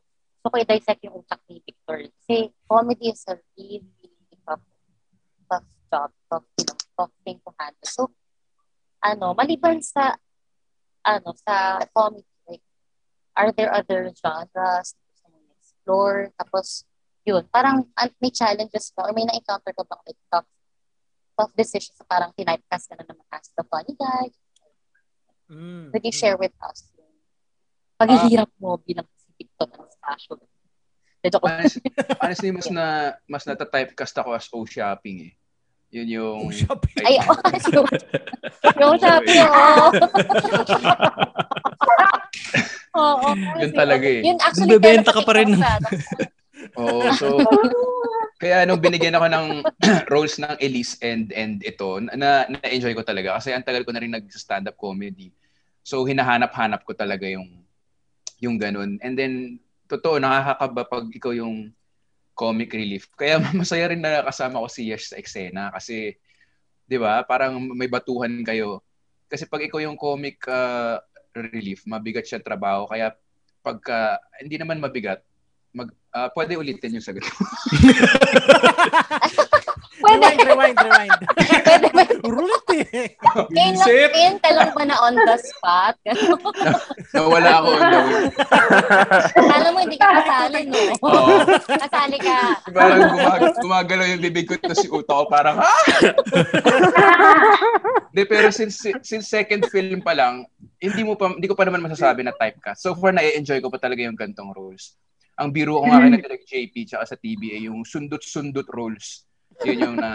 gusto 0.45 0.61
ko 0.61 0.61
i-dissect 0.61 1.01
yung 1.09 1.25
utak 1.25 1.41
ni 1.49 1.57
Victor. 1.65 2.05
Kasi 2.05 2.53
comedy 2.69 3.09
is 3.09 3.25
a 3.33 3.41
really, 3.57 4.13
tough, 4.45 4.61
tough 5.49 5.69
job, 5.89 6.11
tough, 6.29 6.45
you 6.61 6.69
know, 6.69 6.77
tough 7.01 7.15
thing 7.25 7.41
to 7.41 7.51
handle. 7.57 7.89
So, 7.89 8.13
ano, 9.01 9.33
maliban 9.33 9.81
sa, 9.81 10.21
ano, 11.01 11.33
sa 11.41 11.81
comedy, 11.97 12.29
like, 12.45 12.61
are 13.33 13.57
there 13.57 13.73
other 13.73 14.13
genres 14.13 14.93
gusto 14.93 15.33
mong 15.33 15.49
explore? 15.57 16.29
Tapos, 16.37 16.85
yun, 17.25 17.49
parang 17.49 17.89
may 18.21 18.29
challenges 18.29 18.93
ba 18.93 19.09
or 19.09 19.17
may 19.17 19.25
na-encounter 19.25 19.73
ka 19.73 19.81
bang 19.81 20.03
like 20.05 20.21
tough, 20.29 20.49
tough 21.41 21.57
decisions 21.57 21.97
na 21.97 22.05
parang 22.05 22.37
tinipecast 22.37 22.93
ka 22.93 23.01
na 23.01 23.09
naman 23.09 23.25
as 23.33 23.49
the 23.57 23.65
funny 23.65 23.97
guy? 23.97 24.29
Mm. 25.49 25.89
Could 25.89 26.05
you 26.05 26.13
mm. 26.13 26.21
share 26.21 26.37
with 26.37 26.53
us 26.61 26.93
yung 27.01 27.17
paghihirap 27.97 28.53
mo 28.61 28.77
bilang 28.85 29.09
TikTok 29.41 29.73
ang 30.05 30.19
fashion. 30.21 30.39
Honestly, 31.25 31.89
honestly, 32.21 32.51
mas 32.53 32.69
na 32.69 33.17
mas 33.25 33.49
nata-typecast 33.49 34.13
ako 34.21 34.37
as 34.37 34.45
O 34.53 34.69
shopping 34.69 35.33
eh. 35.33 35.33
Yun 35.95 36.09
yung 36.21 36.39
O 36.45 36.53
shopping. 36.53 37.01
Ay, 37.01 37.17
oh, 37.25 37.33
yung, 37.73 37.89
yung 38.77 38.95
shopping, 39.01 39.41
oh. 39.49 39.89
Oo. 42.95 43.33
oh, 43.33 43.35
yun 43.59 43.73
talaga 43.75 44.07
eh. 44.07 44.23
Yun 44.23 44.39
actually, 44.39 44.77
Bebenta 44.77 45.11
ka 45.11 45.25
pa 45.25 45.33
rin. 45.35 45.57
Oo, 46.81 47.09
so 47.17 47.41
kaya 48.39 48.69
nung 48.69 48.83
binigyan 48.83 49.17
ako 49.17 49.27
ng 49.33 49.47
roles 50.13 50.37
ng 50.37 50.55
Elise 50.61 51.01
and 51.01 51.33
and 51.33 51.65
ito, 51.65 51.99
na 52.05 52.45
na-enjoy 52.47 52.93
ko 52.93 53.03
talaga 53.03 53.41
kasi 53.41 53.51
ang 53.57 53.65
tagal 53.65 53.83
ko 53.83 53.91
na 53.91 54.03
rin 54.05 54.13
nag-stand 54.13 54.69
up 54.69 54.77
comedy. 54.77 55.33
So 55.81 56.05
hinahanap-hanap 56.05 56.85
ko 56.85 56.93
talaga 56.93 57.27
yung 57.27 57.65
yung 58.43 58.61
ganun. 58.61 59.01
And 59.01 59.15
then, 59.17 59.59
totoo, 59.89 60.17
nakakakaba 60.21 60.83
pag 60.89 61.07
ikaw 61.13 61.33
yung 61.33 61.73
comic 62.35 62.75
relief. 62.75 63.09
Kaya 63.15 63.39
masaya 63.59 63.89
rin 63.91 64.03
na 64.03 64.27
kasama 64.27 64.61
ko 64.61 64.69
si 64.69 64.91
Yash 64.91 65.15
sa 65.15 65.19
eksena 65.21 65.71
kasi, 65.71 66.19
di 66.85 66.97
ba, 66.99 67.23
parang 67.25 67.57
may 67.73 67.89
batuhan 67.89 68.43
kayo. 68.45 68.83
Kasi 69.31 69.49
pag 69.49 69.65
ikaw 69.65 69.81
yung 69.81 69.97
comic 69.97 70.43
uh, 70.51 71.01
relief, 71.33 71.83
mabigat 71.89 72.27
siya 72.27 72.43
trabaho. 72.45 72.87
Kaya 72.87 73.15
pagka, 73.65 74.21
hindi 74.43 74.61
naman 74.61 74.83
mabigat, 74.83 75.25
mag, 75.75 75.91
uh, 76.15 76.29
pwede 76.37 76.55
ulitin 76.61 77.01
yung 77.01 77.05
sagot 77.05 77.25
Pwede. 80.05 80.21
Rewind, 80.21 80.43
rewind, 80.45 80.79
rewind. 80.85 81.21
Pwede 81.65 81.89
ba? 81.95 82.05
Ngayon 82.95 83.75
lang, 83.75 84.39
ka 84.39 84.51
lang 84.55 84.71
ba 84.71 84.83
na 84.87 84.97
on 85.03 85.15
the 85.19 85.37
spot? 85.43 85.95
Nawala 87.15 87.51
ako 87.59 87.69
on 87.75 87.83
the 87.83 88.01
way. 88.07 88.25
Alam 89.51 89.71
mo, 89.75 89.79
hindi 89.83 89.99
ka 89.99 90.09
kasali, 90.23 90.61
no? 90.71 90.79
Oo. 91.03 91.35
Kasali 91.83 92.19
ka. 92.23 92.39
Parang 92.71 93.01
gumag- 93.11 93.57
gumagalaw 93.59 94.07
yung 94.15 94.23
bibig 94.23 94.47
ko 94.47 94.55
na 94.63 94.79
si 94.79 94.87
Uto 94.87 95.11
ko 95.11 95.25
parang, 95.27 95.59
ha? 95.59 95.75
De, 98.15 98.23
pero 98.23 98.55
since, 98.55 98.79
since 99.03 99.27
second 99.27 99.67
film 99.75 99.99
pa 99.99 100.15
lang, 100.15 100.47
hindi 100.79 101.03
mo 101.03 101.19
pa 101.19 101.33
hindi 101.33 101.49
ko 101.49 101.57
pa 101.57 101.67
naman 101.67 101.83
masasabi 101.83 102.23
na 102.23 102.37
type 102.37 102.61
ka. 102.61 102.77
So 102.77 102.95
far 102.95 103.11
na-enjoy 103.11 103.59
ko 103.65 103.73
pa 103.73 103.81
talaga 103.81 104.05
yung 104.05 104.19
gantong 104.19 104.53
roles. 104.53 104.95
Ang 105.35 105.51
biro 105.51 105.83
ko 105.83 105.91
nga 105.91 105.99
kay 105.99 106.15
Direk 106.15 106.45
JP 106.47 106.75
tsaka 106.87 107.05
sa 107.11 107.17
TBA 107.19 107.67
yung 107.67 107.83
sundot-sundot 107.83 108.69
roles. 108.71 109.27
Yun 109.63 109.79
yung 109.83 109.97
na 109.99 110.11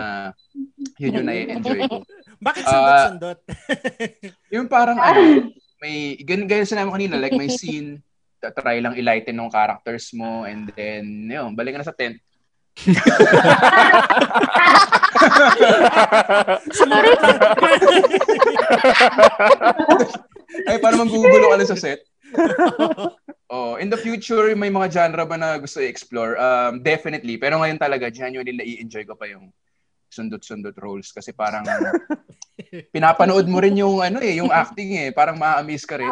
yun 0.99 1.19
yung 1.19 1.27
na-enjoy 1.27 1.79
ko. 1.87 2.03
Bakit 2.39 2.63
sundot-sundot? 2.63 3.39
Uh, 3.43 4.55
yung 4.55 4.67
parang 4.71 4.99
ano, 4.99 5.51
may 5.83 6.15
ganyan 6.23 6.47
ganyan 6.47 6.67
sinabi 6.67 6.91
kanina 6.91 7.19
like 7.19 7.35
may 7.35 7.51
scene 7.51 7.99
try 8.39 8.79
lang 8.79 8.95
ilighten 8.95 9.35
ng 9.35 9.51
characters 9.51 10.15
mo 10.15 10.47
and 10.47 10.71
then 10.79 11.27
yun, 11.27 11.51
balik 11.55 11.75
na 11.75 11.83
sa 11.83 11.91
tent. 11.91 12.15
Lang. 16.87 17.03
Ay, 20.67 20.77
para 20.79 20.95
manggugulo 20.95 21.51
ka 21.51 21.75
sa 21.75 21.75
set. 21.75 21.99
Oh, 23.49 23.75
in 23.81 23.89
the 23.89 23.97
future, 23.99 24.55
may 24.55 24.69
mga 24.71 24.87
genre 24.93 25.25
ba 25.25 25.35
na 25.35 25.57
gusto 25.57 25.81
i-explore? 25.81 26.37
Um, 26.37 26.79
definitely. 26.85 27.35
Pero 27.35 27.57
ngayon 27.59 27.81
talaga, 27.81 28.07
genuinely 28.13 28.55
na-i-enjoy 28.55 29.03
ko 29.09 29.17
pa 29.17 29.27
yung 29.27 29.51
sundot-sundot 30.09 30.73
roles 30.81 31.13
kasi 31.13 31.31
parang 31.31 31.61
pinapanood 32.89 33.45
mo 33.45 33.61
rin 33.61 33.77
yung 33.77 34.01
ano 34.01 34.19
eh, 34.19 34.37
yung 34.37 34.49
acting 34.49 34.97
eh, 34.97 35.09
parang 35.09 35.37
ma-amaze 35.37 35.85
ka 35.85 35.95
rin. 35.95 36.09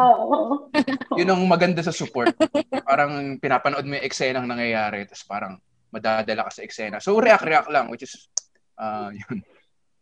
Yun 1.18 1.30
ang 1.30 1.42
maganda 1.46 1.82
sa 1.82 1.92
support. 1.92 2.34
Parang 2.86 3.36
pinapanood 3.38 3.84
mo 3.84 3.98
yung 3.98 4.06
eksena 4.06 4.40
ng 4.40 4.54
nangyayari 4.54 5.06
tapos 5.06 5.26
parang 5.26 5.54
madadala 5.90 6.46
ka 6.46 6.52
sa 6.54 6.64
eksena. 6.64 7.02
So 7.02 7.18
react-react 7.18 7.70
lang 7.70 7.90
which 7.90 8.06
is 8.06 8.14
uh, 8.78 9.10
yun. 9.12 9.42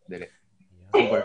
Dali. 0.06 0.28
Over. 0.94 1.24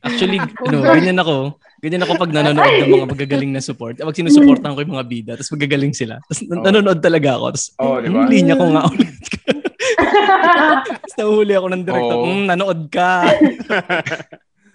Actually, 0.00 0.40
ano, 0.40 0.80
ganyan 0.80 1.20
ako. 1.20 1.60
Ganyan 1.84 2.00
ako 2.04 2.12
pag 2.16 2.32
nanonood 2.32 2.72
ng 2.72 2.88
mga 2.88 3.08
magagaling 3.08 3.52
na 3.52 3.60
support. 3.60 4.00
Pag 4.00 4.16
sinusuportahan 4.16 4.72
ko 4.72 4.80
yung 4.80 4.96
mga 4.96 5.08
bida, 5.08 5.32
tapos 5.36 5.52
magagaling 5.52 5.92
sila. 5.92 6.16
Tapos 6.24 6.40
nan- 6.48 6.56
Oo. 6.56 6.64
nanonood 6.64 7.00
talaga 7.04 7.36
ako. 7.36 7.46
Tapos, 7.52 7.66
Oo, 7.76 7.96
di 8.00 8.08
ba? 8.08 8.24
"Hmm, 8.24 8.30
linya 8.32 8.54
ko 8.56 8.64
nga 8.72 8.82
ulit. 8.88 9.12
tapos 9.98 11.12
nahuli 11.18 11.52
ako 11.56 11.66
ng 11.70 11.84
director, 11.86 12.18
Oo. 12.18 12.28
mm, 12.28 12.44
nanood 12.46 12.80
ka. 12.92 13.24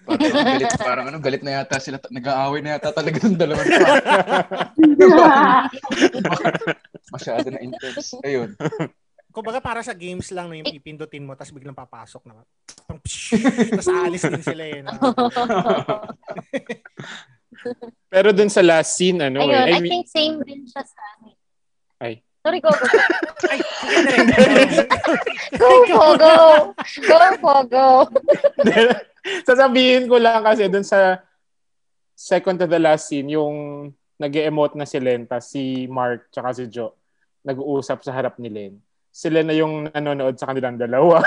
Parang 0.06 0.30
galit, 0.30 0.70
parang 0.78 1.06
ano, 1.10 1.18
galit 1.18 1.42
na 1.42 1.58
yata 1.58 1.82
sila. 1.82 1.98
Nag-aaway 1.98 2.62
na 2.62 2.78
yata 2.78 2.94
talaga 2.94 3.26
ng 3.26 3.34
dalawang 3.34 3.66
to. 3.66 3.82
Masyado 7.14 7.50
na 7.50 7.58
intense. 7.58 8.14
Ayun. 8.22 8.54
Kumbaga 9.34 9.58
para 9.58 9.82
sa 9.82 9.98
games 9.98 10.30
lang 10.30 10.46
no, 10.46 10.54
yung 10.54 10.70
pipindutin 10.70 11.26
mo 11.26 11.34
tapos 11.34 11.50
biglang 11.50 11.74
papasok 11.74 12.22
na. 12.22 12.38
Tapos 12.86 13.86
aalis 13.90 14.22
din 14.30 14.44
sila 14.46 14.64
eh. 14.64 14.80
No? 14.86 14.94
Pero 18.12 18.30
dun 18.30 18.48
sa 18.48 18.62
last 18.62 18.94
scene, 18.94 19.26
ano 19.26 19.42
Ayun, 19.42 19.58
eh. 19.58 19.74
I 19.74 19.82
think 19.82 20.06
same 20.06 20.38
din 20.46 20.62
siya 20.70 20.86
sa. 20.86 21.02
Sorry, 22.46 22.62
go, 22.62 22.70
go. 22.70 22.86
Ay. 23.50 23.58
Go, 25.58 25.70
go, 25.90 26.14
go. 26.14 26.34
Go, 27.02 27.18
go, 27.42 27.54
go. 27.66 27.86
Sasabihin 29.48 30.06
ko 30.06 30.22
lang 30.22 30.46
kasi 30.46 30.70
dun 30.70 30.86
sa 30.86 31.26
second 32.14 32.62
to 32.62 32.70
the 32.70 32.78
last 32.78 33.10
scene, 33.10 33.34
yung 33.34 33.90
nag 34.22 34.30
emote 34.30 34.78
na 34.78 34.86
si 34.86 35.02
Lenta, 35.02 35.42
si 35.42 35.90
Mark, 35.90 36.30
tsaka 36.30 36.54
si 36.54 36.70
Joe, 36.70 36.94
nag-uusap 37.42 38.06
sa 38.06 38.14
harap 38.14 38.38
ni 38.38 38.46
Len. 38.46 38.78
Sila 39.10 39.42
na 39.42 39.50
yung 39.50 39.90
nanonood 39.90 40.38
sa 40.38 40.46
kanilang 40.46 40.78
dalawa. 40.78 41.26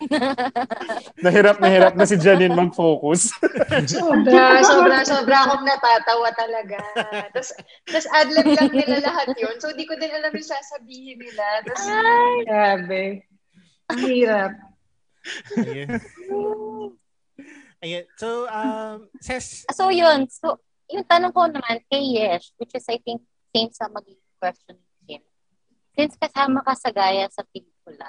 nahirap 1.24 1.56
na 1.60 1.68
hirap 1.68 1.94
na 1.94 2.08
si 2.08 2.16
Janine 2.16 2.56
mag-focus. 2.56 3.36
Sobra, 3.84 4.64
sobra, 4.64 4.98
sobra 5.04 5.36
akong 5.44 5.64
natatawa 5.64 6.28
talaga. 6.32 6.78
Tapos, 7.30 7.52
tapos 7.84 8.06
adlib 8.16 8.48
lang 8.56 8.72
nila 8.72 8.96
lahat 9.04 9.28
yun. 9.36 9.56
So, 9.60 9.72
di 9.76 9.84
ko 9.84 9.94
din 10.00 10.12
alam 10.12 10.32
yung 10.32 10.48
sasabihin 10.48 11.20
nila. 11.20 11.44
Tapos, 11.68 11.84
grabe. 12.48 13.04
Ang 13.92 14.00
hirap. 14.08 14.52
Ayun. 17.80 18.04
So, 18.16 18.48
um, 18.48 19.08
Ses, 19.20 19.68
So, 19.72 19.92
yun. 19.92 20.28
So, 20.32 20.60
yung 20.88 21.04
tanong 21.04 21.32
ko 21.32 21.48
naman 21.48 21.84
kay 21.88 22.20
Yesh, 22.20 22.52
which 22.56 22.72
is 22.76 22.84
I 22.88 22.98
think 23.00 23.20
same 23.52 23.72
sa 23.72 23.88
magiging 23.92 24.20
question. 24.40 24.80
Since 26.00 26.16
kasama 26.16 26.62
ka 26.62 26.72
sa 26.78 26.90
gaya 26.94 27.26
sa 27.28 27.42
pelikula, 27.44 28.08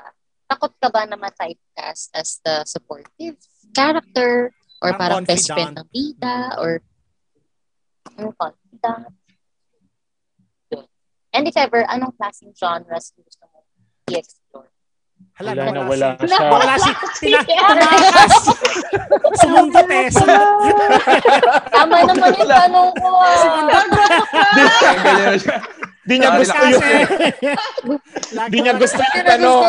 takot 0.52 0.76
ka 0.78 0.92
ba 0.92 1.08
na 1.08 1.16
ma-typecast 1.16 2.12
as 2.12 2.44
the 2.44 2.68
supportive 2.68 3.40
character 3.72 4.52
or 4.84 4.92
Parang 4.92 5.24
parang 5.24 5.24
best 5.24 5.48
friend 5.48 5.80
ng 5.80 5.88
bida 5.88 6.60
or 6.60 6.84
or 8.20 8.36
confidant? 8.36 9.16
Yun. 10.68 10.84
And 11.32 11.48
if 11.48 11.56
ever, 11.56 11.88
anong 11.88 12.20
klaseng 12.20 12.52
genres 12.52 13.16
gusto 13.16 13.48
mo 13.48 13.64
i-explore? 14.12 14.68
hala, 15.40 15.54
Wala 15.54 15.72
na, 15.72 15.82
wala 15.88 16.08
si- 16.18 16.28
siya. 16.28 16.50
Wala 16.52 16.74
si, 16.76 16.92
tina, 17.22 17.40
tumakas. 17.46 18.36
Sumundot 19.40 19.88
eh. 19.88 20.08
Sumundot. 20.12 20.92
Tama 21.72 21.96
naman 22.04 22.30
yung 22.36 22.52
tanong 22.52 22.90
ko. 23.00 23.10
ah. 23.16 23.64
Di 26.10 26.18
niya 26.18 26.34
gusto 26.34 26.58
Kasi, 26.58 26.74
yung, 26.74 26.82
di 28.50 28.58
niya 28.66 28.74
gusto 28.74 28.98
yung 28.98 29.22
tanong. 29.22 29.62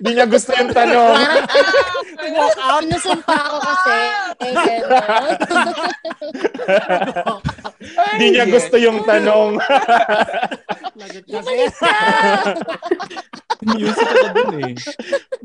Di 0.00 0.10
niya 0.16 0.24
gusto 0.24 0.50
yung 0.56 0.72
tanong. 0.72 1.12
Parang, 1.12 2.32
Walk 2.40 2.56
out. 2.56 2.80
Sinusumpa 2.80 3.34
ako 3.36 3.56
kasi. 3.60 3.98
Eh. 4.40 4.80
Di 8.20 8.26
niya 8.32 8.44
gusto 8.48 8.76
yung 8.80 9.04
tanong. 9.04 9.60
Lagot 10.96 11.24
kasi. 11.28 11.68
Music 13.60 14.08
ako 14.08 14.28
dun 14.32 14.56
eh. 14.56 14.72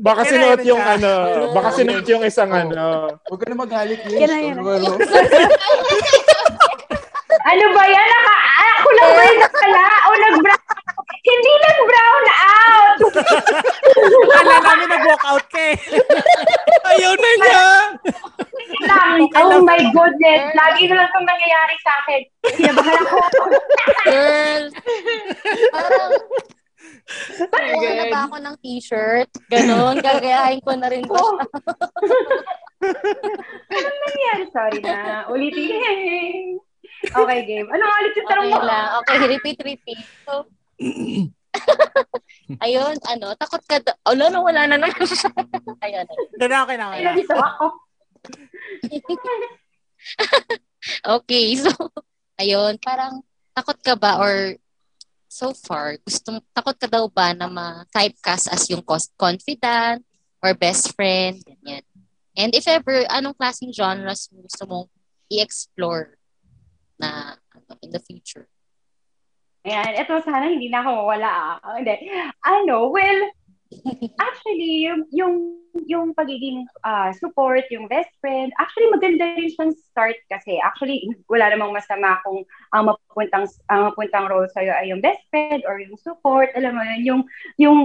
Baka 0.00 0.24
sinuot 0.24 0.64
yun 0.64 0.72
yung 0.72 0.80
ano, 0.80 1.12
baka 1.52 1.68
sinuot 1.76 2.06
yung 2.08 2.24
isang 2.24 2.48
ano. 2.48 3.12
Huwag 3.28 3.40
ka 3.44 3.52
na 3.52 3.60
Ano, 3.60 4.64
ano? 4.72 4.96
Ano 7.46 7.62
ba 7.78 7.84
yan? 7.86 8.08
Naka, 8.10 8.36
ako 8.80 8.88
lang 8.94 9.10
ba 9.10 9.22
yung 9.26 9.40
nakala? 9.42 9.84
O 9.86 10.10
nag-brown? 10.16 10.64
Hindi 11.26 11.52
nag-brown 11.58 12.24
out! 12.30 12.98
Kala 14.30 14.54
namin 14.62 14.88
nag-walk 14.90 15.24
out 15.26 15.46
ka 15.50 15.60
eh. 15.74 15.76
Ayaw 16.94 17.12
na 17.18 17.30
niya! 17.42 17.66
Lang, 18.86 19.18
oh 19.42 19.62
my 19.62 19.82
goodness. 19.90 20.42
Lagi 20.54 20.82
na 20.86 20.94
lang 21.02 21.08
itong 21.10 21.26
nangyayari 21.26 21.76
sa 21.82 21.92
akin. 22.02 22.20
Kinabahan 22.54 22.94
ako. 23.02 23.16
Girl. 24.06 24.64
Parang, 27.50 27.70
Kuha 27.78 27.90
na 27.94 28.04
ba 28.10 28.20
ako 28.26 28.36
ng 28.42 28.56
t-shirt? 28.62 29.30
Ganon, 29.46 30.02
gagayahin 30.02 30.60
ko 30.62 30.74
na 30.74 30.90
rin 30.90 31.06
ba 31.06 31.14
siya? 31.14 31.42
Ano 33.70 33.88
nangyayari? 34.02 34.44
Sorry 34.50 34.78
na. 34.82 35.26
Ulitin. 35.30 36.58
Okay, 37.04 37.40
game. 37.44 37.68
Ano 37.68 37.82
ulit 37.84 38.12
yung 38.16 38.28
tanong 38.28 38.46
Okay 38.48 38.58
mo? 38.58 38.66
lang. 38.66 38.86
Okay, 39.02 39.16
repeat, 39.28 39.58
repeat. 39.60 40.06
So, 40.24 40.32
ayun, 42.64 42.96
ano, 43.04 43.26
takot 43.36 43.62
ka 43.64 43.76
daw. 43.80 43.94
Oh, 44.08 44.14
no, 44.16 44.28
no, 44.32 44.44
wala 44.44 44.66
na 44.68 44.76
naman 44.80 45.04
siya. 45.04 45.30
ayun, 45.84 46.04
ayun. 46.04 46.28
Doon 46.36 46.50
na, 46.50 46.58
okay 46.64 46.76
na, 46.76 46.86
na. 46.92 47.12
Dito 47.14 47.34
ako. 47.36 47.64
Okay, 51.02 51.58
so, 51.58 51.74
ayun, 52.38 52.78
parang 52.78 53.18
takot 53.50 53.74
ka 53.82 53.98
ba 53.98 54.22
or 54.22 54.54
so 55.26 55.50
far, 55.50 55.98
gusto, 56.06 56.38
takot 56.54 56.76
ka 56.78 56.86
daw 56.86 57.10
ba 57.10 57.34
na 57.34 57.50
ma-typecast 57.50 58.48
as 58.54 58.70
yung 58.70 58.86
cos- 58.86 59.10
confidant 59.18 60.06
or 60.40 60.54
best 60.54 60.94
friend, 60.94 61.42
ganyan. 61.42 61.82
And 62.36 62.54
if 62.54 62.68
ever, 62.68 63.02
anong 63.10 63.34
klaseng 63.34 63.72
genres 63.72 64.28
mo 64.30 64.44
gusto 64.44 64.62
mong 64.68 64.86
i-explore 65.32 66.15
na 67.00 67.36
ano, 67.54 67.72
in 67.82 67.90
the 67.92 68.00
future? 68.00 68.48
Ayan, 69.66 69.98
ito 69.98 70.14
sana 70.22 70.46
hindi 70.46 70.70
na 70.70 70.86
ako 70.86 70.90
mawala. 71.02 71.58
Ah. 71.58 71.74
Hindi. 71.74 72.06
Ano, 72.46 72.94
well, 72.94 73.20
actually, 74.30 74.86
yung, 74.86 75.02
yung, 75.10 75.34
yung 75.90 76.06
pagiging 76.14 76.62
ah, 76.86 77.10
support, 77.18 77.66
yung 77.74 77.90
best 77.90 78.14
friend, 78.22 78.54
actually 78.62 78.86
maganda 78.94 79.26
rin 79.34 79.50
siyang 79.50 79.74
start 79.74 80.14
kasi 80.30 80.62
actually 80.62 81.10
wala 81.26 81.50
namang 81.50 81.74
masama 81.74 82.22
kung 82.22 82.46
ang 82.70 82.94
mapuntang 82.94 83.50
ang 83.66 83.90
mapuntang 83.90 84.30
role 84.30 84.46
sa'yo 84.54 84.70
ay 84.70 84.94
yung 84.94 85.02
best 85.02 85.20
friend 85.34 85.66
or 85.66 85.82
yung 85.82 85.98
support, 85.98 86.54
alam 86.54 86.78
mo 86.78 86.82
yun, 86.86 87.02
yung, 87.02 87.20
yung 87.58 87.78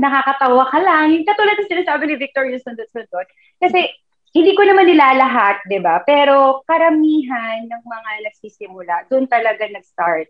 nakakatawa 0.00 0.72
ka 0.72 0.80
lang, 0.80 1.12
yung 1.12 1.28
katulad 1.28 1.54
ng 1.60 1.68
sinasabi 1.68 2.08
ni 2.08 2.16
Victor 2.16 2.48
yung 2.48 2.64
sundot-sundot. 2.64 3.28
Kasi 3.60 3.92
hindi 4.36 4.52
ko 4.52 4.68
naman 4.68 4.84
nilalahat, 4.84 5.64
di 5.64 5.80
ba? 5.80 6.04
Pero 6.04 6.60
karamihan 6.68 7.64
ng 7.64 7.82
mga 7.88 8.10
nagsisimula, 8.28 9.08
doon 9.08 9.24
talaga 9.24 9.64
nag-start. 9.64 10.28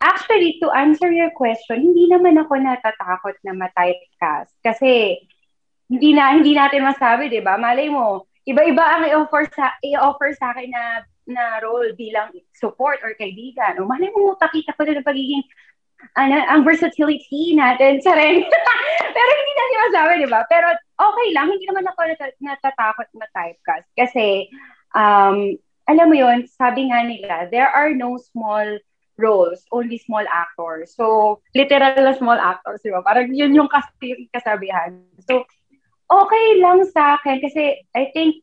Actually, 0.00 0.56
to 0.64 0.72
answer 0.72 1.12
your 1.12 1.28
question, 1.36 1.84
hindi 1.84 2.08
naman 2.08 2.40
ako 2.40 2.56
natatakot 2.56 3.36
na 3.44 3.52
ma-typecast. 3.52 4.56
Kasi 4.64 5.20
hindi 5.92 6.16
na 6.16 6.32
hindi 6.32 6.56
natin 6.56 6.84
masabi, 6.84 7.28
'di 7.28 7.44
ba? 7.44 7.60
Malay 7.60 7.92
mo, 7.92 8.24
iba-iba 8.48 8.84
ang 8.84 9.04
i-offer 9.04 9.48
sa 9.52 9.76
i-offer 9.84 10.32
sa 10.36 10.56
akin 10.56 10.68
na 10.72 10.84
na 11.24 11.44
role 11.60 11.92
bilang 11.96 12.32
support 12.56 13.00
or 13.04 13.16
kaibigan. 13.16 13.80
O 13.80 13.88
malay 13.88 14.12
mo, 14.12 14.36
takita 14.36 14.76
ko 14.76 14.84
na 14.84 15.00
ng 15.00 15.08
pagiging 15.08 15.44
ano, 16.20 16.36
ang 16.36 16.68
versatility 16.68 17.56
natin 17.56 18.00
sa 18.04 18.12
rin. 18.16 18.44
Pero 19.12 19.28
hindi 19.28 19.52
natin 19.56 19.78
masabi, 19.88 20.12
di 20.20 20.28
ba? 20.28 20.44
Pero 20.48 20.68
okay 20.94 21.28
lang, 21.34 21.50
hindi 21.50 21.66
naman 21.66 21.86
ako 21.90 22.00
nat- 22.06 22.40
natatakot 22.40 23.08
ma-typecast. 23.14 23.88
Kasi, 23.98 24.48
um, 24.94 25.58
alam 25.84 26.06
mo 26.08 26.16
yon 26.16 26.48
sabi 26.48 26.88
nga 26.88 27.04
nila, 27.04 27.50
there 27.52 27.68
are 27.68 27.92
no 27.92 28.16
small 28.16 28.64
roles, 29.18 29.62
only 29.70 29.98
small 30.00 30.24
actors. 30.26 30.94
So, 30.96 31.38
literal 31.54 31.94
na 31.94 32.14
small 32.18 32.38
actors, 32.40 32.82
di 32.82 32.90
ba? 32.90 33.04
Parang 33.04 33.30
yun 33.30 33.54
yung 33.54 33.70
kas- 33.70 33.94
kasabihan. 34.34 35.06
So, 35.28 35.46
okay 36.10 36.46
lang 36.58 36.82
sa 36.90 37.18
akin 37.18 37.38
kasi 37.42 37.84
I 37.94 38.10
think 38.10 38.42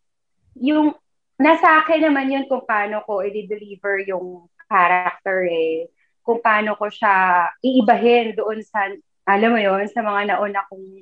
yung 0.56 0.96
nasa 1.42 1.82
akin 1.84 2.08
naman 2.08 2.32
yun 2.32 2.46
kung 2.46 2.64
paano 2.64 3.02
ko 3.04 3.26
i-deliver 3.26 4.06
yung 4.06 4.48
character 4.70 5.44
eh. 5.50 5.90
Kung 6.22 6.40
paano 6.40 6.78
ko 6.78 6.88
siya 6.88 7.50
iibahin 7.66 8.38
doon 8.38 8.62
sa, 8.62 8.86
alam 9.26 9.50
mo 9.52 9.60
yon 9.60 9.90
sa 9.90 10.06
mga 10.06 10.36
nauna 10.38 10.62
kong 10.70 11.02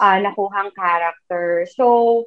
uh, 0.00 0.18
nakuhang 0.18 0.72
character. 0.72 1.68
So, 1.76 2.24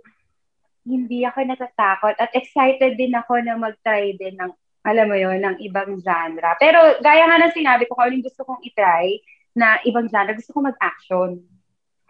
hindi 0.86 1.26
ako 1.26 1.48
natatakot 1.48 2.16
at 2.22 2.32
excited 2.38 2.96
din 3.00 3.18
ako 3.18 3.42
na 3.42 3.58
mag-try 3.58 4.14
din 4.20 4.38
ng, 4.38 4.52
alam 4.84 5.08
mo 5.10 5.16
yon 5.18 5.42
ng 5.42 5.58
ibang 5.64 5.98
genre. 6.04 6.54
Pero 6.60 7.00
gaya 7.02 7.26
nga 7.26 7.40
ng 7.42 7.56
sinabi 7.56 7.90
ko, 7.90 7.98
kung 7.98 8.12
ano 8.12 8.22
gusto 8.22 8.44
kong 8.46 8.62
itry 8.62 9.24
na 9.56 9.80
ibang 9.88 10.12
genre, 10.12 10.36
gusto 10.36 10.52
kong 10.52 10.70
mag-action. 10.70 11.40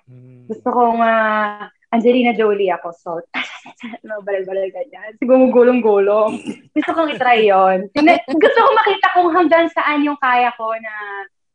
Mm. 0.10 0.50
Gusto 0.50 0.68
kong 0.74 1.00
uh, 1.00 1.70
Angelina 1.94 2.34
Jolie 2.34 2.74
ako. 2.74 2.90
So, 2.98 3.10
no, 4.10 4.26
balal-balal 4.26 4.74
ganyan. 4.74 5.14
Siguro 5.22 5.54
gulong-gulong. 5.54 6.42
Gusto 6.74 6.92
kong 6.98 7.14
itry 7.14 7.54
yon. 7.54 7.94
Gusto 8.42 8.58
kong 8.58 8.78
makita 8.82 9.08
kung 9.14 9.30
hanggang 9.38 9.70
saan 9.70 10.02
yung 10.02 10.18
kaya 10.18 10.50
ko 10.58 10.74
na 10.82 10.94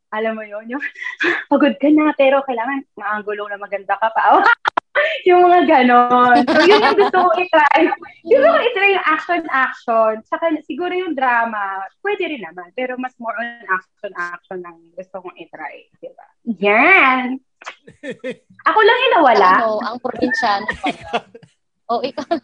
alam 0.08 0.32
mo 0.36 0.44
yon 0.44 0.64
yung 0.72 0.82
pagod 1.50 1.74
ka 1.76 1.88
na 1.92 2.12
pero 2.16 2.40
kailangan 2.44 2.84
maanggulong 2.96 3.48
na 3.52 3.60
maganda 3.60 3.94
ka 4.00 4.08
pa. 4.12 4.40
yung 5.28 5.46
mga 5.46 5.60
ganon. 5.68 6.42
So, 6.42 6.60
yun 6.66 6.82
yung 6.82 6.98
gusto 6.98 7.16
kong 7.22 7.38
itry. 7.38 7.84
Gusto 8.26 8.46
kong 8.50 8.64
itry 8.66 8.88
yung 8.96 9.06
action-action. 9.06 10.12
Saka 10.26 10.44
siguro 10.66 10.90
yung 10.90 11.14
drama, 11.14 11.86
pwede 12.02 12.26
rin 12.34 12.42
naman. 12.42 12.72
Pero 12.74 12.98
mas 12.98 13.14
more 13.22 13.36
on 13.38 13.62
action-action 13.68 14.60
ang 14.66 14.78
gusto 14.94 15.22
kong 15.22 15.36
itry. 15.38 15.86
Diba? 16.02 16.26
Yan! 16.64 17.38
Ako 18.68 18.78
lang 18.82 18.98
yung 18.98 19.14
nawala. 19.20 19.50
Ano, 19.62 19.78
ang 19.82 19.96
probinsyano 20.02 20.66
pa. 20.82 20.88
O, 21.88 21.98
oh, 21.98 22.00
ikaw. 22.04 22.36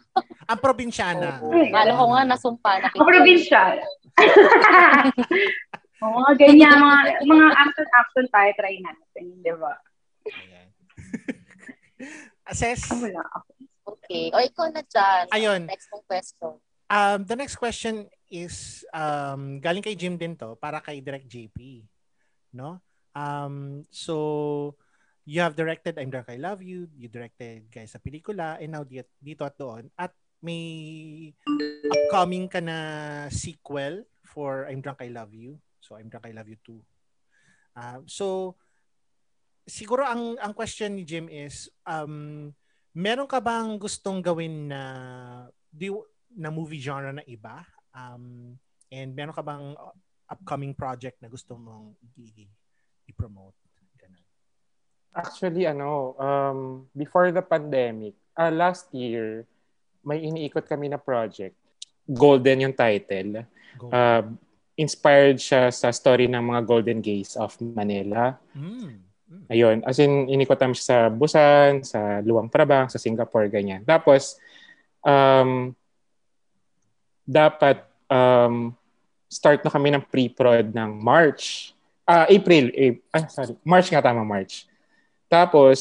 ang 0.49 0.61
probinsyana. 0.61 1.37
Oh, 1.45 1.53
Kala 1.53 1.93
ko 1.93 2.05
nga 2.17 2.23
nasumpa 2.25 2.71
na. 2.81 2.89
Ang 2.97 3.05
probinsyana. 3.05 3.85
O, 6.03 6.11
mga 6.11 6.33
ganyan, 6.39 6.75
mga, 6.81 6.99
mga 7.23 7.47
action-action 7.55 8.27
tayo, 8.31 8.51
try 8.59 8.75
natin. 8.83 9.25
Di 9.43 9.55
ba? 9.55 9.75
Assess? 12.51 12.91
Wala 13.05 13.23
ako. 13.23 13.51
Okay. 13.95 14.33
O, 14.35 14.43
ikaw 14.43 14.67
na 14.75 14.83
dyan. 14.83 15.25
Ayun. 15.31 15.63
Next 15.71 15.91
question. 16.09 16.59
Um, 16.91 17.19
the 17.25 17.37
next 17.37 17.57
question 17.57 18.11
is 18.29 18.85
um, 18.93 19.63
galing 19.63 19.83
kay 19.83 19.97
Jim 19.97 20.19
din 20.19 20.37
to 20.37 20.59
para 20.59 20.83
kay 20.83 21.01
Direct 21.01 21.29
JP. 21.31 21.87
No? 22.53 22.83
Um, 23.15 23.87
so, 23.91 24.75
you 25.25 25.41
have 25.41 25.57
directed 25.57 25.97
I'm 25.97 26.13
Drunk 26.13 26.29
I 26.29 26.37
Love 26.37 26.61
You, 26.61 26.89
you 26.93 27.09
directed 27.09 27.65
guys 27.73 27.93
sa 27.93 28.03
pelikula, 28.03 28.61
and 28.61 28.77
now 28.77 28.85
dito, 28.85 29.09
dito 29.23 29.43
at 29.45 29.57
doon. 29.57 29.89
At 29.97 30.13
may 30.45 31.33
upcoming 31.89 32.53
ka 32.53 32.61
na 32.61 32.77
sequel 33.33 34.05
for 34.29 34.69
I'm 34.69 34.85
Drunk 34.85 35.01
I 35.01 35.09
Love 35.09 35.33
You. 35.33 35.57
So, 35.85 36.01
I'm 36.01 36.09
Drunk 36.09 36.25
I 36.25 36.33
Love 36.33 36.49
You 36.49 36.57
too. 36.65 36.81
Uh, 37.77 38.01
so, 38.09 38.57
siguro 39.69 40.05
ang 40.05 40.41
ang 40.41 40.57
question 40.57 40.97
ni 40.97 41.05
Jim 41.05 41.29
is 41.29 41.69
um 41.89 42.49
meron 42.93 43.29
ka 43.29 43.41
bang 43.41 43.81
gustong 43.81 44.21
gawin 44.21 44.69
na 44.69 44.83
di, 45.73 45.89
na 46.37 46.53
movie 46.53 46.81
genre 46.81 47.11
na 47.17 47.25
iba 47.25 47.65
um 47.97 48.53
and 48.93 49.17
meron 49.17 49.33
ka 49.33 49.41
bang 49.41 49.73
upcoming 50.29 50.77
project 50.77 51.17
na 51.25 51.33
gusto 51.33 51.57
mong 51.57 51.97
i- 52.21 52.53
i-promote 53.09 53.57
Ganun. 53.97 54.25
Actually, 55.15 55.65
ano, 55.65 56.13
um, 56.19 56.59
before 56.93 57.31
the 57.31 57.43
pandemic, 57.43 58.15
uh, 58.37 58.51
last 58.51 58.91
year, 58.93 59.47
may 60.05 60.21
iniikot 60.21 60.67
kami 60.67 60.91
na 60.91 60.99
project. 61.01 61.57
Golden 62.05 62.69
yung 62.69 62.77
title. 62.77 63.47
Golden. 63.79 63.95
Uh, 63.95 64.23
inspired 64.75 65.39
siya 65.39 65.71
sa 65.71 65.95
story 65.95 66.27
ng 66.27 66.43
mga 66.43 66.61
Golden 66.67 66.99
Gays 66.99 67.39
of 67.39 67.55
Manila. 67.63 68.35
Mm. 68.55 69.05
Ayun. 69.51 69.77
As 69.87 69.99
in, 69.99 70.31
inikot 70.31 70.59
namin 70.59 70.77
siya 70.79 70.87
sa 70.87 70.99
Busan, 71.11 71.83
sa 71.83 72.21
Luang 72.23 72.51
Prabang, 72.51 72.91
sa 72.91 73.01
Singapore, 73.01 73.51
ganyan. 73.51 73.83
Tapos, 73.83 74.39
um, 75.03 75.75
dapat 77.25 77.83
um, 78.11 78.75
start 79.29 79.65
na 79.65 79.73
kami 79.73 79.89
ng 79.91 80.05
pre-prod 80.07 80.71
ng 80.71 80.91
March. 81.01 81.73
Ah, 82.05 82.29
April. 82.29 82.71
Eh, 82.77 83.01
ah, 83.11 83.27
sorry. 83.27 83.57
March 83.65 83.89
nga 83.91 84.05
tama, 84.05 84.23
March. 84.23 84.69
Tapos, 85.27 85.81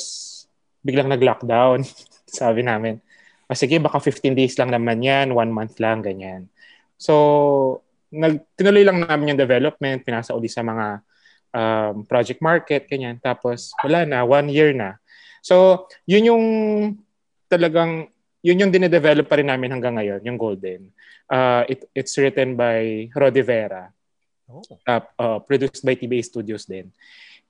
biglang 0.82 1.12
nag-lockdown. 1.12 1.84
Sabi 2.40 2.66
namin, 2.66 2.98
ah, 3.46 3.58
sige, 3.58 3.78
baka 3.78 4.00
15 4.02 4.34
days 4.34 4.56
lang 4.58 4.74
naman 4.74 5.04
yan, 5.04 5.36
one 5.36 5.52
month 5.52 5.78
lang, 5.78 6.02
ganyan. 6.02 6.50
So, 6.98 7.83
nag, 8.14 8.46
tinuloy 8.54 8.86
lang 8.86 9.02
namin 9.02 9.34
yung 9.34 9.42
development, 9.42 10.06
pinasa 10.06 10.38
uli 10.38 10.46
sa 10.46 10.62
mga 10.62 11.02
um, 11.50 12.06
project 12.06 12.40
market, 12.40 12.86
ganyan. 12.86 13.18
Tapos, 13.18 13.74
wala 13.82 14.06
na, 14.06 14.22
one 14.22 14.54
year 14.54 14.70
na. 14.72 15.02
So, 15.42 15.90
yun 16.06 16.30
yung 16.30 16.46
talagang, 17.50 18.14
yun 18.46 18.62
yung 18.62 18.72
dinedevelop 18.72 19.26
pa 19.26 19.42
rin 19.42 19.50
namin 19.50 19.74
hanggang 19.74 19.98
ngayon, 19.98 20.22
yung 20.22 20.38
Golden. 20.38 20.94
Uh, 21.26 21.66
it, 21.66 21.90
it's 21.98 22.14
written 22.22 22.54
by 22.54 23.10
Rodi 23.18 23.42
Vera. 23.42 23.90
Oh. 24.46 24.62
Uh, 24.86 25.04
uh, 25.18 25.40
produced 25.42 25.82
by 25.82 25.98
TBA 25.98 26.22
Studios 26.22 26.70
din. 26.70 26.94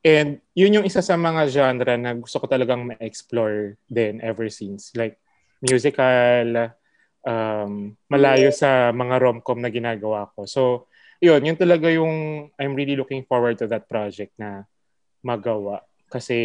And 0.03 0.43
yun 0.51 0.80
yung 0.80 0.88
isa 0.88 0.99
sa 0.99 1.16
mga 1.16 1.47
genre 1.47 1.95
na 1.95 2.11
gusto 2.16 2.39
ko 2.39 2.45
talagang 2.47 2.91
ma-explore 2.91 3.80
din 3.88 4.20
ever 4.20 4.47
since. 4.51 4.91
Like, 4.95 5.20
musical, 5.64 6.76
um, 7.24 7.96
malayo 8.12 8.52
sa 8.52 8.92
mga 8.92 9.16
rom-com 9.20 9.60
na 9.60 9.72
ginagawa 9.72 10.30
ko. 10.36 10.46
So, 10.48 10.62
yun, 11.24 11.44
yun 11.44 11.58
talaga 11.58 11.88
yung 11.88 12.48
I'm 12.60 12.76
really 12.76 13.00
looking 13.00 13.24
forward 13.24 13.58
to 13.64 13.68
that 13.72 13.88
project 13.88 14.36
na 14.36 14.68
magawa. 15.24 15.84
Kasi, 16.12 16.38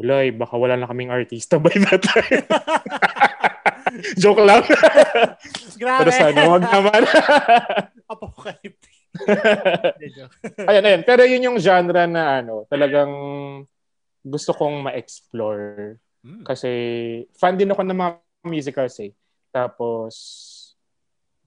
ulay, 0.00 0.32
baka 0.32 0.56
wala 0.56 0.80
na 0.80 0.88
kaming 0.88 1.12
artista 1.12 1.60
by 1.60 1.76
that 1.76 2.00
time. 2.00 2.44
Joke 4.22 4.42
lang. 4.42 4.64
Grabe. 5.76 6.08
Pero 6.08 6.10
sana, 6.14 6.40
wag 6.48 6.64
naman. 6.64 7.02
Apocalyptic. 8.12 8.94
ayun, 10.70 10.84
ayun. 10.86 11.02
Pero 11.04 11.22
yun 11.26 11.46
yung 11.52 11.58
genre 11.60 12.06
na 12.06 12.40
ano, 12.40 12.64
talagang 12.70 13.12
gusto 14.24 14.50
kong 14.56 14.88
ma-explore. 14.88 15.98
Mm. 16.24 16.44
Kasi 16.46 16.70
fan 17.36 17.56
din 17.60 17.72
ako 17.72 17.82
ng 17.84 17.98
mga 17.98 18.12
musicals 18.46 18.96
eh. 19.04 19.12
Tapos, 19.50 20.14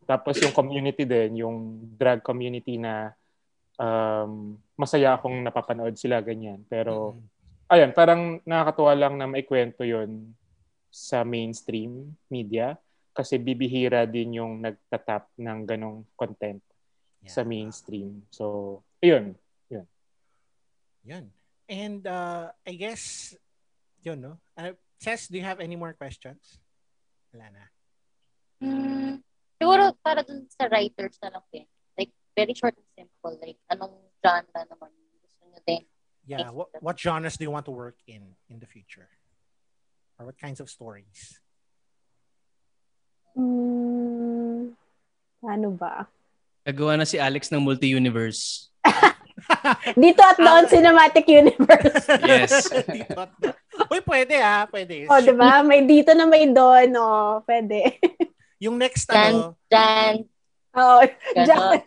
tapos 0.04 0.36
yung 0.44 0.52
community 0.52 1.08
din, 1.08 1.48
yung 1.48 1.80
drag 1.96 2.20
community 2.20 2.76
na 2.76 3.16
um, 3.80 4.60
masaya 4.76 5.16
akong 5.16 5.40
napapanood 5.42 5.96
sila 5.96 6.20
ganyan. 6.20 6.62
Pero, 6.68 7.16
Mm. 7.16 7.24
ayun, 7.72 7.92
parang 7.96 8.22
nakakatuwa 8.44 8.94
lang 8.94 9.14
na 9.16 9.26
maikwento 9.26 9.88
yon 9.88 10.36
sa 10.94 11.26
mainstream 11.26 12.14
media 12.30 12.78
kasi 13.18 13.42
bibihira 13.42 14.06
din 14.06 14.38
yung 14.38 14.62
nagtatap 14.62 15.26
ng 15.38 15.60
ganong 15.66 16.06
content 16.14 16.62
Yeah. 17.24 17.32
sa 17.32 17.42
mainstream. 17.48 18.28
So, 18.30 18.84
ayun. 19.00 19.34
Yun. 19.72 19.88
Yun. 21.08 21.26
And 21.72 22.04
uh, 22.04 22.52
I 22.68 22.74
guess, 22.76 23.32
yun, 24.04 24.20
no? 24.20 24.34
Uh, 24.60 24.76
Cess, 25.00 25.32
do 25.32 25.40
you 25.40 25.44
have 25.48 25.64
any 25.64 25.80
more 25.80 25.96
questions? 25.96 26.60
Wala 27.32 27.48
na. 27.52 27.73
Hmm, 28.62 29.22
siguro 29.62 29.96
para 30.04 30.22
dun 30.22 30.46
sa 30.50 30.68
writers 30.70 31.18
na 31.22 31.34
lang 31.34 31.46
din. 31.54 31.68
Like, 31.98 32.12
very 32.36 32.54
short 32.54 32.76
and 32.78 32.90
simple. 32.94 33.38
Like, 33.40 33.58
anong 33.72 33.96
genre 34.20 34.62
naman 34.68 34.92
gusto 35.22 35.44
nyo 35.50 35.62
din? 35.66 35.84
Yeah. 36.26 36.52
What, 36.52 36.70
what 36.80 36.96
genres 37.00 37.36
do 37.38 37.44
you 37.44 37.52
want 37.52 37.66
to 37.68 37.76
work 37.76 38.00
in 38.08 38.36
in 38.48 38.60
the 38.60 38.70
future? 38.70 39.10
Or 40.20 40.28
what 40.30 40.38
kinds 40.38 40.60
of 40.62 40.70
stories? 40.70 41.42
Hmm, 43.34 44.78
ano 45.42 45.70
ba? 45.74 46.06
Gagawa 46.64 47.02
na 47.02 47.04
si 47.04 47.18
Alex 47.20 47.52
ng 47.52 47.60
multi-universe. 47.60 48.70
Dito 50.00 50.22
at 50.24 50.38
doon 50.40 50.66
cinematic 50.70 51.26
universe. 51.28 52.06
Yes. 52.30 52.70
Dito 52.70 53.18
at 53.18 53.34
doon. 53.42 53.58
Uy, 53.90 54.00
pwede 54.06 54.36
ah. 54.40 54.64
Pwede. 54.70 55.10
o, 55.10 55.20
di 55.20 55.34
ba? 55.34 55.66
May 55.66 55.84
dito 55.84 56.14
na 56.14 56.30
may 56.30 56.48
doon. 56.48 56.94
O, 56.96 57.42
pwede. 57.44 58.00
Yung 58.64 58.76
next, 58.78 59.04
Jan, 59.06 59.20
ano, 59.30 59.60
Jan, 59.68 60.24
Oo. 60.74 61.00
ganon. 61.36 61.46
Jan. 61.46 61.80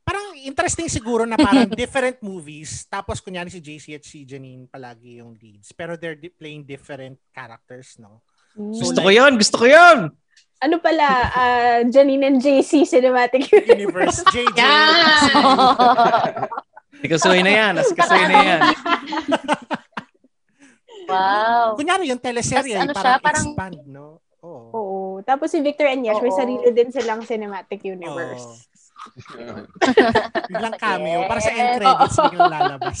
parang 0.00 0.26
interesting 0.38 0.86
siguro 0.86 1.26
na 1.26 1.34
parang 1.34 1.66
different 1.68 2.22
movies. 2.22 2.86
Tapos, 2.86 3.18
kunyari 3.18 3.50
si 3.50 3.58
JC 3.58 3.92
at 3.92 4.06
si 4.06 4.22
Janine 4.22 4.64
palagi 4.64 5.18
yung 5.18 5.34
leads. 5.34 5.74
Pero 5.74 5.98
they're 5.98 6.14
di- 6.14 6.30
playing 6.30 6.62
different 6.62 7.18
characters, 7.30 7.98
no? 7.98 8.22
So, 8.54 8.86
Gusto 8.86 9.02
ko 9.02 9.10
like- 9.10 9.18
yun! 9.18 9.32
Gusto 9.34 9.56
ko 9.58 9.66
yun! 9.66 10.14
Ano 10.56 10.78
pala, 10.78 11.06
ah, 11.28 11.78
Janine 11.84 12.22
and 12.24 12.38
JC 12.38 12.86
Cinematic 12.86 13.44
Universe. 13.68 14.22
JJ. 14.30 14.60
Sikasuhin 16.96 17.44
na 17.48 17.52
yan. 17.52 17.74
Sikasuhin 17.82 18.30
na 18.30 18.40
yan. 18.40 18.60
wow. 21.06 21.74
Kunyari 21.74 22.08
yung 22.08 22.22
teleserye, 22.22 22.72
Tas 22.74 22.82
ano 22.82 22.92
parang, 22.94 23.12
siya, 23.12 23.20
parang- 23.20 23.46
expand, 23.50 23.78
no? 23.86 24.06
Oo. 24.40 24.70
Oo. 24.70 25.05
Tapos 25.22 25.52
si 25.52 25.60
Victor 25.60 25.88
and 25.88 26.04
Yash, 26.04 26.20
may 26.20 26.32
Oo. 26.32 26.38
sarili 26.38 26.68
din 26.72 26.90
silang 26.90 27.22
cinematic 27.22 27.80
universe. 27.84 28.66
Biglang 30.50 30.76
cameo. 30.80 31.28
Para 31.30 31.40
sa 31.40 31.52
end 31.52 31.78
credits, 31.78 32.16
biglang 32.26 32.52
lalabas. 32.52 32.98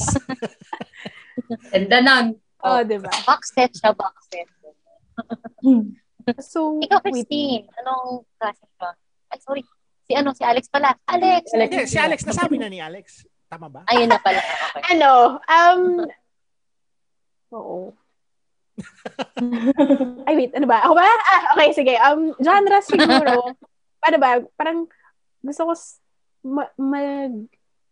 Ganda 1.72 1.98
nun. 2.00 2.26
Oo, 2.62 2.80
di 2.86 2.96
ba? 3.00 3.10
Box 3.26 3.52
set 3.52 3.72
siya, 3.74 3.90
box 3.92 4.16
set. 4.30 4.48
So, 6.42 6.82
Ikaw. 6.82 7.06
Christine, 7.06 7.70
anong 7.78 8.26
klase 8.34 8.66
ka? 8.82 8.98
Ay, 9.30 9.38
sorry. 9.38 9.62
Si 10.10 10.12
ano, 10.18 10.34
si 10.34 10.42
Alex 10.42 10.66
pala. 10.66 10.98
Alex! 11.06 11.54
Alex. 11.54 11.70
Hindi, 11.70 11.86
si 11.86 11.98
Alex, 12.02 12.26
nasabi 12.26 12.58
na 12.58 12.66
ni 12.66 12.82
Alex. 12.82 13.22
Tama 13.46 13.70
ba? 13.70 13.86
Ayun 13.86 14.10
na 14.10 14.18
pala. 14.18 14.42
Okay. 14.42 14.82
Ano, 14.98 15.38
um, 15.38 15.82
oo. 17.54 17.94
Ay, 20.24 20.34
wait, 20.36 20.52
ano 20.52 20.66
ba? 20.68 20.84
Ako 20.84 20.92
ba? 20.92 21.04
Ah, 21.04 21.42
okay, 21.56 21.72
sige. 21.72 21.94
Um, 21.96 22.32
genre 22.36 22.78
siguro. 22.80 23.56
paano 23.98 24.18
ba? 24.24 24.30
Parang 24.54 24.78
gusto 25.40 25.62
ko 25.64 25.72
ma- 26.44 26.74
mag, 26.76 27.32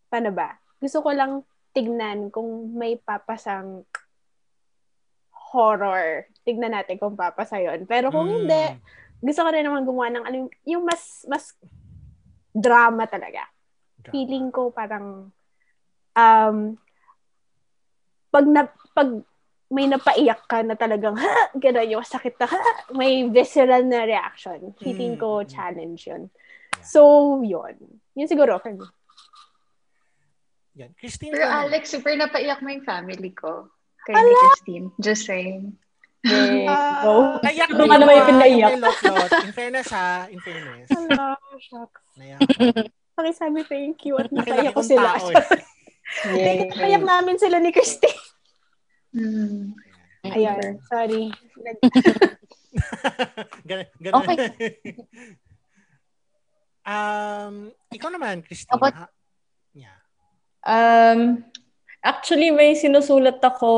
paano 0.08 0.30
ba? 0.30 0.56
Gusto 0.78 1.00
ko 1.00 1.10
lang 1.10 1.42
tignan 1.72 2.28
kung 2.30 2.72
may 2.72 2.96
papasang 2.96 3.82
horror. 5.54 6.26
Tignan 6.42 6.74
natin 6.74 6.98
kung 6.98 7.14
papasa 7.14 7.58
yun. 7.58 7.86
Pero 7.86 8.10
kung 8.10 8.26
Mm. 8.26 8.34
hindi, 8.42 8.62
gusto 9.22 9.40
ko 9.40 9.48
rin 9.50 9.64
naman 9.64 9.86
gumawa 9.86 10.08
ng 10.10 10.24
ano, 10.24 10.36
yung- 10.36 10.54
yung 10.66 10.84
mas, 10.84 11.24
mas 11.24 11.54
drama 12.50 13.06
talaga. 13.06 13.46
Drama. 13.98 14.12
Feeling 14.12 14.46
ko 14.50 14.68
parang, 14.70 15.30
um, 16.12 16.56
pag 18.28 18.46
na, 18.46 18.66
pag 18.92 19.10
may 19.68 19.86
napaiyak 19.86 20.44
ka 20.44 20.60
na 20.60 20.74
talagang, 20.74 21.16
ha, 21.16 21.32
gano'n 21.54 21.88
yung 21.90 22.04
sakit 22.04 22.36
na, 22.36 22.46
ha, 22.46 22.60
may 22.92 23.26
visceral 23.26 23.82
na 23.82 24.04
reaction. 24.04 24.72
Feeling 24.76 25.16
ko 25.16 25.40
Mm. 25.40 25.48
challenge 25.48 26.00
yun. 26.06 26.22
Yeah. 26.28 26.84
So, 26.84 27.00
yun. 27.40 27.74
Yun 28.12 28.28
siguro 28.28 28.60
for 28.60 28.70
me. 28.70 28.84
Yan. 30.74 30.90
Christine, 30.94 31.32
Pero 31.32 31.46
naman. 31.46 31.70
Alex, 31.70 31.82
super 31.88 32.12
napaiyak 32.12 32.58
mo 32.58 32.68
yung 32.68 32.82
family 32.82 33.30
ko. 33.30 33.70
Kay 34.04 34.14
Ala! 34.14 34.26
ni 34.26 34.34
Christine. 34.34 34.86
Just 34.98 35.22
saying. 35.24 35.78
Yay. 36.24 36.64
Ah. 36.66 37.04
Go. 37.04 37.14
Naiyak 37.40 37.68
Ano 37.68 37.78
din 37.78 37.88
ka 37.88 37.96
naman 37.96 38.14
yung 38.14 38.28
pinaiyak? 38.28 38.72
In 39.44 39.52
fairness 39.52 39.88
ha, 39.92 40.24
in 40.26 40.40
fairness. 40.40 40.88
Hello, 40.88 41.36
shucks. 41.58 42.00
Naiyak. 42.16 42.40
Pakisabi 43.14 43.60
thank 43.64 44.02
you 44.02 44.18
at 44.18 44.28
nasaya 44.28 44.72
ko 44.72 44.80
sila. 44.82 45.14
eh. 45.20 45.36
Yay. 46.36 46.68
Kayak 46.70 47.02
namin 47.02 47.36
sila 47.36 47.60
ni 47.60 47.70
Christine. 47.70 48.23
Hmm. 49.14 49.78
Ayan, 50.26 50.82
sorry. 50.90 51.30
ganun, 53.68 53.88
ganun. 54.02 54.14
Okay. 54.26 54.34
um, 56.92 57.70
ikaw 57.94 58.10
naman, 58.10 58.42
Christine. 58.42 58.74
Ha? 58.74 59.06
Yeah. 59.70 59.98
Um, 60.66 61.46
actually, 62.02 62.50
may 62.50 62.74
sinusulat 62.74 63.38
ako 63.38 63.70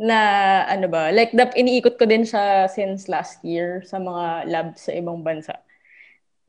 na 0.00 0.18
ano 0.64 0.88
ba, 0.88 1.12
like 1.12 1.36
dap 1.36 1.52
iniikot 1.52 2.00
ko 2.00 2.08
din 2.08 2.24
siya 2.24 2.64
since 2.72 3.04
last 3.04 3.44
year 3.44 3.84
sa 3.84 4.00
mga 4.00 4.48
labs 4.48 4.88
sa 4.88 4.96
ibang 4.96 5.20
bansa. 5.20 5.60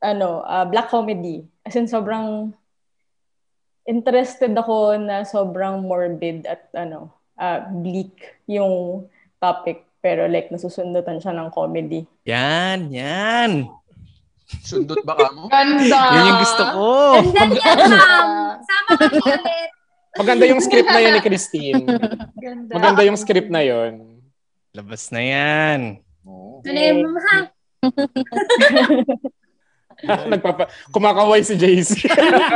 Ano, 0.02 0.42
ah, 0.48 0.66
black 0.66 0.90
comedy. 0.90 1.46
As 1.68 1.78
in 1.78 1.86
sobrang 1.86 2.56
interested 3.86 4.54
ako 4.54 4.98
na 4.98 5.26
sobrang 5.26 5.82
morbid 5.82 6.46
at 6.46 6.70
ano, 6.74 7.14
ah, 7.38 7.66
bleak 7.70 8.42
yung 8.46 9.06
topic 9.42 9.86
pero 10.02 10.26
like 10.26 10.50
nasusundutan 10.50 11.22
siya 11.22 11.34
ng 11.38 11.50
comedy. 11.54 12.06
Yan, 12.26 12.90
yan. 12.90 13.70
Sundot 14.66 15.00
ba 15.08 15.16
ka 15.16 15.30
mo? 15.32 15.48
Ganda. 15.48 16.02
Yan 16.12 16.28
yung 16.28 16.42
gusto 16.44 16.64
ko. 16.66 16.90
Ganda 17.32 17.62
niya, 17.72 17.88
Sam. 17.88 18.30
Sama 18.66 18.92
kami 18.98 19.18
ulit. 19.24 19.70
Maganda 20.12 20.44
yung 20.44 20.60
script 20.60 20.92
na 20.92 21.00
yun 21.00 21.14
ni 21.16 21.22
Christine. 21.24 21.84
Ganda. 22.36 22.72
Maganda 22.76 23.02
yung 23.08 23.16
script 23.16 23.48
na 23.48 23.64
yun. 23.64 24.20
Labas 24.76 25.08
na 25.14 25.22
yan. 25.24 25.80
Oo. 26.28 26.60
Ano 26.68 26.80
yung 26.84 27.16
ha? 27.16 27.38
Nagpapa 30.32 30.68
kumakaway 30.90 31.42
si 31.46 31.56
JC. 31.56 32.10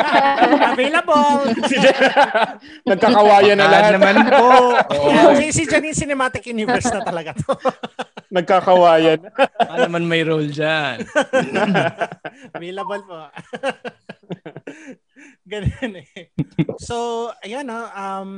Available! 0.73 1.53
si 1.69 1.75
J- 1.77 1.97
Nagkakawayan 2.89 3.57
na 3.57 3.67
lahat. 3.69 3.91
naman 3.97 4.15
po. 4.27 4.47
Oo. 4.97 5.35
JC 5.37 5.69
Janine 5.69 5.95
Cinematic 5.95 6.45
Universe 6.49 6.89
na 6.89 7.01
talaga 7.05 7.37
to. 7.37 7.53
Nagkakawayan. 8.33 9.21
Baka 9.31 9.75
naman 9.85 10.03
may 10.09 10.25
role 10.25 10.49
dyan. 10.49 11.05
Available 12.51 13.01
po. 13.05 13.19
Ganun 15.45 16.01
eh. 16.01 16.33
So, 16.81 17.29
ayan 17.45 17.69
no. 17.69 17.85
Um, 17.93 18.31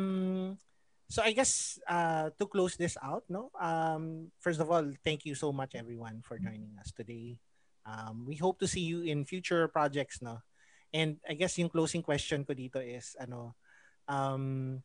so 1.08 1.24
I 1.24 1.32
guess 1.32 1.80
uh, 1.88 2.30
to 2.36 2.46
close 2.52 2.76
this 2.76 3.00
out, 3.00 3.24
no. 3.32 3.50
Um, 3.56 4.32
first 4.44 4.60
of 4.60 4.68
all, 4.70 4.84
thank 5.04 5.24
you 5.26 5.36
so 5.36 5.52
much 5.56 5.74
everyone 5.74 6.20
for 6.22 6.38
joining 6.38 6.76
us 6.80 6.92
today. 6.92 7.40
Um, 7.88 8.28
we 8.28 8.36
hope 8.36 8.60
to 8.60 8.68
see 8.68 8.84
you 8.84 9.08
in 9.08 9.24
future 9.24 9.72
projects, 9.72 10.20
no. 10.20 10.44
And 10.92 11.24
I 11.24 11.40
guess 11.40 11.56
yung 11.56 11.72
closing 11.72 12.04
question 12.04 12.44
ko 12.44 12.52
dito 12.52 12.84
is 12.84 13.16
ano, 13.16 13.56
um, 14.12 14.84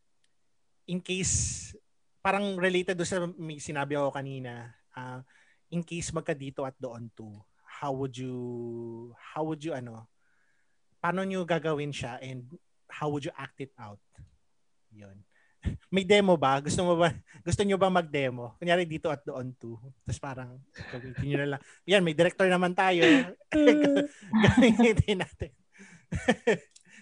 in 0.87 1.03
case 1.03 1.75
parang 2.23 2.55
related 2.55 2.95
do 2.95 3.03
sa 3.03 3.27
may 3.27 3.59
sinabi 3.59 3.99
ako 3.99 4.15
kanina, 4.15 4.71
uh, 4.95 5.19
in 5.75 5.83
case 5.83 6.15
magka 6.15 6.39
dito 6.39 6.63
at 6.63 6.79
doon 6.79 7.11
too, 7.19 7.35
how 7.83 7.91
would 7.91 8.15
you 8.15 9.11
how 9.19 9.43
would 9.43 9.59
you 9.59 9.75
ano 9.75 10.07
paano 11.03 11.27
nyo 11.27 11.43
gagawin 11.43 11.91
siya 11.91 12.23
and 12.23 12.47
how 12.87 13.11
would 13.11 13.27
you 13.27 13.35
act 13.35 13.59
it 13.59 13.75
out 13.75 13.99
yun 14.95 15.19
may 15.95 16.05
demo 16.07 16.35
ba 16.37 16.59
gusto 16.61 16.83
mo 16.83 16.95
ba 16.99 17.13
gusto 17.43 17.63
nyo 17.63 17.77
ba 17.79 17.89
mag-demo 17.93 18.55
kunyari 18.59 18.87
dito 18.87 19.09
at 19.09 19.23
doon 19.23 19.55
too 19.57 19.79
tapos 20.03 20.21
parang 20.21 20.51
gamitin 20.91 21.27
nyo 21.27 21.39
na 21.39 21.49
lang 21.57 21.63
yan 21.87 22.03
may 22.03 22.15
director 22.17 22.47
naman 22.47 22.75
tayo 22.75 23.03
gamitin 24.77 25.23
natin 25.23 25.51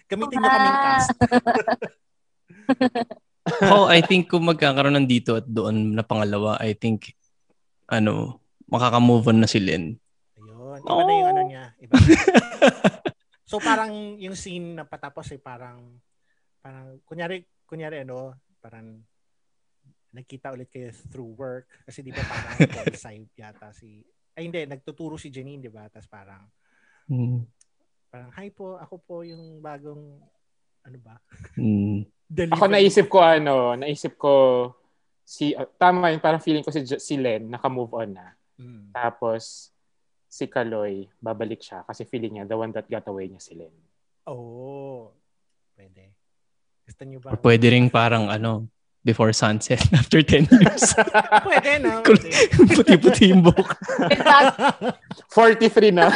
gamitin 0.09 0.37
nyo 0.39 0.49
kaming 0.49 0.77
cast 0.79 1.09
Ako, 3.41 3.89
I 3.89 4.05
think 4.05 4.29
kung 4.29 4.45
magkakaroon 4.45 5.01
ng 5.01 5.09
dito 5.09 5.33
at 5.33 5.49
doon 5.49 5.97
na 5.97 6.05
pangalawa, 6.05 6.61
I 6.61 6.77
think, 6.77 7.17
ano, 7.89 8.37
makaka-move 8.69 9.33
on 9.33 9.41
na 9.41 9.49
si 9.49 9.57
Len. 9.57 9.97
Ayun. 10.37 10.79
Iba 10.85 11.01
na 11.03 11.13
yung 11.17 11.29
ano 11.33 11.41
niya. 11.49 11.63
Iba. 11.81 11.93
so 13.49 13.59
parang 13.59 14.15
yung 14.21 14.37
scene 14.37 14.79
na 14.79 14.87
patapos 14.87 15.27
ay 15.35 15.41
parang 15.43 15.99
parang 16.63 16.95
kunyari 17.03 17.43
kunyari 17.67 18.07
ano, 18.07 18.37
parang 18.61 19.01
nagkita 20.11 20.51
ulit 20.51 20.67
kayo 20.67 20.91
through 21.09 21.33
work 21.33 21.65
kasi 21.83 21.99
di 21.99 22.11
ba 22.11 22.21
parang 22.21 22.57
call 22.75 22.93
side 22.93 23.31
yata 23.33 23.71
si 23.71 24.03
ay 24.31 24.45
hindi 24.45 24.63
nagtuturo 24.63 25.15
si 25.15 25.27
Janine 25.27 25.59
di 25.59 25.71
ba 25.71 25.89
tapos 25.89 26.07
parang 26.07 26.45
Mm. 27.09 27.43
parang 28.07 28.31
hi 28.37 28.47
po 28.47 28.77
ako 28.77 28.95
po 29.01 29.15
yung 29.25 29.59
bagong 29.59 30.21
ano 30.81 30.97
ba 31.01 31.17
Mm. 31.59 32.07
Ako 32.31 32.71
naisip 32.71 33.11
ko 33.11 33.19
ano, 33.19 33.75
naisip 33.75 34.15
ko 34.15 34.31
si 35.21 35.51
uh, 35.51 35.67
tama 35.75 36.07
yun, 36.07 36.23
parang 36.23 36.39
feeling 36.39 36.63
ko 36.63 36.71
si 36.71 36.79
J- 36.81 37.03
si 37.03 37.19
Len 37.19 37.43
naka-move 37.43 37.91
on 37.91 38.15
na. 38.15 38.31
Mm. 38.55 38.95
Tapos 38.95 39.67
si 40.25 40.47
Kaloy 40.47 41.11
babalik 41.19 41.59
siya 41.59 41.83
kasi 41.83 42.07
feeling 42.07 42.39
niya 42.39 42.47
the 42.47 42.55
one 42.55 42.71
that 42.71 42.87
got 42.87 43.03
away 43.05 43.27
niya 43.27 43.43
si 43.43 43.51
Len. 43.51 43.75
oh 44.23 45.11
pwede 45.75 46.15
gusto 46.85 47.01
niyo 47.05 47.19
ba 47.21 47.33
Or 47.33 47.37
pwede 47.39 47.71
rin 47.71 47.87
parang 47.87 48.27
ano, 48.27 48.67
before 49.01 49.33
sunset, 49.33 49.81
after 49.99 50.21
10 50.21 50.45
years. 50.49 50.93
pwede 51.47 51.81
pwede. 51.81 52.29
Puti-puti 52.77 53.33
yung 53.33 53.41
buhok. 53.41 53.73
43 55.33 55.89
na. 55.89 56.07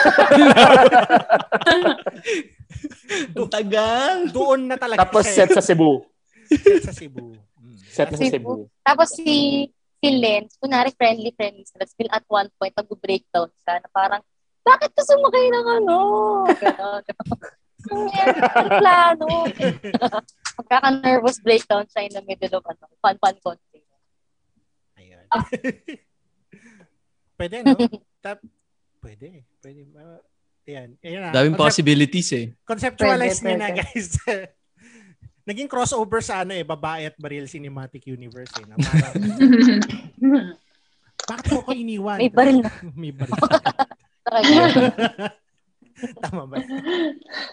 Ang 3.36 3.49
tagal. 3.49 4.30
doon 4.30 4.70
na 4.70 4.78
talaga 4.78 5.05
Tapos 5.05 5.26
siya 5.26 5.49
set 5.49 5.57
sa 5.57 5.61
Cebu. 5.66 6.05
set 6.49 6.84
sa 6.86 6.93
Cebu 6.93 7.34
Mm. 7.55 7.78
Set 7.82 8.07
na 8.13 8.18
sa 8.22 8.26
Cebu. 8.30 8.70
Tapos 8.86 9.09
si 9.18 9.66
si 9.97 10.09
Len, 10.22 10.45
kunwari 10.61 10.93
friendly 10.93 11.34
friendly 11.34 11.66
sila. 11.66 11.89
Still 11.89 12.11
at 12.13 12.22
one 12.30 12.45
point, 12.61 12.78
mag-breakdown 12.78 13.49
siya 13.66 13.82
na 13.82 13.89
parang, 13.89 14.22
bakit 14.61 14.93
ka 14.93 15.01
sumakay 15.01 15.49
ng 15.49 15.68
ano? 15.82 15.97
Ganon. 16.45 17.01
Ang 17.89 18.70
plano. 18.70 19.28
Magkaka-nervous 20.56 21.38
breakdown 21.43 21.84
siya 21.88 22.01
in 22.08 22.14
the 22.16 22.24
middle 22.24 22.60
of 22.60 22.66
ano, 22.66 22.88
fun-fun 23.03 23.36
content. 23.43 23.84
Ayun. 24.95 25.26
pwede, 27.36 27.56
no? 27.64 27.76
Tap, 28.24 28.39
pwede. 29.03 29.43
Pwede. 29.60 29.82
Uh, 29.91 30.20
yan. 30.66 30.95
Yan 31.03 31.22
na. 31.28 31.32
Daming 31.36 31.53
Concept- 31.53 31.62
possibilities 31.62 32.30
eh. 32.34 32.45
Conceptualize 32.64 33.43
Pwede, 33.43 33.47
niyo 33.51 33.58
na, 33.60 33.70
guys. 33.76 34.08
Naging 35.45 35.70
crossover 35.70 36.26
sa 36.26 36.41
ano 36.41 36.58
eh, 36.58 36.66
babae 36.66 37.06
at 37.06 37.14
baril 37.22 37.45
cinematic 37.45 38.01
universe 38.10 38.49
eh. 38.58 38.66
Na 38.66 38.82
parang, 38.82 39.14
Bakit 41.30 41.45
mo 41.53 41.60
ko 41.62 41.72
iniwan? 41.74 42.18
May 42.18 42.34
baril 42.34 42.66
na. 42.66 42.72
May 42.97 43.14
baril. 43.14 43.38
Tama 46.24 46.43
ba? 46.46 46.60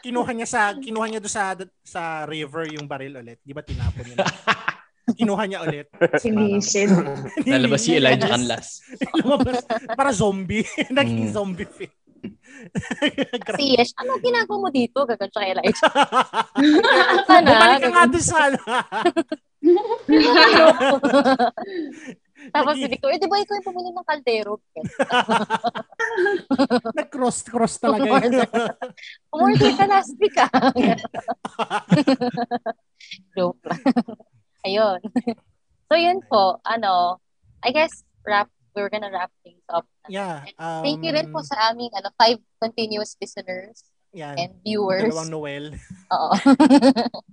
Kinuha 0.02 0.30
niya 0.34 0.48
sa 0.48 0.60
kinuha 0.74 1.06
niya 1.06 1.22
do 1.22 1.30
sa 1.30 1.54
sa 1.82 2.26
river 2.26 2.74
yung 2.74 2.90
baril 2.90 3.22
ulit. 3.22 3.38
Di 3.42 3.54
ba 3.54 3.62
tinapon 3.62 4.02
niya? 4.06 4.18
Kinuha 5.18 5.42
niya 5.46 5.60
ulit. 5.66 5.86
Sinisid. 6.18 6.90
Lalabas 7.50 7.82
si 7.82 7.98
Elijah 7.98 8.30
Canlas. 8.30 8.82
Lumabas. 9.18 9.62
Para 9.94 10.10
zombie. 10.14 10.66
Naging 10.90 11.30
Mm. 11.30 11.34
zombie 11.34 11.66
film. 11.66 11.94
Si 13.58 13.74
Yesh, 13.74 13.90
ano 13.98 14.14
ginagawa 14.22 14.58
mo 14.62 14.70
dito? 14.70 15.02
Gagan 15.02 15.26
siya 15.26 15.42
kay 15.42 15.50
Elijah. 15.58 15.90
Sana. 17.26 17.48
Bumalik 17.50 17.78
ka 17.82 17.88
nga 17.90 18.04
doon 18.06 18.22
sa 18.22 18.38
ano. 18.46 18.62
Tapos 22.50 22.74
si 22.74 22.86
Victor, 22.90 23.14
eh, 23.14 23.20
di 23.22 23.30
ba 23.30 23.38
ikaw 23.38 23.54
yung 23.60 23.68
pumili 23.68 23.90
ng 23.94 24.08
kaldero? 24.08 24.58
Nag-cross-cross 26.98 27.78
talaga 27.78 28.26
yun. 28.26 28.42
Umorder 29.30 29.72
ka 29.78 29.86
last 29.86 30.16
week 30.20 30.34
ah. 30.40 30.50
Joke 33.36 33.62
lang. 33.62 33.82
Ayun. 34.66 34.98
So 35.86 35.94
yun 35.94 36.18
po, 36.26 36.58
ano, 36.66 37.22
I 37.62 37.70
guess 37.70 38.02
wrap, 38.26 38.50
we're 38.74 38.90
gonna 38.90 39.12
wrap 39.12 39.30
things 39.46 39.62
up. 39.70 39.86
Yeah. 40.08 40.42
Um, 40.58 40.82
Thank 40.82 41.06
you 41.06 41.12
rin 41.14 41.30
po 41.30 41.46
sa 41.46 41.70
aming 41.70 41.94
ano, 41.94 42.10
five 42.18 42.42
continuous 42.58 43.14
listeners 43.20 43.91
Yan. 44.12 44.36
and 44.36 44.52
viewers. 44.60 45.08
Dalawang 45.08 45.32
Noel. 45.32 45.64
Oo. 46.14 46.32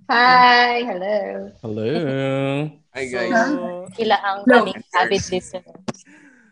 Hi, 0.08 0.80
hello. 0.88 1.16
Hello. 1.60 1.88
Hi 2.96 3.04
guys. 3.04 3.36
Sila 4.00 4.16
ang 4.24 4.38
Hello. 4.48 4.64
aming 4.64 4.80
avid 4.96 5.22
listeners. 5.28 5.98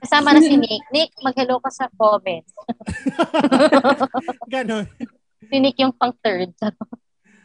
Kasama 0.04 0.36
na 0.36 0.40
si 0.44 0.54
Nick. 0.54 0.84
Nick, 0.92 1.10
mag-hello 1.24 1.58
ka 1.58 1.72
sa 1.72 1.88
comments. 1.96 2.52
Ganon. 4.52 4.86
Si 5.48 5.56
Nick 5.58 5.80
yung 5.80 5.96
pang 5.96 6.14
third. 6.20 6.52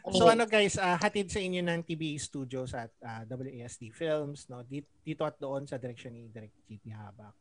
So 0.04 0.28
ano 0.28 0.44
guys, 0.44 0.76
ah, 0.76 1.00
hatid 1.00 1.32
sa 1.32 1.40
inyo 1.40 1.64
ng 1.64 1.80
TBA 1.80 2.20
Studios 2.20 2.76
at 2.76 2.92
ah, 3.00 3.24
WASD 3.24 3.88
Films 3.88 4.52
no 4.52 4.60
dito, 4.60 5.24
at 5.24 5.40
doon 5.40 5.64
sa 5.64 5.80
direksyon 5.80 6.12
ni 6.12 6.28
Direct 6.28 6.52
GP 6.68 6.92
Habak. 6.92 7.32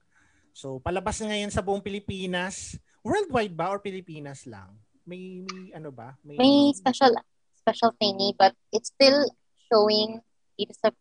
So 0.56 0.80
palabas 0.80 1.20
na 1.20 1.36
ngayon 1.36 1.52
sa 1.52 1.60
buong 1.60 1.84
Pilipinas. 1.84 2.80
Worldwide 3.04 3.52
ba 3.52 3.68
or 3.68 3.84
Pilipinas 3.84 4.48
lang? 4.48 4.80
May, 5.04 5.44
may 5.44 5.76
ano 5.76 5.92
ba? 5.92 6.16
May, 6.24 6.36
May 6.36 6.56
special 6.72 7.12
special 7.56 7.92
thingy 7.96 8.36
but 8.36 8.56
it's 8.72 8.92
still 8.92 9.24
showing 9.68 10.20
dito 10.54 10.72
sa 10.74 10.92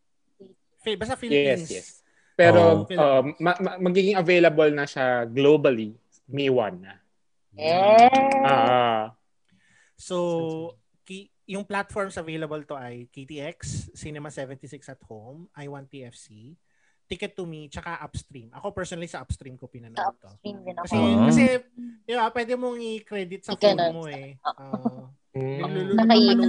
Fi- 0.83 0.99
basta 0.99 1.15
Yes, 1.15 1.23
Philippines. 1.23 1.69
yes. 1.71 1.89
Pero 2.35 2.83
Oh. 2.83 2.99
um, 2.99 3.27
ma- 3.39 3.61
ma- 3.61 3.79
magiging 3.81 4.19
available 4.19 4.71
na 4.73 4.83
siya 4.83 5.23
globally 5.25 5.95
May 6.27 6.51
1 6.51 6.83
na. 6.83 6.95
Yeah. 7.55 8.11
Ah, 8.43 9.05
So, 9.95 10.75
ki- 11.05 11.31
yung 11.47 11.63
platforms 11.63 12.17
available 12.17 12.59
to 12.65 12.75
ay 12.75 13.07
KTX, 13.07 13.91
Cinema 13.95 14.33
76 14.33 14.89
at 14.89 14.99
Home, 15.07 15.47
i1TFC, 15.55 16.57
Ticket 17.13 17.37
to 17.37 17.45
Me, 17.45 17.69
tsaka 17.69 18.01
Upstream. 18.01 18.49
Ako 18.57 18.73
personally 18.73 19.05
sa 19.05 19.21
Upstream 19.21 19.61
ko 19.61 19.69
pinanood 19.69 20.17
to. 20.17 20.33
Stream 20.41 20.65
din 20.65 20.73
ako. 20.73 20.89
Kasi, 20.89 20.97
Ah. 20.97 21.25
kasi 21.29 21.43
di 22.09 22.13
ba, 22.17 22.33
pwede 22.33 22.53
mong 22.57 22.79
i-credit 22.81 23.43
sa 23.45 23.53
phone 23.53 23.93
mo 23.93 24.09
eh. 24.09 24.41
Uh, 24.41 25.13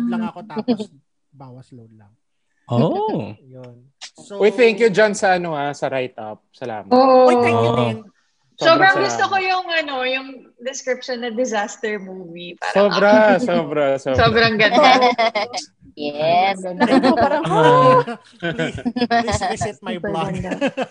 lang 0.07 0.23
ako 0.23 0.39
tapos 0.47 0.87
bawas 1.43 1.67
load 1.75 1.91
lang. 1.99 2.15
Oh. 2.71 3.35
Yun. 3.59 3.91
So, 4.23 4.39
Uy, 4.39 4.55
thank 4.55 4.79
you 4.79 4.87
John 4.87 5.11
sa 5.11 5.35
ano 5.35 5.51
ah, 5.51 5.75
sa 5.75 5.91
write-up. 5.91 6.47
Salamat. 6.55 6.87
Oo. 6.95 7.27
Uy, 7.27 7.35
thank 7.43 7.59
you 7.59 7.71
Oh. 7.75 7.79
din. 7.83 7.97
Sobrang 8.53 8.95
Sobrang 8.95 8.95
gusto 9.03 9.23
ko 9.27 9.37
yung 9.41 9.65
ano, 9.67 9.95
yung 10.07 10.27
description 10.63 11.25
na 11.25 11.33
disaster 11.33 11.99
movie. 11.99 12.55
Parang, 12.55 12.87
Sobra, 12.87 13.13
sobra, 13.35 13.85
sobra. 13.99 14.15
Sobrang 14.23 14.55
ganda. 14.55 15.11
Yes. 15.95 16.57
Parang, 17.13 17.43
please, 18.39 18.77
please 18.81 19.41
visit 19.51 19.77
my 19.81 19.97
blog. 19.97 20.33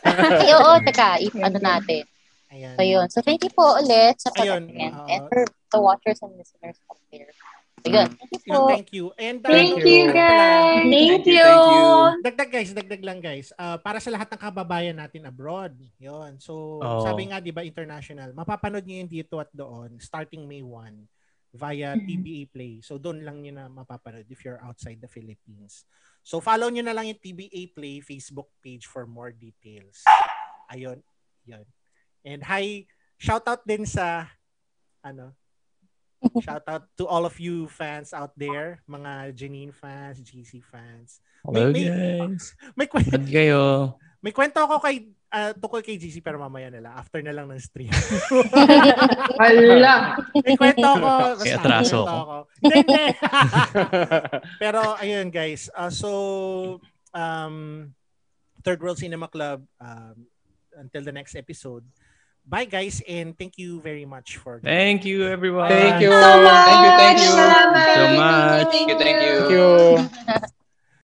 Ay, 0.04 0.50
oo, 0.54 0.72
teka, 0.82 1.20
if 1.20 1.34
ano 1.36 1.58
natin. 1.58 2.04
Ayan. 2.52 2.76
So 2.76 2.82
yun. 2.84 3.06
So 3.08 3.24
thank 3.24 3.40
you 3.40 3.50
po 3.50 3.80
ulit 3.80 4.20
sa 4.20 4.28
pag-attend. 4.28 4.76
uh, 4.76 5.08
and 5.08 5.24
for 5.26 5.48
the 5.72 5.80
watchers 5.80 6.20
and 6.20 6.36
listeners 6.36 6.76
out 6.92 7.00
there. 7.08 7.32
So 7.80 7.88
yun. 7.88 8.08
Thank 8.12 8.30
you 8.30 8.40
Yun, 8.44 8.60
po. 8.60 8.68
thank 8.68 8.90
you. 8.92 9.04
And 9.16 9.38
uh, 9.40 9.48
Thank 9.48 9.72
ano, 9.80 9.88
you, 9.88 10.04
guys. 10.12 10.84
Thank 10.84 11.24
you, 11.26 11.40
thank 11.42 11.72
you. 11.72 11.88
Dagdag 12.22 12.50
guys, 12.52 12.70
dagdag 12.70 13.02
lang 13.02 13.18
guys. 13.18 13.48
Ah, 13.56 13.80
para 13.80 13.98
sa 13.98 14.12
lahat 14.12 14.28
ng 14.30 14.38
kababayan 14.38 14.94
natin 14.94 15.24
abroad. 15.24 15.72
'Yon. 15.96 16.36
So, 16.38 16.78
Oh. 16.78 17.02
sabi 17.02 17.32
nga 17.32 17.40
'di 17.40 17.50
ba 17.50 17.64
international, 17.64 18.36
mapapanood 18.36 18.84
niyo 18.84 19.02
yun 19.02 19.10
dito 19.10 19.40
at 19.40 19.48
doon 19.50 19.96
starting 19.98 20.44
May 20.44 20.60
1 20.60 21.08
via 21.52 21.94
TBA 21.94 22.48
Play. 22.48 22.80
So, 22.80 22.96
doon 22.96 23.22
lang 23.22 23.44
niyo 23.44 23.52
na 23.52 23.68
mapapanood 23.68 24.24
if 24.32 24.40
you're 24.42 24.60
outside 24.64 24.98
the 24.98 25.08
Philippines. 25.08 25.84
So, 26.24 26.40
follow 26.40 26.72
niyo 26.72 26.84
na 26.84 26.96
lang 26.96 27.12
yung 27.12 27.20
TBA 27.20 27.76
Play 27.76 28.00
Facebook 28.00 28.48
page 28.64 28.88
for 28.88 29.04
more 29.04 29.30
details. 29.30 30.00
Ayun. 30.72 31.04
'Yon. 31.44 31.66
And 32.24 32.40
hi, 32.46 32.88
shout 33.18 33.44
out 33.50 33.66
din 33.66 33.84
sa 33.84 34.30
ano, 35.02 35.36
Shout 36.46 36.62
out 36.70 36.86
to 36.98 37.04
all 37.06 37.26
of 37.26 37.34
you 37.42 37.66
fans 37.66 38.14
out 38.14 38.30
there, 38.38 38.82
mga 38.86 39.34
Janine 39.34 39.74
fans, 39.74 40.22
GC 40.22 40.62
fans. 40.62 41.18
Hello 41.42 41.74
may, 41.74 41.90
guys. 41.90 42.54
may, 42.78 42.86
kwento, 42.86 43.18
kayo. 43.26 43.62
may 44.22 44.30
kwento 44.30 44.62
ako 44.62 44.78
kay 44.78 45.10
ah, 45.32 45.50
tukol 45.56 45.80
kay 45.80 45.96
GC 45.96 46.20
pero 46.20 46.36
mamaya 46.36 46.68
nila 46.68 46.92
after 46.92 47.24
na 47.24 47.32
lang 47.32 47.48
ng 47.48 47.58
stream. 47.58 47.90
Hala. 49.40 50.20
may 50.44 50.54
kwento 50.54 50.84
basta, 50.84 51.40
Kaya 51.40 51.56
atraso 51.56 51.98
ako. 52.04 52.36
Hindi, 52.60 52.76
hindi. 52.84 53.04
pero 54.62 54.94
ayun 55.00 55.32
guys, 55.32 55.72
ah, 55.72 55.88
so 55.88 56.78
um 57.16 57.88
Third 58.62 58.78
World 58.78 59.00
Cinema 59.00 59.26
Club 59.26 59.66
um, 59.82 60.28
until 60.78 61.02
the 61.02 61.10
next 61.10 61.34
episode. 61.34 61.82
Bye 62.42 62.66
guys 62.66 63.02
and 63.06 63.38
thank 63.38 63.54
you 63.54 63.78
very 63.78 64.04
much 64.04 64.36
for 64.38 64.58
Thank 64.58 65.06
you 65.06 65.26
everyone. 65.30 65.70
Thank 65.70 66.02
you. 66.02 66.10
So 66.10 66.42
much. 66.42 66.66
Thank 66.66 66.82
you, 66.82 66.92
thank 66.98 67.18
you. 67.22 67.30
Salamat. 67.30 67.94
So 67.94 68.04
much. 68.18 68.66
Thank 68.70 68.88
you, 68.90 68.96
thank 68.98 69.18
you. 69.22 69.34
Thank 69.46 70.50
you. 70.50 70.61